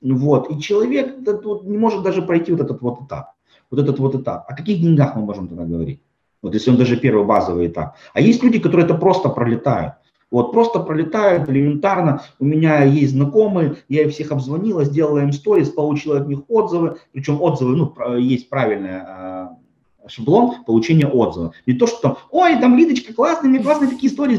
Вот, 0.00 0.50
и 0.50 0.60
человек 0.60 1.16
вот, 1.44 1.64
не 1.64 1.76
может 1.76 2.02
даже 2.02 2.22
пройти 2.22 2.52
вот 2.52 2.60
этот 2.60 2.80
вот 2.80 3.02
этап, 3.02 3.32
вот 3.70 3.80
этот 3.80 3.98
вот 3.98 4.14
этап. 4.14 4.48
О 4.48 4.54
каких 4.54 4.80
деньгах 4.80 5.16
мы 5.16 5.22
можем 5.22 5.48
тогда 5.48 5.64
говорить? 5.64 6.00
Вот 6.42 6.54
если 6.54 6.70
он 6.70 6.76
даже 6.76 6.96
первый 6.96 7.24
базовый 7.24 7.66
этап. 7.66 7.96
А 8.14 8.20
есть 8.20 8.42
люди, 8.44 8.60
которые 8.60 8.84
это 8.84 8.94
просто 8.94 9.28
пролетают. 9.28 9.94
Вот 10.30 10.52
просто 10.52 10.80
пролетают 10.80 11.48
элементарно. 11.48 12.22
У 12.38 12.44
меня 12.44 12.84
есть 12.84 13.12
знакомые, 13.12 13.76
я 13.88 14.02
их 14.02 14.12
всех 14.12 14.30
обзвонила, 14.30 14.84
сделала 14.84 15.20
им 15.20 15.32
сторис, 15.32 15.70
получила 15.70 16.18
от 16.18 16.28
них 16.28 16.40
отзывы. 16.48 16.98
Причем 17.12 17.40
отзывы, 17.40 17.76
ну, 17.76 18.16
есть 18.16 18.50
правильная 18.50 19.58
шаблон 20.08 20.64
получения 20.64 21.06
отзыва. 21.06 21.52
Не 21.66 21.74
то, 21.74 21.86
что 21.86 22.00
там, 22.00 22.18
ой, 22.30 22.58
там 22.60 22.76
Лидочка 22.76 23.12
классная, 23.12 23.50
мне 23.50 23.60
классные 23.60 23.90
такие 23.90 24.12
истории. 24.12 24.38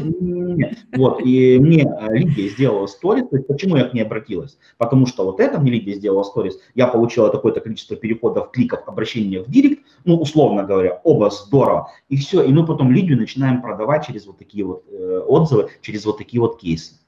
Вот, 0.96 1.20
и 1.24 1.58
мне 1.58 1.82
э, 1.82 2.16
Лидия 2.16 2.48
сделала 2.48 2.86
сторис, 2.86 3.24
почему 3.48 3.76
я 3.76 3.84
к 3.84 3.94
ней 3.94 4.02
обратилась? 4.02 4.58
Потому 4.78 5.06
что 5.06 5.24
вот 5.24 5.40
это 5.40 5.58
мне 5.60 5.72
Лидия 5.72 5.94
сделала 5.94 6.22
сторис, 6.22 6.58
я 6.74 6.86
получила 6.86 7.30
такое-то 7.30 7.60
количество 7.60 7.96
переходов, 7.96 8.50
кликов, 8.50 8.80
обращения 8.86 9.42
в 9.42 9.50
директ, 9.50 9.82
ну, 10.04 10.16
условно 10.16 10.64
говоря, 10.64 11.00
оба 11.04 11.30
здорово, 11.30 11.90
и 12.08 12.16
все, 12.16 12.42
и 12.42 12.52
мы 12.52 12.66
потом 12.66 12.92
Лидию 12.92 13.18
начинаем 13.18 13.62
продавать 13.62 14.06
через 14.06 14.26
вот 14.26 14.38
такие 14.38 14.64
вот 14.64 14.84
э, 14.90 15.22
отзывы, 15.26 15.70
через 15.80 16.04
вот 16.04 16.18
такие 16.18 16.40
вот 16.40 16.60
кейсы. 16.60 16.99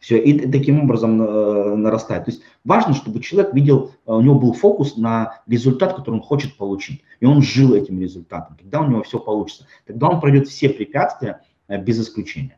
Все, 0.00 0.18
и 0.18 0.50
таким 0.50 0.80
образом 0.80 1.20
э, 1.20 1.76
нарастает. 1.76 2.24
То 2.24 2.30
есть 2.30 2.42
важно, 2.64 2.94
чтобы 2.94 3.20
человек 3.20 3.52
видел, 3.52 3.92
э, 4.06 4.12
у 4.12 4.20
него 4.22 4.38
был 4.38 4.54
фокус 4.54 4.96
на 4.96 5.42
результат, 5.46 5.94
который 5.94 6.16
он 6.16 6.22
хочет 6.22 6.56
получить. 6.56 7.02
И 7.20 7.26
он 7.26 7.42
жил 7.42 7.74
этим 7.74 8.00
результатом. 8.00 8.56
Тогда 8.56 8.80
у 8.80 8.88
него 8.88 9.02
все 9.02 9.18
получится. 9.18 9.66
Тогда 9.86 10.08
он 10.08 10.20
пройдет 10.20 10.48
все 10.48 10.70
препятствия 10.70 11.42
э, 11.68 11.78
без 11.78 12.00
исключения. 12.00 12.56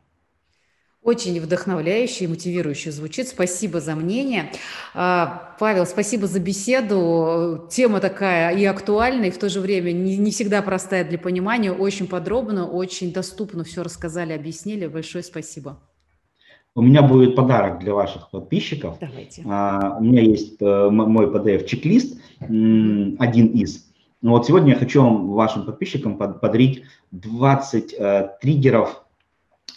Очень 1.03 1.41
вдохновляюще 1.41 2.23
и 2.23 2.27
мотивирующе 2.27 2.93
звучит. 2.93 3.27
Спасибо 3.27 3.81
за 3.81 3.93
мнение. 3.93 4.49
А, 4.93 5.53
Павел, 5.59 5.85
спасибо 5.85 6.27
за 6.27 6.39
беседу. 6.39 7.67
Тема 7.69 7.99
такая 7.99 8.55
и 8.55 8.63
актуальная, 8.63 9.27
и 9.27 9.31
в 9.31 9.37
то 9.37 9.49
же 9.49 9.59
время 9.59 9.91
не, 9.91 10.15
не 10.15 10.31
всегда 10.31 10.61
простая 10.61 11.03
для 11.03 11.19
понимания. 11.19 11.73
Очень 11.73 12.07
подробно, 12.07 12.69
очень 12.69 13.11
доступно 13.11 13.65
все 13.65 13.83
рассказали, 13.83 14.31
объяснили. 14.31 14.87
Большое 14.87 15.25
спасибо. 15.25 15.77
У 16.75 16.81
меня 16.81 17.03
будет 17.03 17.35
подарок 17.35 17.79
для 17.79 17.93
ваших 17.93 18.31
подписчиков. 18.31 18.97
Давайте. 18.99 19.43
А, 19.47 19.97
у 19.99 20.03
меня 20.03 20.21
есть 20.21 20.57
а, 20.61 20.89
мой 20.89 21.27
PDF-чек-лист, 21.27 22.19
один 22.39 23.47
из. 23.47 23.93
Но 24.23 24.31
вот 24.31 24.47
сегодня 24.47 24.73
я 24.73 24.79
хочу 24.79 25.03
вашим 25.33 25.65
подписчикам 25.65 26.17
под, 26.17 26.41
подарить 26.41 26.83
20 27.11 27.95
а, 27.99 28.03
э, 28.03 28.29
триггеров, 28.41 29.03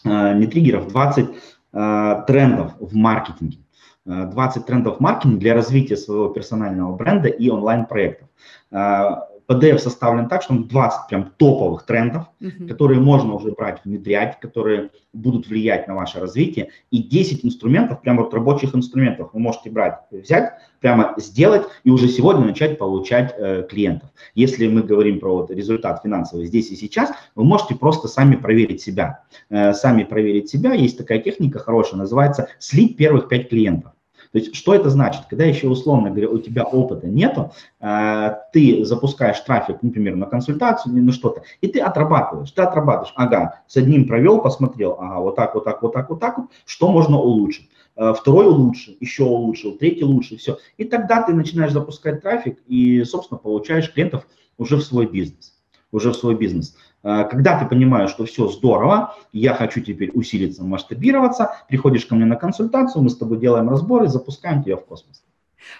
а, 0.04 0.32
не 0.34 0.46
триггеров, 0.46 0.88
20 0.88 1.28
а, 1.72 2.22
трендов 2.22 2.72
в 2.80 2.94
маркетинге. 2.94 3.58
20 4.06 4.64
трендов 4.64 4.98
в 4.98 5.00
маркетинге 5.00 5.38
для 5.38 5.54
развития 5.54 5.96
своего 5.96 6.28
персонального 6.28 6.94
бренда 6.94 7.28
и 7.28 7.50
онлайн-проектов. 7.50 8.28
PDF 9.48 9.78
составлен 9.78 10.28
так, 10.28 10.42
что 10.42 10.54
он 10.54 10.68
20 10.68 11.08
прям 11.08 11.32
топовых 11.36 11.84
трендов, 11.84 12.24
uh-huh. 12.40 12.68
которые 12.68 13.00
можно 13.00 13.34
уже 13.34 13.52
брать, 13.52 13.80
внедрять, 13.84 14.40
которые 14.40 14.90
будут 15.12 15.48
влиять 15.48 15.88
на 15.88 15.94
ваше 15.94 16.20
развитие, 16.20 16.70
и 16.90 17.02
10 17.02 17.44
инструментов, 17.44 18.02
прям 18.02 18.16
вот 18.18 18.34
рабочих 18.34 18.74
инструментов 18.74 19.30
вы 19.32 19.40
можете 19.40 19.70
брать, 19.70 20.00
взять, 20.10 20.52
прямо 20.80 21.14
сделать 21.16 21.62
и 21.84 21.90
уже 21.90 22.08
сегодня 22.08 22.44
начать 22.44 22.78
получать 22.78 23.34
э, 23.36 23.66
клиентов. 23.68 24.10
Если 24.34 24.68
мы 24.68 24.82
говорим 24.82 25.20
про 25.20 25.36
вот 25.36 25.50
результат 25.50 26.00
финансовый 26.02 26.46
здесь 26.46 26.70
и 26.70 26.76
сейчас, 26.76 27.10
вы 27.34 27.44
можете 27.44 27.74
просто 27.74 28.08
сами 28.08 28.36
проверить 28.36 28.82
себя. 28.82 29.24
Э, 29.48 29.72
сами 29.72 30.04
проверить 30.04 30.50
себя. 30.50 30.74
Есть 30.74 30.98
такая 30.98 31.18
техника 31.18 31.58
хорошая, 31.58 31.98
называется 31.98 32.48
слить 32.58 32.96
первых 32.96 33.28
5 33.28 33.48
клиентов. 33.48 33.92
То 34.36 34.40
есть 34.40 34.54
что 34.54 34.74
это 34.74 34.90
значит? 34.90 35.22
Когда 35.30 35.44
еще 35.44 35.66
условно 35.66 36.10
говоря, 36.10 36.28
у 36.28 36.36
тебя 36.36 36.64
опыта 36.64 37.06
нету, 37.06 37.52
э, 37.80 38.34
ты 38.52 38.84
запускаешь 38.84 39.40
трафик, 39.40 39.78
например, 39.80 40.14
на 40.14 40.26
консультацию 40.26 40.92
или 40.92 41.00
на 41.00 41.12
что-то, 41.12 41.44
и 41.62 41.68
ты 41.68 41.80
отрабатываешь, 41.80 42.50
ты 42.50 42.60
отрабатываешь, 42.60 43.14
ага, 43.16 43.62
с 43.66 43.78
одним 43.78 44.06
провел, 44.06 44.42
посмотрел, 44.42 44.98
ага, 45.00 45.20
вот 45.20 45.36
так, 45.36 45.54
вот 45.54 45.64
так, 45.64 45.80
вот 45.80 45.94
так, 45.94 46.10
вот 46.10 46.20
так, 46.20 46.36
что 46.66 46.92
можно 46.92 47.16
улучшить. 47.16 47.70
Э, 47.96 48.12
второй 48.12 48.46
улучшил, 48.46 48.94
еще 49.00 49.24
улучшил, 49.24 49.72
третий 49.78 50.04
лучше, 50.04 50.36
все. 50.36 50.58
И 50.76 50.84
тогда 50.84 51.22
ты 51.22 51.32
начинаешь 51.32 51.72
запускать 51.72 52.20
трафик 52.20 52.58
и, 52.66 53.04
собственно, 53.04 53.38
получаешь 53.38 53.90
клиентов 53.90 54.26
уже 54.58 54.76
в 54.76 54.82
свой 54.82 55.06
бизнес. 55.06 55.54
Уже 55.92 56.10
в 56.12 56.14
свой 56.14 56.34
бизнес. 56.34 56.76
Э, 57.06 57.24
когда 57.30 57.58
ты 57.58 57.66
понимаешь, 57.66 58.10
что 58.10 58.24
все 58.24 58.48
здорово, 58.48 59.14
я 59.32 59.54
хочу 59.54 59.80
теперь 59.80 60.10
усилиться, 60.12 60.64
масштабироваться, 60.64 61.54
приходишь 61.68 62.04
ко 62.04 62.16
мне 62.16 62.24
на 62.24 62.34
консультацию, 62.34 63.02
мы 63.02 63.10
с 63.10 63.16
тобой 63.16 63.38
делаем 63.38 63.70
разборы, 63.70 64.08
запускаем 64.08 64.64
тебя 64.64 64.76
в 64.76 64.84
космос. 64.84 65.22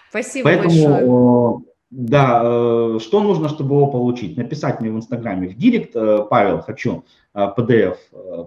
Спасибо 0.09 0.45
Поэтому, 0.45 0.89
большое. 0.89 1.63
Да, 1.89 2.41
э, 2.43 2.99
что 3.01 3.21
нужно, 3.21 3.49
чтобы 3.49 3.75
его 3.75 3.87
получить? 3.87 4.37
Написать 4.37 4.79
мне 4.79 4.89
в 4.89 4.95
Инстаграме 4.95 5.49
в 5.49 5.57
Директ, 5.57 5.95
э, 5.95 6.25
Павел, 6.29 6.61
хочу 6.61 7.03
PDF 7.33 7.97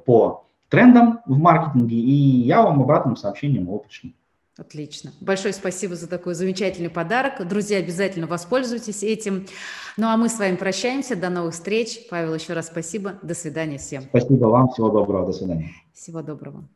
по 0.04 0.44
трендам 0.68 1.20
в 1.26 1.38
маркетинге, 1.38 1.96
и 1.96 2.12
я 2.42 2.62
вам 2.62 2.82
обратным 2.82 3.16
сообщением 3.16 3.64
его 3.64 3.78
пришлю. 3.78 4.12
Отлично. 4.60 5.10
Большое 5.22 5.54
спасибо 5.54 5.96
за 5.96 6.06
такой 6.06 6.34
замечательный 6.34 6.90
подарок. 6.90 7.48
Друзья, 7.48 7.78
обязательно 7.78 8.26
воспользуйтесь 8.26 9.02
этим. 9.02 9.46
Ну 9.96 10.06
а 10.06 10.18
мы 10.18 10.28
с 10.28 10.38
вами 10.38 10.56
прощаемся. 10.56 11.16
До 11.16 11.30
новых 11.30 11.54
встреч. 11.54 12.06
Павел, 12.10 12.34
еще 12.34 12.52
раз 12.52 12.66
спасибо. 12.66 13.18
До 13.22 13.32
свидания 13.32 13.78
всем. 13.78 14.02
Спасибо 14.02 14.46
вам. 14.46 14.68
Всего 14.68 14.90
доброго. 14.90 15.26
До 15.26 15.32
свидания. 15.32 15.70
Всего 15.94 16.20
доброго. 16.20 16.70